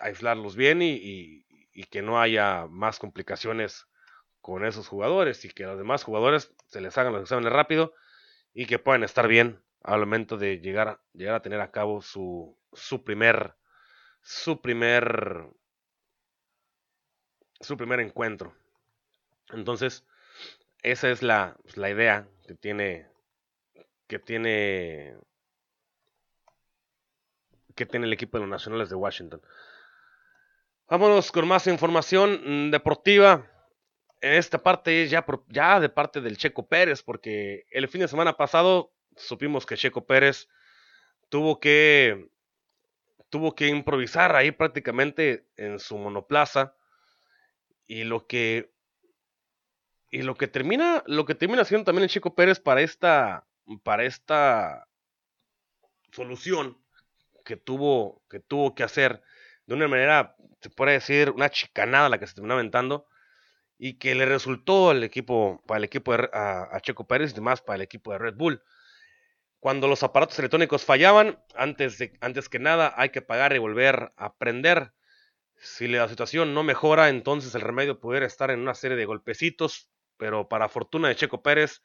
aislarlos 0.00 0.56
bien 0.56 0.80
y, 0.82 1.44
que 1.90 2.02
no 2.02 2.20
haya 2.20 2.66
más 2.68 2.98
complicaciones 2.98 3.86
con 4.42 4.66
esos 4.66 4.88
jugadores 4.88 5.44
y 5.44 5.50
que 5.50 5.64
los 5.64 5.78
demás 5.78 6.04
jugadores 6.04 6.52
se 6.66 6.80
les 6.80 6.98
hagan 6.98 7.12
los 7.12 7.22
exámenes 7.22 7.52
rápido 7.52 7.94
y 8.52 8.66
que 8.66 8.78
puedan 8.78 9.04
estar 9.04 9.28
bien 9.28 9.62
al 9.82 10.00
momento 10.00 10.36
de 10.36 10.58
llegar, 10.58 11.00
llegar 11.14 11.36
a 11.36 11.42
tener 11.42 11.60
a 11.60 11.70
cabo 11.70 12.02
su, 12.02 12.58
su 12.72 13.04
primer 13.04 13.54
su 14.20 14.60
primer 14.60 15.48
su 17.60 17.76
primer 17.76 18.00
encuentro. 18.00 18.54
Entonces, 19.52 20.04
esa 20.82 21.10
es 21.10 21.22
la, 21.22 21.56
pues, 21.62 21.76
la 21.76 21.90
idea 21.90 22.28
que 22.46 22.54
tiene 22.54 23.06
que 24.08 24.18
tiene 24.18 25.16
que 27.74 27.86
tiene 27.86 28.06
el 28.06 28.12
equipo 28.12 28.36
de 28.36 28.42
los 28.42 28.50
Nacionales 28.50 28.90
de 28.90 28.96
Washington. 28.96 29.40
Vámonos 30.88 31.32
con 31.32 31.48
más 31.48 31.66
información 31.68 32.66
mm, 32.66 32.70
deportiva. 32.70 33.51
Esta 34.22 34.62
parte 34.62 35.08
ya, 35.08 35.26
ya 35.48 35.80
de 35.80 35.88
parte 35.88 36.20
del 36.20 36.36
Checo 36.36 36.68
Pérez, 36.68 37.02
porque 37.02 37.66
el 37.72 37.88
fin 37.88 38.02
de 38.02 38.08
semana 38.08 38.36
pasado 38.36 38.92
supimos 39.16 39.66
que 39.66 39.76
Checo 39.76 40.06
Pérez 40.06 40.48
tuvo 41.28 41.58
que 41.58 42.30
tuvo 43.30 43.56
que 43.56 43.66
improvisar 43.66 44.36
ahí 44.36 44.52
prácticamente 44.52 45.48
en 45.56 45.80
su 45.80 45.98
monoplaza 45.98 46.76
y 47.88 48.04
lo 48.04 48.28
que 48.28 48.70
y 50.08 50.22
lo 50.22 50.36
que 50.36 50.46
termina 50.46 51.02
lo 51.06 51.24
que 51.24 51.34
termina 51.34 51.62
haciendo 51.62 51.86
también 51.86 52.04
el 52.04 52.10
Checo 52.10 52.36
Pérez 52.36 52.60
para 52.60 52.80
esta 52.80 53.44
para 53.82 54.04
esta 54.04 54.86
solución 56.12 56.78
que 57.44 57.56
tuvo 57.56 58.22
que 58.30 58.38
tuvo 58.38 58.76
que 58.76 58.84
hacer 58.84 59.20
de 59.66 59.74
una 59.74 59.88
manera 59.88 60.36
se 60.60 60.70
puede 60.70 60.92
decir 60.92 61.30
una 61.30 61.50
chicanada 61.50 62.08
la 62.08 62.20
que 62.20 62.28
se 62.28 62.34
terminó 62.34 62.54
aventando 62.54 63.08
y 63.84 63.94
que 63.94 64.14
le 64.14 64.26
resultó 64.26 64.90
al 64.90 65.02
equipo 65.02 65.60
para 65.66 65.78
el 65.78 65.84
equipo 65.84 66.16
de, 66.16 66.28
Checo 66.82 67.04
Pérez 67.04 67.32
y 67.32 67.34
demás 67.34 67.62
para 67.62 67.74
el 67.74 67.82
equipo 67.82 68.12
de 68.12 68.18
Red 68.18 68.36
Bull 68.36 68.62
cuando 69.58 69.88
los 69.88 70.04
aparatos 70.04 70.38
electrónicos 70.38 70.84
fallaban, 70.84 71.42
antes, 71.56 71.98
de, 71.98 72.16
antes 72.20 72.48
que 72.48 72.60
nada 72.60 72.94
hay 72.96 73.10
que 73.10 73.22
pagar 73.22 73.56
y 73.56 73.58
volver 73.58 74.12
a 74.16 74.36
prender. 74.36 74.92
Si 75.56 75.88
la 75.88 76.08
situación 76.08 76.54
no 76.54 76.62
mejora, 76.62 77.08
entonces 77.08 77.56
el 77.56 77.60
remedio 77.60 77.98
pudiera 77.98 78.24
estar 78.24 78.52
en 78.52 78.60
una 78.60 78.74
serie 78.74 78.96
de 78.96 79.04
golpecitos, 79.04 79.90
pero 80.16 80.48
para 80.48 80.68
fortuna 80.68 81.08
de 81.08 81.16
Checo 81.16 81.42
Pérez, 81.42 81.82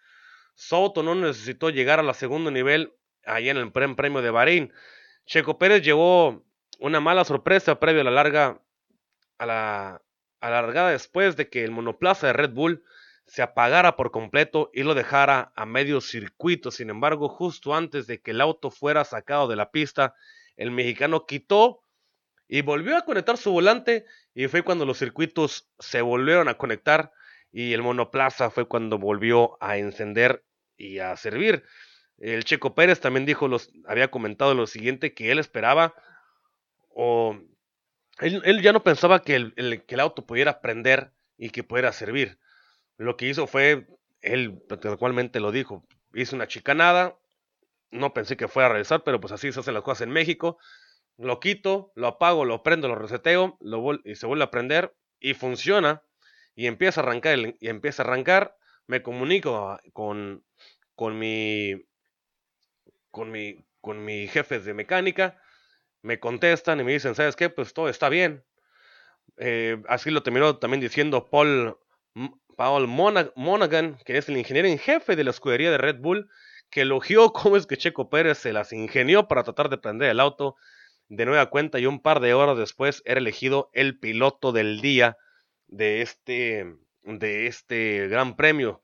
Soto 0.54 1.02
no 1.02 1.16
necesitó 1.16 1.72
llegar 1.72 2.00
a 2.00 2.04
la 2.04 2.14
segundo 2.14 2.52
nivel 2.52 2.94
allá 3.26 3.50
en 3.50 3.58
el 3.58 3.72
Premio 3.72 4.22
de 4.22 4.30
Bahrein. 4.30 4.74
Checo 5.26 5.58
Pérez 5.58 5.82
llevó 5.82 6.46
una 6.78 7.00
mala 7.00 7.26
sorpresa 7.26 7.80
previo 7.80 8.02
a 8.02 8.06
la 8.06 8.12
larga, 8.12 8.62
a 9.40 9.46
la, 9.48 10.02
a 10.48 10.52
la 10.52 10.62
largada 10.62 10.92
después 10.92 11.36
de 11.36 11.50
que 11.50 11.64
el 11.64 11.72
monoplaza 11.72 12.28
de 12.28 12.34
Red 12.34 12.52
Bull 12.52 12.84
se 13.26 13.42
apagara 13.42 13.96
por 13.96 14.12
completo 14.12 14.72
y 14.74 14.84
lo 14.84 14.96
dejara 14.96 15.52
a 15.56 15.66
medio 15.66 16.00
circuito. 16.02 16.72
Sin 16.72 16.90
embargo, 16.90 17.28
justo 17.28 17.76
antes 17.76 18.08
de 18.08 18.22
que 18.22 18.32
el 18.32 18.42
auto 18.42 18.72
fuera 18.72 19.04
sacado 19.04 19.48
de 19.48 19.58
la 19.58 19.70
pista, 19.70 20.16
el 20.56 20.72
mexicano 20.72 21.26
quitó 21.26 21.82
y 22.48 22.62
volvió 22.62 22.96
a 22.98 23.04
conectar 23.04 23.38
su 23.38 23.52
volante 23.52 24.06
y 24.34 24.48
fue 24.48 24.64
cuando 24.64 24.86
los 24.86 24.98
circuitos 24.98 25.70
se 25.80 26.02
volvieron 26.02 26.48
a 26.48 26.58
conectar 26.58 27.12
y 27.52 27.74
el 27.74 27.82
monoplaza 27.82 28.50
fue 28.50 28.66
cuando 28.68 28.98
volvió 28.98 29.58
a 29.62 29.78
encender 29.78 30.46
y 30.78 31.00
a 31.00 31.16
servir. 31.18 31.64
El 32.18 32.46
Checo 32.46 32.74
Pérez 32.74 33.00
también 33.00 33.26
dijo, 33.26 33.48
los, 33.48 33.72
había 33.86 34.10
comentado 34.10 34.54
lo 34.54 34.68
siguiente, 34.68 35.14
que 35.14 35.32
él 35.32 35.40
esperaba 35.40 35.94
o 36.90 37.38
él, 38.20 38.62
ya 38.62 38.74
no 38.74 38.84
pensaba 38.84 39.22
que 39.22 39.36
el, 39.36 40.00
auto 40.00 40.26
pudiera 40.26 40.62
prender 40.62 41.12
y 41.38 41.50
que 41.52 41.64
pudiera 41.64 41.92
servir 41.92 42.40
lo 42.98 43.16
que 43.16 43.28
hizo 43.28 43.48
fue, 43.48 43.88
él 44.22 44.60
actualmente 44.70 45.40
lo 45.40 45.52
dijo, 45.52 45.86
hizo 46.14 46.36
una 46.36 46.48
chicanada, 46.48 47.16
no 47.92 48.14
pensé 48.14 48.36
que 48.36 48.48
fuera 48.48 48.68
a 48.68 48.72
realizar, 48.72 49.04
pero 49.04 49.22
pues 49.22 49.32
así 49.32 49.52
se 49.52 49.60
hacen 49.60 49.74
las 49.74 49.84
cosas 49.84 50.02
en 50.02 50.10
México. 50.12 50.58
Lo 51.18 51.40
quito, 51.40 51.92
lo 51.96 52.08
apago, 52.08 52.46
lo 52.46 52.64
prendo, 52.64 52.88
lo 52.88 52.96
reseteo 52.96 53.58
lo 53.62 54.00
y 54.04 54.16
se 54.16 54.26
vuelve 54.26 54.44
a 54.44 54.52
prender 54.52 54.94
y 55.20 55.34
funciona 55.34 56.04
y 56.56 56.68
empieza 56.68 57.02
a 57.02 57.04
arrancar 57.04 57.56
empieza 57.62 58.04
a 58.04 58.06
arrancar. 58.06 58.56
Me 58.88 59.02
comunico 59.02 59.80
con, 59.94 60.44
mi 60.98 61.86
con 63.12 63.32
mi 63.32 63.66
con 63.82 64.04
mi 64.04 64.28
jefe 64.28 64.60
de 64.60 64.74
mecánica, 64.74 65.40
me 66.08 66.20
contestan 66.20 66.80
y 66.80 66.84
me 66.84 66.94
dicen, 66.94 67.14
¿sabes 67.16 67.36
qué? 67.36 67.50
Pues 67.50 67.74
todo 67.74 67.90
está 67.90 68.08
bien. 68.10 68.44
Eh, 69.38 69.78
así 69.88 70.10
lo 70.10 70.24
terminó 70.24 70.58
también 70.58 70.82
diciendo 70.82 71.30
Paul 71.30 71.78
Paul 72.56 72.88
Monaghan, 72.88 74.00
que 74.04 74.18
es 74.18 74.30
el 74.30 74.38
ingeniero 74.38 74.68
en 74.68 74.80
jefe 74.80 75.16
de 75.16 75.24
la 75.24 75.30
escudería 75.30 75.70
de 75.70 75.78
Red 75.78 75.98
Bull, 76.00 76.30
que 76.72 76.82
elogió 76.82 77.32
cómo 77.34 77.58
es 77.58 77.68
que 77.68 77.78
Checo 77.78 78.10
Pérez 78.10 78.40
se 78.40 78.54
las 78.54 78.74
ingenió 78.74 79.28
para 79.28 79.44
tratar 79.44 79.70
de 79.70 79.78
prender 79.78 80.10
el 80.10 80.20
auto 80.20 80.56
de 81.10 81.26
nueva 81.26 81.46
cuenta 81.50 81.78
y 81.78 81.86
un 81.86 82.02
par 82.02 82.20
de 82.20 82.34
horas 82.34 82.58
después 82.58 83.04
era 83.06 83.20
elegido 83.20 83.70
el 83.74 84.00
piloto 84.00 84.52
del 84.52 84.82
día 84.82 85.18
de 85.68 86.02
este, 86.02 86.66
de 87.04 87.48
este 87.48 88.08
gran 88.08 88.36
premio. 88.36 88.82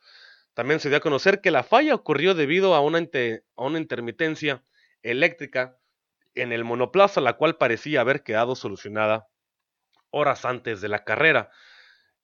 También 0.54 0.80
se 0.80 0.90
dio 0.90 1.00
a 1.00 1.02
conocer 1.02 1.42
que 1.42 1.50
la 1.50 1.64
falla 1.64 1.96
ocurrió 1.96 2.36
debido 2.36 2.76
a 2.76 2.82
una, 2.82 3.00
a 3.00 3.64
una 3.64 3.80
intermitencia 3.80 4.64
eléctrica 5.02 5.78
en 6.36 6.52
el 6.52 6.64
monoplaza, 6.64 7.22
la 7.22 7.34
cual 7.34 7.58
parecía 7.58 8.02
haber 8.02 8.24
quedado 8.24 8.56
solucionada 8.56 9.28
horas 10.10 10.46
antes 10.46 10.82
de 10.82 10.90
la 10.90 11.04
carrera. 11.04 11.50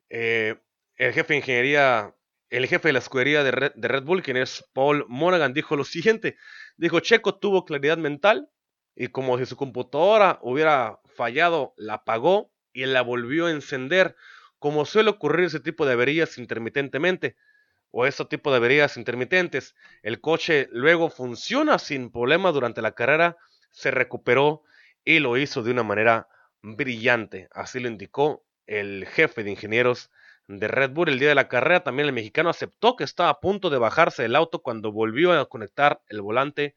Eh, 0.09 0.55
el 0.95 1.13
jefe 1.13 1.33
de 1.33 1.37
ingeniería, 1.37 2.15
el 2.49 2.67
jefe 2.67 2.89
de 2.89 2.93
la 2.93 2.99
escudería 2.99 3.43
de 3.43 3.51
Red, 3.51 4.03
Bull, 4.03 4.23
quien 4.23 4.37
es 4.37 4.65
Paul 4.73 5.05
Monaghan, 5.07 5.53
dijo 5.53 5.75
lo 5.75 5.83
siguiente. 5.83 6.37
Dijo, 6.77 6.99
Checo 6.99 7.35
tuvo 7.35 7.65
claridad 7.65 7.97
mental 7.97 8.49
y 8.95 9.07
como 9.07 9.37
si 9.37 9.45
su 9.45 9.55
computadora 9.55 10.39
hubiera 10.41 10.99
fallado, 11.15 11.73
la 11.77 11.95
apagó 11.95 12.51
y 12.73 12.85
la 12.85 13.01
volvió 13.01 13.47
a 13.47 13.51
encender, 13.51 14.15
como 14.59 14.85
suele 14.85 15.09
ocurrir 15.09 15.45
ese 15.45 15.59
tipo 15.59 15.85
de 15.85 15.93
averías 15.93 16.37
intermitentemente 16.37 17.37
o 17.91 18.05
ese 18.05 18.25
tipo 18.25 18.51
de 18.51 18.57
averías 18.57 18.97
intermitentes. 18.97 19.75
El 20.03 20.21
coche 20.21 20.67
luego 20.71 21.09
funciona 21.09 21.79
sin 21.79 22.11
problema 22.11 22.51
durante 22.51 22.81
la 22.81 22.91
carrera, 22.91 23.37
se 23.71 23.91
recuperó 23.91 24.63
y 25.03 25.19
lo 25.19 25.37
hizo 25.37 25.63
de 25.63 25.71
una 25.71 25.83
manera 25.83 26.27
brillante. 26.61 27.47
Así 27.51 27.79
lo 27.79 27.87
indicó 27.87 28.43
el 28.67 29.05
jefe 29.07 29.43
de 29.43 29.51
ingenieros 29.51 30.11
de 30.47 30.67
Red 30.67 30.91
Bull 30.91 31.09
el 31.09 31.19
día 31.19 31.29
de 31.29 31.35
la 31.35 31.47
carrera. 31.47 31.83
También 31.83 32.07
el 32.07 32.13
mexicano 32.13 32.49
aceptó 32.49 32.95
que 32.95 33.03
estaba 33.03 33.29
a 33.29 33.39
punto 33.39 33.69
de 33.69 33.77
bajarse 33.77 34.23
del 34.23 34.35
auto 34.35 34.61
cuando 34.61 34.91
volvió 34.91 35.31
a 35.33 35.47
conectar 35.47 36.01
el 36.07 36.21
volante 36.21 36.75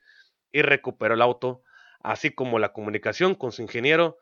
y 0.53 0.63
recuperó 0.63 1.15
el 1.15 1.23
auto, 1.23 1.63
así 2.01 2.31
como 2.31 2.59
la 2.59 2.73
comunicación 2.73 3.35
con 3.35 3.53
su 3.53 3.63
ingeniero, 3.63 4.19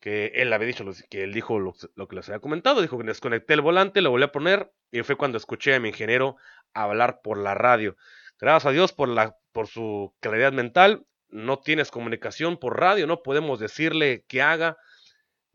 que 0.00 0.32
él 0.34 0.52
había 0.52 0.66
dicho, 0.66 0.84
que 1.08 1.24
él 1.24 1.32
dijo 1.32 1.58
lo, 1.58 1.72
que 1.72 2.16
les 2.16 2.28
había 2.28 2.40
comentado, 2.40 2.82
dijo 2.82 2.98
que 2.98 3.04
desconecté 3.04 3.54
el 3.54 3.62
volante, 3.62 4.02
lo 4.02 4.10
volví 4.10 4.24
a 4.24 4.32
poner 4.32 4.70
y 4.92 5.02
fue 5.02 5.16
cuando 5.16 5.38
escuché 5.38 5.74
a 5.74 5.80
mi 5.80 5.88
ingeniero 5.88 6.36
hablar 6.74 7.22
por 7.22 7.38
la 7.38 7.54
radio. 7.54 7.96
Gracias 8.38 8.66
a 8.66 8.72
Dios 8.72 8.92
por, 8.92 9.08
la, 9.08 9.38
por 9.52 9.66
su 9.66 10.14
claridad 10.20 10.52
mental, 10.52 11.06
no 11.34 11.58
tienes 11.58 11.90
comunicación 11.90 12.58
por 12.58 12.78
radio, 12.78 13.08
no 13.08 13.24
podemos 13.24 13.58
decirle 13.58 14.24
que 14.28 14.40
haga, 14.40 14.78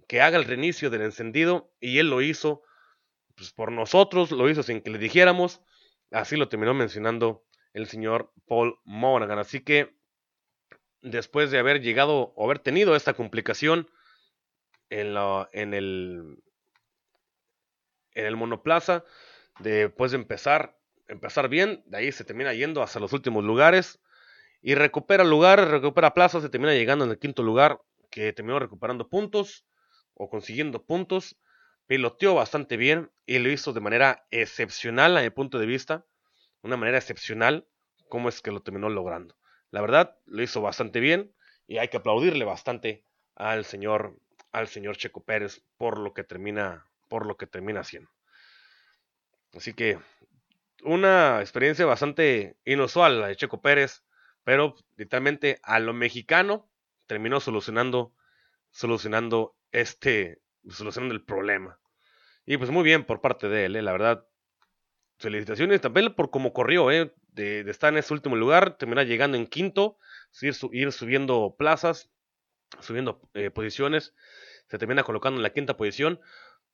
que 0.10 0.22
haga 0.22 0.38
el 0.38 0.44
reinicio 0.44 0.90
del 0.90 1.04
encendido 1.04 1.72
y 1.80 2.00
él 2.00 2.10
lo 2.10 2.22
hizo 2.22 2.64
pues, 3.36 3.54
por 3.54 3.72
nosotros, 3.72 4.32
lo 4.32 4.50
hizo 4.50 4.62
sin 4.62 4.82
que 4.82 4.90
le 4.90 4.98
dijéramos. 4.98 5.62
Así 6.12 6.36
lo 6.36 6.50
terminó 6.50 6.74
mencionando 6.74 7.46
el 7.72 7.88
señor 7.88 8.34
Paul 8.46 8.78
Monaghan. 8.84 9.40
Así 9.40 9.62
que 9.62 9.96
después 11.02 11.50
de 11.50 11.60
haber 11.60 11.82
llegado 11.82 12.34
o 12.36 12.44
haber 12.44 12.60
tenido 12.60 12.94
esta 12.94 13.14
complicación 13.14 13.90
en, 14.90 15.14
la, 15.14 15.50
en, 15.54 15.74
el, 15.74 16.44
en 18.16 18.26
el 18.26 18.36
monoplaza, 18.36 19.06
después 19.60 20.12
de 20.12 20.18
empezar, 20.18 20.78
empezar 21.08 21.48
bien, 21.48 21.84
de 21.86 22.00
ahí 22.00 22.12
se 22.12 22.26
termina 22.26 22.54
yendo 22.54 22.84
hasta 22.84 23.00
los 23.00 23.14
últimos 23.14 23.46
lugares 23.46 24.02
y 24.62 24.76
recupera 24.76 25.24
lugar, 25.24 25.70
recupera 25.70 26.14
plaza, 26.14 26.42
se 26.42 26.50
termina 26.50 26.74
llegando 26.74 27.06
en 27.06 27.12
el 27.12 27.20
quinto 27.20 27.44
lugar, 27.44 27.82
que 28.12 28.34
terminó 28.34 28.60
recuperando 28.60 29.08
puntos 29.08 29.66
o 30.14 30.30
consiguiendo 30.30 30.84
puntos 30.84 31.38
piloteó 31.90 32.36
bastante 32.36 32.78
bien 32.78 33.12
y 33.26 33.40
lo 33.40 33.50
hizo 33.50 33.74
de 33.74 33.80
manera 33.80 34.28
excepcional 34.30 35.18
a 35.18 35.22
mi 35.24 35.32
punto 35.32 35.58
de 35.58 35.66
vista, 35.66 36.06
una 36.62 36.78
manera 36.78 37.00
excepcional 37.00 37.68
como 38.10 38.30
es 38.30 38.42
que 38.42 38.52
lo 38.52 38.62
terminó 38.62 38.90
logrando. 38.90 39.36
La 39.72 39.82
verdad, 39.82 40.16
lo 40.28 40.44
hizo 40.44 40.62
bastante 40.62 41.00
bien 41.00 41.34
y 41.66 41.80
hay 41.80 41.88
que 41.88 41.98
aplaudirle 41.98 42.46
bastante 42.46 43.06
al 43.36 43.66
señor 43.66 44.20
al 44.52 44.68
señor 44.68 44.98
Checo 44.98 45.24
Pérez 45.24 45.64
por 45.78 45.98
lo 45.98 46.14
que 46.14 46.24
termina 46.24 46.86
por 47.08 47.26
lo 47.26 47.38
que 47.38 47.48
termina 47.48 47.80
haciendo. 47.80 48.12
Así 49.56 49.74
que 49.74 49.98
una 50.84 51.40
experiencia 51.42 51.88
bastante 51.88 52.56
inusual 52.66 53.20
la 53.20 53.28
de 53.28 53.36
Checo 53.36 53.62
Pérez, 53.62 54.04
pero 54.50 54.74
literalmente 54.98 55.60
a 55.62 55.78
lo 55.80 55.94
mexicano 55.94 56.68
terminó 57.06 57.40
solucionando 57.40 58.16
solucionando 58.72 59.56
este, 59.72 60.42
solucionando 60.68 61.14
el 61.14 61.24
problema. 61.24 61.80
Y 62.48 62.58
pues 62.58 62.72
muy 62.72 62.84
bien 62.84 63.06
por 63.06 63.22
parte 63.22 63.48
de 63.48 63.66
él, 63.66 63.76
¿eh? 63.76 63.84
la 63.84 63.92
verdad. 63.92 64.26
Felicitaciones 65.20 65.82
también 65.82 66.16
por 66.16 66.32
cómo 66.32 66.52
corrió, 66.52 66.90
¿eh? 66.90 67.14
de, 67.28 67.60
estar 67.70 67.94
en 67.94 68.00
ese 68.00 68.12
último 68.12 68.36
lugar, 68.36 68.76
terminar 68.76 69.06
llegando 69.06 69.38
en 69.38 69.46
quinto, 69.46 70.00
ir, 70.42 70.56
ir 70.72 70.92
subiendo 70.94 71.56
plazas, 71.56 72.10
subiendo 72.80 73.22
eh, 73.36 73.52
posiciones, 73.52 74.16
se 74.68 74.80
termina 74.80 75.04
colocando 75.04 75.38
en 75.38 75.44
la 75.44 75.54
quinta 75.54 75.78
posición. 75.78 76.20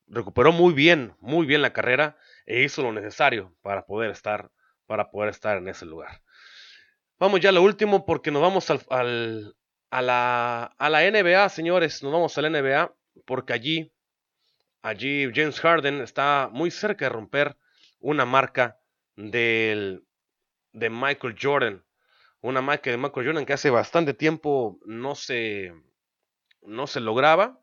Recuperó 0.07 0.53
muy 0.53 0.73
bien, 0.73 1.17
muy 1.19 1.45
bien 1.45 1.61
la 1.61 1.73
carrera 1.73 2.17
e 2.45 2.63
hizo 2.63 2.84
lo 2.84 2.93
necesario 2.93 3.53
para 3.61 3.86
poder 3.86 4.11
estar, 4.11 4.49
para 4.86 5.11
poder 5.11 5.32
estar 5.32 5.57
en 5.57 5.67
ese 5.67 5.86
lugar. 5.86 6.21
Vamos 7.18 7.39
ya 7.39 7.49
a 7.49 7.53
lo 7.53 7.61
último 7.61 8.05
porque 8.05 8.30
nos 8.30 8.41
vamos 8.41 8.70
al, 8.70 9.55
a, 9.89 10.01
la, 10.01 10.63
a 10.78 10.89
la 10.89 11.09
NBA, 11.09 11.47
señores. 11.47 12.03
Nos 12.03 12.11
vamos 12.11 12.38
a 12.38 12.41
la 12.41 12.49
NBA 12.49 12.93
porque 13.26 13.53
allí, 13.53 13.93
allí 14.82 15.32
James 15.34 15.59
Harden 15.61 16.01
está 16.01 16.49
muy 16.51 16.72
cerca 16.72 17.05
de 17.05 17.09
romper 17.09 17.57
una 17.99 18.26
marca 18.26 18.80
del, 19.16 20.05
de 20.74 20.89
Michael 20.89 21.38
Jordan. 21.41 21.86
Una 22.41 22.61
marca 22.61 22.91
de 22.91 22.97
Michael 22.97 23.28
Jordan 23.28 23.45
que 23.45 23.53
hace 23.53 23.70
bastante 23.70 24.13
tiempo 24.13 24.78
no 24.86 25.16
se, 25.16 25.74
no 26.63 26.86
se 26.86 26.99
lograba. 26.99 27.61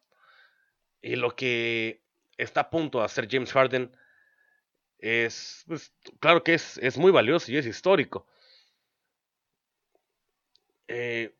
Y 1.02 1.16
lo 1.16 1.36
que 1.36 2.02
está 2.38 2.62
a 2.62 2.70
punto 2.70 3.00
de 3.00 3.04
hacer 3.04 3.28
James 3.30 3.52
Harden 3.52 3.94
es, 4.98 5.64
pues, 5.66 5.92
claro 6.20 6.42
que 6.42 6.54
es, 6.54 6.78
es, 6.78 6.96
muy 6.96 7.12
valioso 7.12 7.52
y 7.52 7.58
es 7.58 7.66
histórico. 7.66 8.26
Eh, 10.94 11.34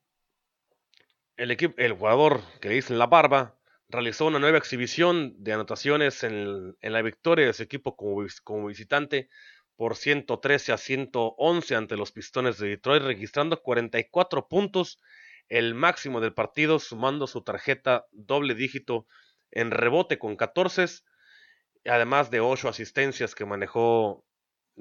el, 1.36 1.92
jugador 1.92 2.40
que 2.62 2.70
le 2.70 2.76
dicen 2.76 2.98
la 2.98 3.06
barba 3.06 3.58
realizó 3.86 4.24
una 4.24 4.38
nueva 4.38 4.56
exhibición 4.56 5.34
de 5.44 5.52
anotaciones 5.52 6.24
en, 6.24 6.74
la 6.80 7.02
victoria 7.02 7.44
de 7.44 7.52
su 7.52 7.62
equipo 7.62 7.94
como, 7.94 8.26
como, 8.44 8.68
visitante 8.68 9.28
por 9.76 9.96
113 9.96 10.72
a 10.72 10.78
111 10.78 11.74
ante 11.74 11.98
los 11.98 12.12
Pistones 12.12 12.56
de 12.56 12.68
Detroit, 12.68 13.02
registrando 13.02 13.60
44 13.60 14.48
puntos, 14.48 14.98
el 15.50 15.74
máximo 15.74 16.22
del 16.22 16.32
partido, 16.32 16.78
sumando 16.78 17.26
su 17.26 17.42
tarjeta 17.42 18.06
doble 18.10 18.54
dígito 18.54 19.06
en 19.50 19.70
rebote 19.70 20.18
con 20.18 20.36
14, 20.36 20.86
además 21.84 22.30
de 22.30 22.40
8 22.40 22.70
asistencias 22.70 23.34
que 23.34 23.44
manejó 23.44 24.24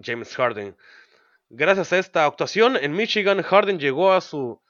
James 0.02 0.34
Harden. 0.34 0.78
Gracias 1.54 1.92
a 1.92 2.00
esta 2.00 2.26
actuación 2.26 2.78
en 2.78 2.94
Michigan, 2.94 3.42
Harden 3.42 3.78
llegó 3.78 4.14
a 4.14 4.22
su, 4.22 4.62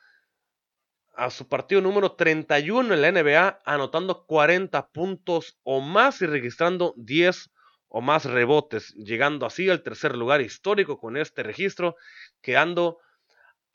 a 1.14 1.30
su 1.30 1.48
partido 1.48 1.80
número 1.80 2.14
31 2.14 2.96
en 2.96 3.02
la 3.04 3.12
NBA, 3.12 3.60
anotando 3.66 4.26
40 4.26 4.88
puntos 4.88 5.60
o 5.62 5.80
más 5.80 6.24
y 6.24 6.26
registrando 6.26 6.96
10 6.98 7.52
o 7.88 8.02
más 8.02 8.26
rebotes, 8.26 8.96
llegando 8.96 9.46
así 9.46 9.70
al 9.70 9.84
tercer 9.84 10.18
lugar 10.18 10.42
histórico 10.42 11.00
con 11.00 11.18
este 11.18 11.44
registro, 11.44 11.98
quedando 12.42 12.98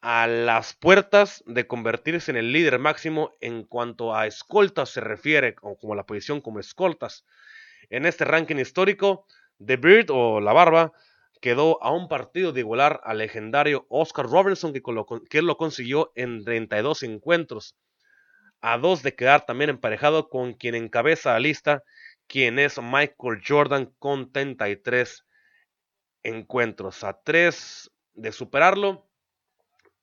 a 0.01 0.27
las 0.27 0.75
puertas 0.75 1.45
de 1.47 1.69
convertirse 1.69 2.33
en 2.33 2.39
el 2.39 2.51
líder 2.51 2.81
máximo 2.81 3.31
en 3.41 3.63
cuanto 3.63 4.17
a 4.17 4.27
escoltas 4.27 4.91
se 4.91 5.01
refiere, 5.01 5.55
o 5.63 5.79
como 5.79 5.95
la 5.95 6.07
posición 6.07 6.41
como 6.41 6.59
escoltas. 6.59 7.25
En 7.89 8.05
este 8.05 8.25
ranking 8.25 8.57
histórico, 8.57 9.29
The 9.65 9.77
Beard 9.77 10.07
o 10.11 10.41
La 10.41 10.53
Barba 10.53 10.93
quedó 11.47 11.81
a 11.81 11.93
un 11.93 12.09
partido 12.09 12.51
de 12.51 12.59
igualar 12.59 13.01
al 13.05 13.19
legendario 13.19 13.87
Oscar 13.89 14.27
Robertson, 14.27 14.73
que, 14.73 14.83
que 15.31 15.43
lo 15.43 15.57
consiguió 15.57 16.11
en 16.17 16.45
32 16.45 17.05
encuentros, 17.05 17.77
a 18.61 18.79
dos 18.79 19.05
de 19.05 19.15
quedar 19.15 19.47
también 19.47 19.71
emparejado 19.71 20.29
con 20.29 20.55
quien 20.55 20.75
encabeza 20.75 21.35
la 21.35 21.39
lista, 21.39 21.85
quien 22.27 22.59
es 22.59 22.83
Michael 22.83 23.41
Jordan 23.47 23.95
con 24.01 24.33
33 24.33 25.25
encuentros, 26.25 27.05
a 27.05 27.17
tres 27.23 27.93
de 28.15 28.33
superarlo, 28.33 29.09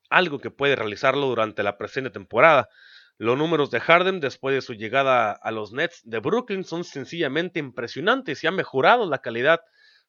algo 0.10 0.40
que 0.40 0.50
puede 0.50 0.78
realizarlo 0.78 1.28
durante 1.28 1.62
la 1.62 1.78
presente 1.78 2.10
temporada. 2.10 2.70
Los 3.18 3.38
números 3.38 3.70
de 3.70 3.82
Harden 3.82 4.22
después 4.22 4.56
de 4.56 4.62
su 4.62 4.76
llegada 4.76 5.34
a 5.34 5.52
los 5.52 5.74
Nets 5.74 6.04
de 6.06 6.20
Brooklyn 6.20 6.64
son 6.64 6.86
sencillamente 6.86 7.60
impresionantes 7.60 8.42
y 8.46 8.48
ha 8.48 8.52
mejorado 8.52 9.10
la 9.10 9.18
calidad, 9.18 9.60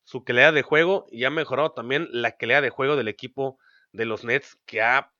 su 0.04 0.24
calidad 0.24 0.52
de 0.52 0.62
juego 0.62 1.06
y 1.10 1.24
ha 1.24 1.30
mejorado 1.30 1.72
también 1.72 2.08
la 2.12 2.36
calidad 2.36 2.62
de 2.62 2.70
juego 2.70 2.96
del 2.96 3.08
equipo 3.08 3.58
de 3.92 4.04
los 4.04 4.24
Nets 4.24 4.58
que 4.66 4.82
ha, 4.82 5.12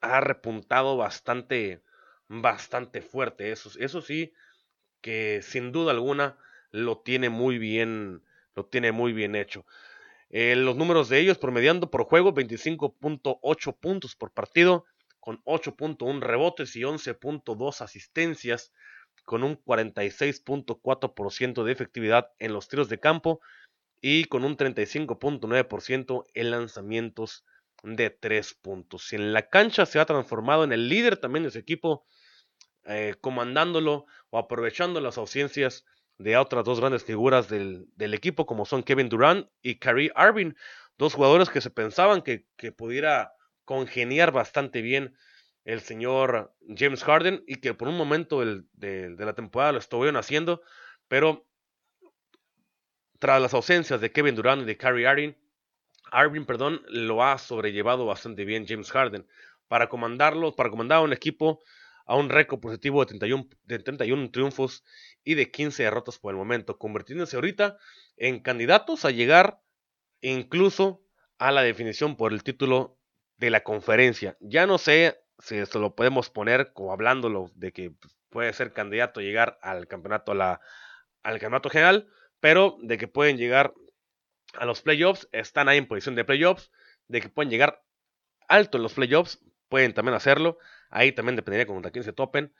ha 0.00 0.20
repuntado 0.20 0.96
bastante, 0.96 1.82
bastante 2.28 3.02
fuerte. 3.02 3.52
Eso, 3.52 3.70
eso 3.78 4.00
sí, 4.02 4.32
que 5.00 5.40
sin 5.42 5.72
duda 5.72 5.92
alguna 5.92 6.38
lo 6.70 6.98
tiene 6.98 7.28
muy 7.28 7.58
bien, 7.58 8.22
lo 8.54 8.66
tiene 8.66 8.92
muy 8.92 9.12
bien 9.12 9.34
hecho. 9.36 9.66
Eh, 10.30 10.56
los 10.56 10.76
números 10.76 11.08
de 11.08 11.20
ellos 11.20 11.38
promediando 11.38 11.90
por 11.90 12.04
juego 12.04 12.34
25.8 12.34 13.76
puntos 13.78 14.16
por 14.16 14.32
partido, 14.32 14.84
con 15.20 15.42
8.1 15.44 16.20
rebotes 16.20 16.76
y 16.76 16.84
11.2 16.84 17.80
asistencias, 17.80 18.72
con 19.26 19.44
un 19.44 19.62
46.4% 19.62 21.64
de 21.64 21.72
efectividad 21.72 22.32
en 22.38 22.54
los 22.54 22.68
tiros 22.68 22.88
de 22.88 22.98
campo 22.98 23.40
y 24.00 24.24
con 24.24 24.44
un 24.44 24.56
35.9% 24.56 26.24
en 26.32 26.50
lanzamientos 26.50 27.44
de 27.82 28.10
3 28.10 28.54
puntos. 28.54 29.12
En 29.12 29.34
la 29.34 29.48
cancha 29.48 29.84
se 29.84 30.00
ha 30.00 30.06
transformado 30.06 30.64
en 30.64 30.72
el 30.72 30.88
líder 30.88 31.18
también 31.18 31.42
de 31.42 31.50
su 31.50 31.58
equipo, 31.58 32.06
eh, 32.84 33.16
comandándolo 33.20 34.06
o 34.30 34.38
aprovechando 34.38 35.00
las 35.00 35.18
ausencias 35.18 35.84
de 36.18 36.36
otras 36.36 36.64
dos 36.64 36.80
grandes 36.80 37.04
figuras 37.04 37.48
del, 37.48 37.88
equipo, 37.98 38.46
como 38.46 38.64
son 38.64 38.82
Kevin 38.82 39.08
Durant 39.08 39.48
y 39.60 39.78
Kyrie 39.78 40.12
Irving, 40.16 40.52
dos 40.96 41.14
jugadores 41.14 41.50
que 41.50 41.60
se 41.60 41.70
pensaban 41.70 42.22
que, 42.22 42.46
pudiera 42.72 43.34
congeniar 43.64 44.32
bastante 44.32 44.80
bien 44.80 45.16
el 45.66 45.80
señor 45.80 46.54
James 46.74 47.02
Harden 47.02 47.42
y 47.46 47.56
que 47.56 47.74
por 47.74 47.88
un 47.88 47.96
momento 47.96 48.40
de, 48.40 49.16
la 49.18 49.34
temporada 49.34 49.72
lo 49.72 49.78
estuvieron 49.78 50.16
haciendo, 50.16 50.62
pero 51.08 51.44
tras 53.18 53.42
las 53.42 53.52
ausencias 53.52 54.00
de 54.00 54.12
Kevin 54.12 54.36
Durant 54.36 54.62
y 54.62 54.64
de 54.64 54.76
Kyrie 54.76 55.10
Irving, 55.10 55.32
Irving, 56.12 56.44
perdón, 56.44 56.82
lo 56.86 57.24
ha 57.24 57.36
sobrellevado 57.38 58.06
bastante 58.06 58.44
bien 58.44 58.64
James 58.66 58.92
Harden 58.92 59.26
para 59.66 59.88
comandarlo, 59.88 60.54
para 60.54 60.70
comandar 60.70 60.98
a 60.98 61.02
un 61.02 61.12
equipo 61.12 61.60
a 62.06 62.14
un 62.14 62.28
récord 62.28 62.60
positivo 62.60 63.00
de 63.00 63.06
31, 63.06 63.48
de 63.64 63.78
31 63.80 64.30
triunfos 64.30 64.84
y 65.24 65.34
de 65.34 65.50
15 65.50 65.82
derrotas 65.82 66.20
por 66.20 66.32
el 66.32 66.38
momento, 66.38 66.78
convirtiéndose 66.78 67.34
ahorita 67.34 67.76
en 68.16 68.38
candidatos 68.38 69.04
a 69.04 69.10
llegar 69.10 69.60
incluso 70.20 71.02
a 71.38 71.50
la 71.50 71.62
definición 71.62 72.16
por 72.16 72.32
el 72.32 72.44
título 72.44 73.00
de 73.38 73.50
la 73.50 73.64
conferencia. 73.64 74.36
Ya 74.38 74.68
no 74.68 74.78
sé 74.78 75.25
si 75.38 75.56
esto 75.56 75.78
lo 75.78 75.94
podemos 75.94 76.30
poner 76.30 76.72
como 76.72 76.92
hablándolo 76.92 77.50
de 77.54 77.72
que 77.72 77.92
puede 78.30 78.52
ser 78.52 78.72
candidato 78.72 79.20
a 79.20 79.22
llegar 79.22 79.58
al 79.62 79.86
campeonato, 79.86 80.34
la, 80.34 80.60
al 81.22 81.38
campeonato 81.38 81.70
general, 81.70 82.08
pero 82.40 82.76
de 82.82 82.98
que 82.98 83.08
pueden 83.08 83.36
llegar 83.36 83.74
a 84.54 84.64
los 84.64 84.82
playoffs, 84.82 85.28
están 85.32 85.68
ahí 85.68 85.78
en 85.78 85.86
posición 85.86 86.14
de 86.14 86.24
playoffs, 86.24 86.70
de 87.08 87.20
que 87.20 87.28
pueden 87.28 87.50
llegar 87.50 87.82
alto 88.48 88.78
en 88.78 88.82
los 88.82 88.94
playoffs, 88.94 89.40
pueden 89.68 89.94
también 89.94 90.14
hacerlo. 90.14 90.58
Ahí 90.90 91.12
también 91.12 91.36
dependería 91.36 91.66
contra 91.66 91.90
quién 91.90 92.04
se 92.04 92.12
topen. 92.12 92.54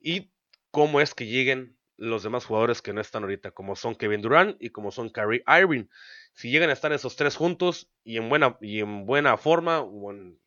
Y 0.00 0.32
cómo 0.70 1.00
es 1.00 1.14
que 1.14 1.26
lleguen 1.26 1.76
los 1.96 2.22
demás 2.22 2.44
jugadores 2.44 2.80
que 2.82 2.92
no 2.92 3.00
están 3.00 3.24
ahorita, 3.24 3.50
como 3.50 3.74
son 3.74 3.96
Kevin 3.96 4.22
Durant 4.22 4.56
y 4.60 4.70
como 4.70 4.92
son 4.92 5.10
Kyrie 5.10 5.42
Irving. 5.46 5.86
Si 6.32 6.50
llegan 6.50 6.70
a 6.70 6.72
estar 6.72 6.92
esos 6.92 7.16
tres 7.16 7.36
juntos 7.36 7.90
y 8.04 8.18
en 8.18 8.28
buena, 8.28 8.56
y 8.60 8.80
en 8.80 9.04
buena 9.04 9.36
forma, 9.36 9.84
pues, 9.84 10.16
en 10.16 10.38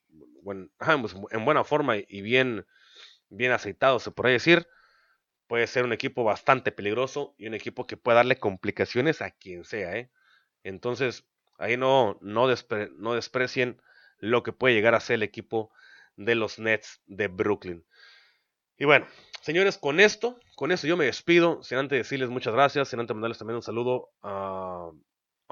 buena 0.42 1.64
forma 1.64 1.96
y 1.98 2.22
bien, 2.22 2.66
bien 3.30 3.52
aceitado, 3.52 4.00
se 4.00 4.12
podría 4.12 4.34
decir, 4.34 4.68
puede 5.48 5.68
ser 5.68 5.84
un 5.84 5.94
equipo 5.94 6.24
bastante 6.24 6.72
peligroso 6.72 7.36
y 7.38 7.48
un 7.48 7.54
equipo 7.54 7.86
que 7.86 7.98
puede 7.98 8.16
darle 8.16 8.39
complicaciones 8.39 9.22
a 9.22 9.32
quien 9.32 9.66
sea. 9.66 9.98
¿eh? 9.98 10.10
Entonces, 10.64 11.26
ahí 11.58 11.78
no, 11.78 12.18
no, 12.22 12.48
desprecien 12.48 13.82
lo 14.20 14.44
que 14.44 14.54
puede 14.54 14.76
llegar 14.76 14.96
a 14.96 15.00
ser 15.00 15.16
el 15.16 15.24
equipo 15.24 15.72
de 16.16 16.36
los 16.36 16.60
Nets 16.60 17.02
de 17.06 17.28
Brooklyn. 17.28 17.86
Y 18.78 18.86
bueno, 18.86 19.08
señores, 19.42 19.78
con 19.78 20.00
esto, 20.00 20.39
con 20.56 20.72
esto 20.72 20.88
yo 20.88 20.98
me 20.98 21.06
despido, 21.06 21.62
sin 21.64 21.78
antes 21.78 21.98
decirles 21.98 22.30
muchas 22.30 22.54
gracias, 22.54 22.88
sin 22.88 23.00
antes 23.00 23.14
mandarles 23.14 23.38
también 23.38 23.58
un 23.58 23.62
saludo 23.62 24.10
a, 24.22 24.89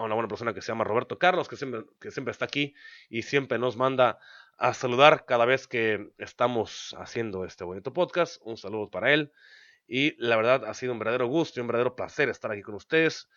una 0.04 0.16
buena 0.16 0.28
persona 0.28 0.54
que 0.54 0.62
se 0.62 0.72
llama 0.72 0.84
Roberto 0.84 1.20
Carlos, 1.20 1.48
que 1.48 1.56
siempre, 1.56 1.86
que 2.00 2.12
siempre 2.12 2.32
está 2.32 2.46
aquí 2.46 2.74
y 3.10 3.24
siempre 3.24 3.60
nos 3.60 3.78
manda 3.78 4.20
a 4.58 4.74
saludar 4.74 5.26
cada 5.26 5.46
vez 5.46 5.68
que 5.68 6.12
estamos 6.18 6.96
haciendo 7.00 7.46
este 7.46 7.64
bonito 7.64 7.94
podcast. 7.94 8.42
Un 8.44 8.58
saludo 8.58 8.90
para 8.90 9.14
él. 9.14 9.32
Y 9.88 10.16
la 10.24 10.36
verdad 10.36 10.66
ha 10.66 10.74
sido 10.74 10.94
un 10.94 11.00
verdadero 11.00 11.28
gusto 11.28 11.60
y 11.60 11.62
un 11.62 11.68
verdadero 11.68 11.96
placer 11.96 12.30
estar 12.30 12.52
aquí 12.52 12.62
con 12.62 12.76
ustedes 12.76 13.28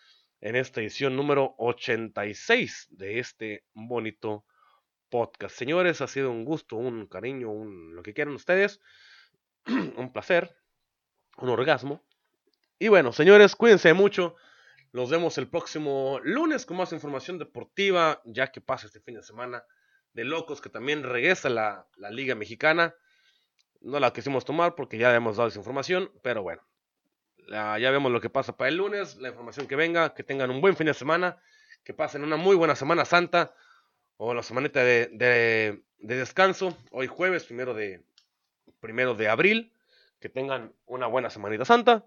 en 0.40 0.56
esta 0.56 0.80
edición 0.80 1.16
número 1.16 1.54
86 1.58 2.88
de 2.90 3.20
este 3.20 3.64
bonito 3.72 4.44
podcast. 5.08 5.56
Señores, 5.56 6.00
ha 6.00 6.08
sido 6.08 6.30
un 6.30 6.44
gusto, 6.44 6.76
un 6.76 7.06
cariño, 7.06 7.50
un, 7.50 7.94
lo 7.94 8.02
que 8.02 8.12
quieran 8.12 8.34
ustedes. 8.34 8.80
un 9.96 10.12
placer, 10.12 10.56
un 11.38 11.48
orgasmo. 11.48 12.04
Y 12.78 12.88
bueno, 12.88 13.12
señores, 13.12 13.54
cuídense 13.54 13.92
mucho. 13.92 14.34
Nos 14.92 15.10
vemos 15.10 15.38
el 15.38 15.48
próximo 15.48 16.20
lunes 16.22 16.66
con 16.66 16.76
más 16.76 16.92
información 16.92 17.38
deportiva, 17.38 18.20
ya 18.24 18.52
que 18.52 18.60
pasa 18.60 18.86
este 18.86 19.00
fin 19.00 19.14
de 19.14 19.22
semana 19.22 19.64
de 20.12 20.24
locos, 20.24 20.60
que 20.60 20.68
también 20.68 21.02
regresa 21.02 21.48
la, 21.48 21.86
la 21.96 22.10
Liga 22.10 22.34
Mexicana. 22.34 22.94
No 23.80 23.98
la 23.98 24.12
quisimos 24.12 24.44
tomar 24.44 24.74
porque 24.74 24.98
ya 24.98 25.14
hemos 25.14 25.38
dado 25.38 25.48
esa 25.48 25.58
información, 25.58 26.12
pero 26.22 26.42
bueno, 26.42 26.62
ya 27.48 27.90
vemos 27.90 28.12
lo 28.12 28.20
que 28.20 28.30
pasa 28.30 28.56
para 28.56 28.68
el 28.68 28.76
lunes, 28.76 29.16
la 29.16 29.28
información 29.28 29.66
que 29.66 29.76
venga, 29.76 30.14
que 30.14 30.22
tengan 30.22 30.50
un 30.50 30.60
buen 30.60 30.76
fin 30.76 30.86
de 30.86 30.94
semana, 30.94 31.42
que 31.84 31.94
pasen 31.94 32.22
una 32.22 32.36
muy 32.36 32.54
buena 32.54 32.76
Semana 32.76 33.04
Santa 33.04 33.54
o 34.16 34.34
la 34.34 34.42
semanita 34.42 34.84
de, 34.84 35.08
de, 35.08 35.82
descanso, 36.16 36.76
hoy 36.90 37.06
jueves, 37.06 37.44
primero 37.44 37.74
de, 37.74 38.04
primero 38.80 39.14
de 39.14 39.28
abril, 39.28 39.72
que 40.20 40.28
tengan 40.28 40.72
una 40.86 41.06
buena 41.06 41.30
Semanita 41.30 41.64
Santa, 41.64 42.06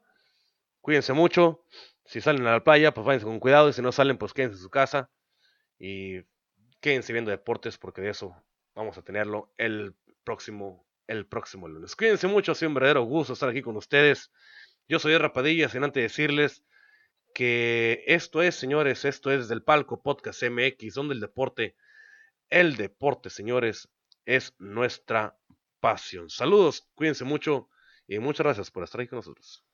cuídense 0.81 1.13
mucho, 1.13 1.65
si 2.05 2.21
salen 2.21 2.45
a 2.47 2.51
la 2.51 2.63
playa, 2.63 2.93
pues 2.93 3.05
váyanse 3.05 3.25
con 3.25 3.39
cuidado, 3.39 3.69
y 3.69 3.73
si 3.73 3.81
no 3.81 3.91
salen, 3.91 4.17
pues 4.17 4.33
quédense 4.33 4.57
en 4.57 4.61
su 4.61 4.69
casa 4.69 5.09
y 5.79 6.21
quédense 6.79 7.13
viendo 7.13 7.31
deportes, 7.31 7.77
porque 7.77 8.01
de 8.01 8.09
eso 8.09 8.35
vamos 8.75 8.97
a 8.97 9.01
tenerlo 9.01 9.51
el 9.57 9.95
próximo, 10.23 10.87
el 11.07 11.25
próximo 11.25 11.67
lunes. 11.67 11.95
Cuídense 11.95 12.27
mucho, 12.27 12.51
ha 12.51 12.55
sido 12.55 12.69
un 12.69 12.75
verdadero 12.75 13.03
gusto 13.03 13.33
estar 13.33 13.49
aquí 13.49 13.61
con 13.61 13.75
ustedes. 13.75 14.31
Yo 14.87 14.99
soy 14.99 15.17
Rapadilla, 15.17 15.67
sin 15.67 15.83
antes 15.83 16.03
decirles 16.03 16.63
que 17.33 18.03
esto 18.07 18.41
es, 18.41 18.55
señores, 18.55 19.03
esto 19.03 19.31
es 19.31 19.47
del 19.47 19.63
Palco 19.63 20.01
Podcast 20.01 20.43
MX, 20.43 20.93
donde 20.93 21.15
el 21.15 21.19
deporte, 21.19 21.75
el 22.49 22.75
deporte, 22.75 23.29
señores, 23.29 23.89
es 24.25 24.53
nuestra 24.59 25.37
pasión. 25.79 26.29
Saludos, 26.29 26.87
cuídense 26.93 27.25
mucho 27.25 27.69
y 28.07 28.19
muchas 28.19 28.45
gracias 28.45 28.71
por 28.71 28.83
estar 28.83 29.01
aquí 29.01 29.09
con 29.09 29.17
nosotros. 29.17 29.65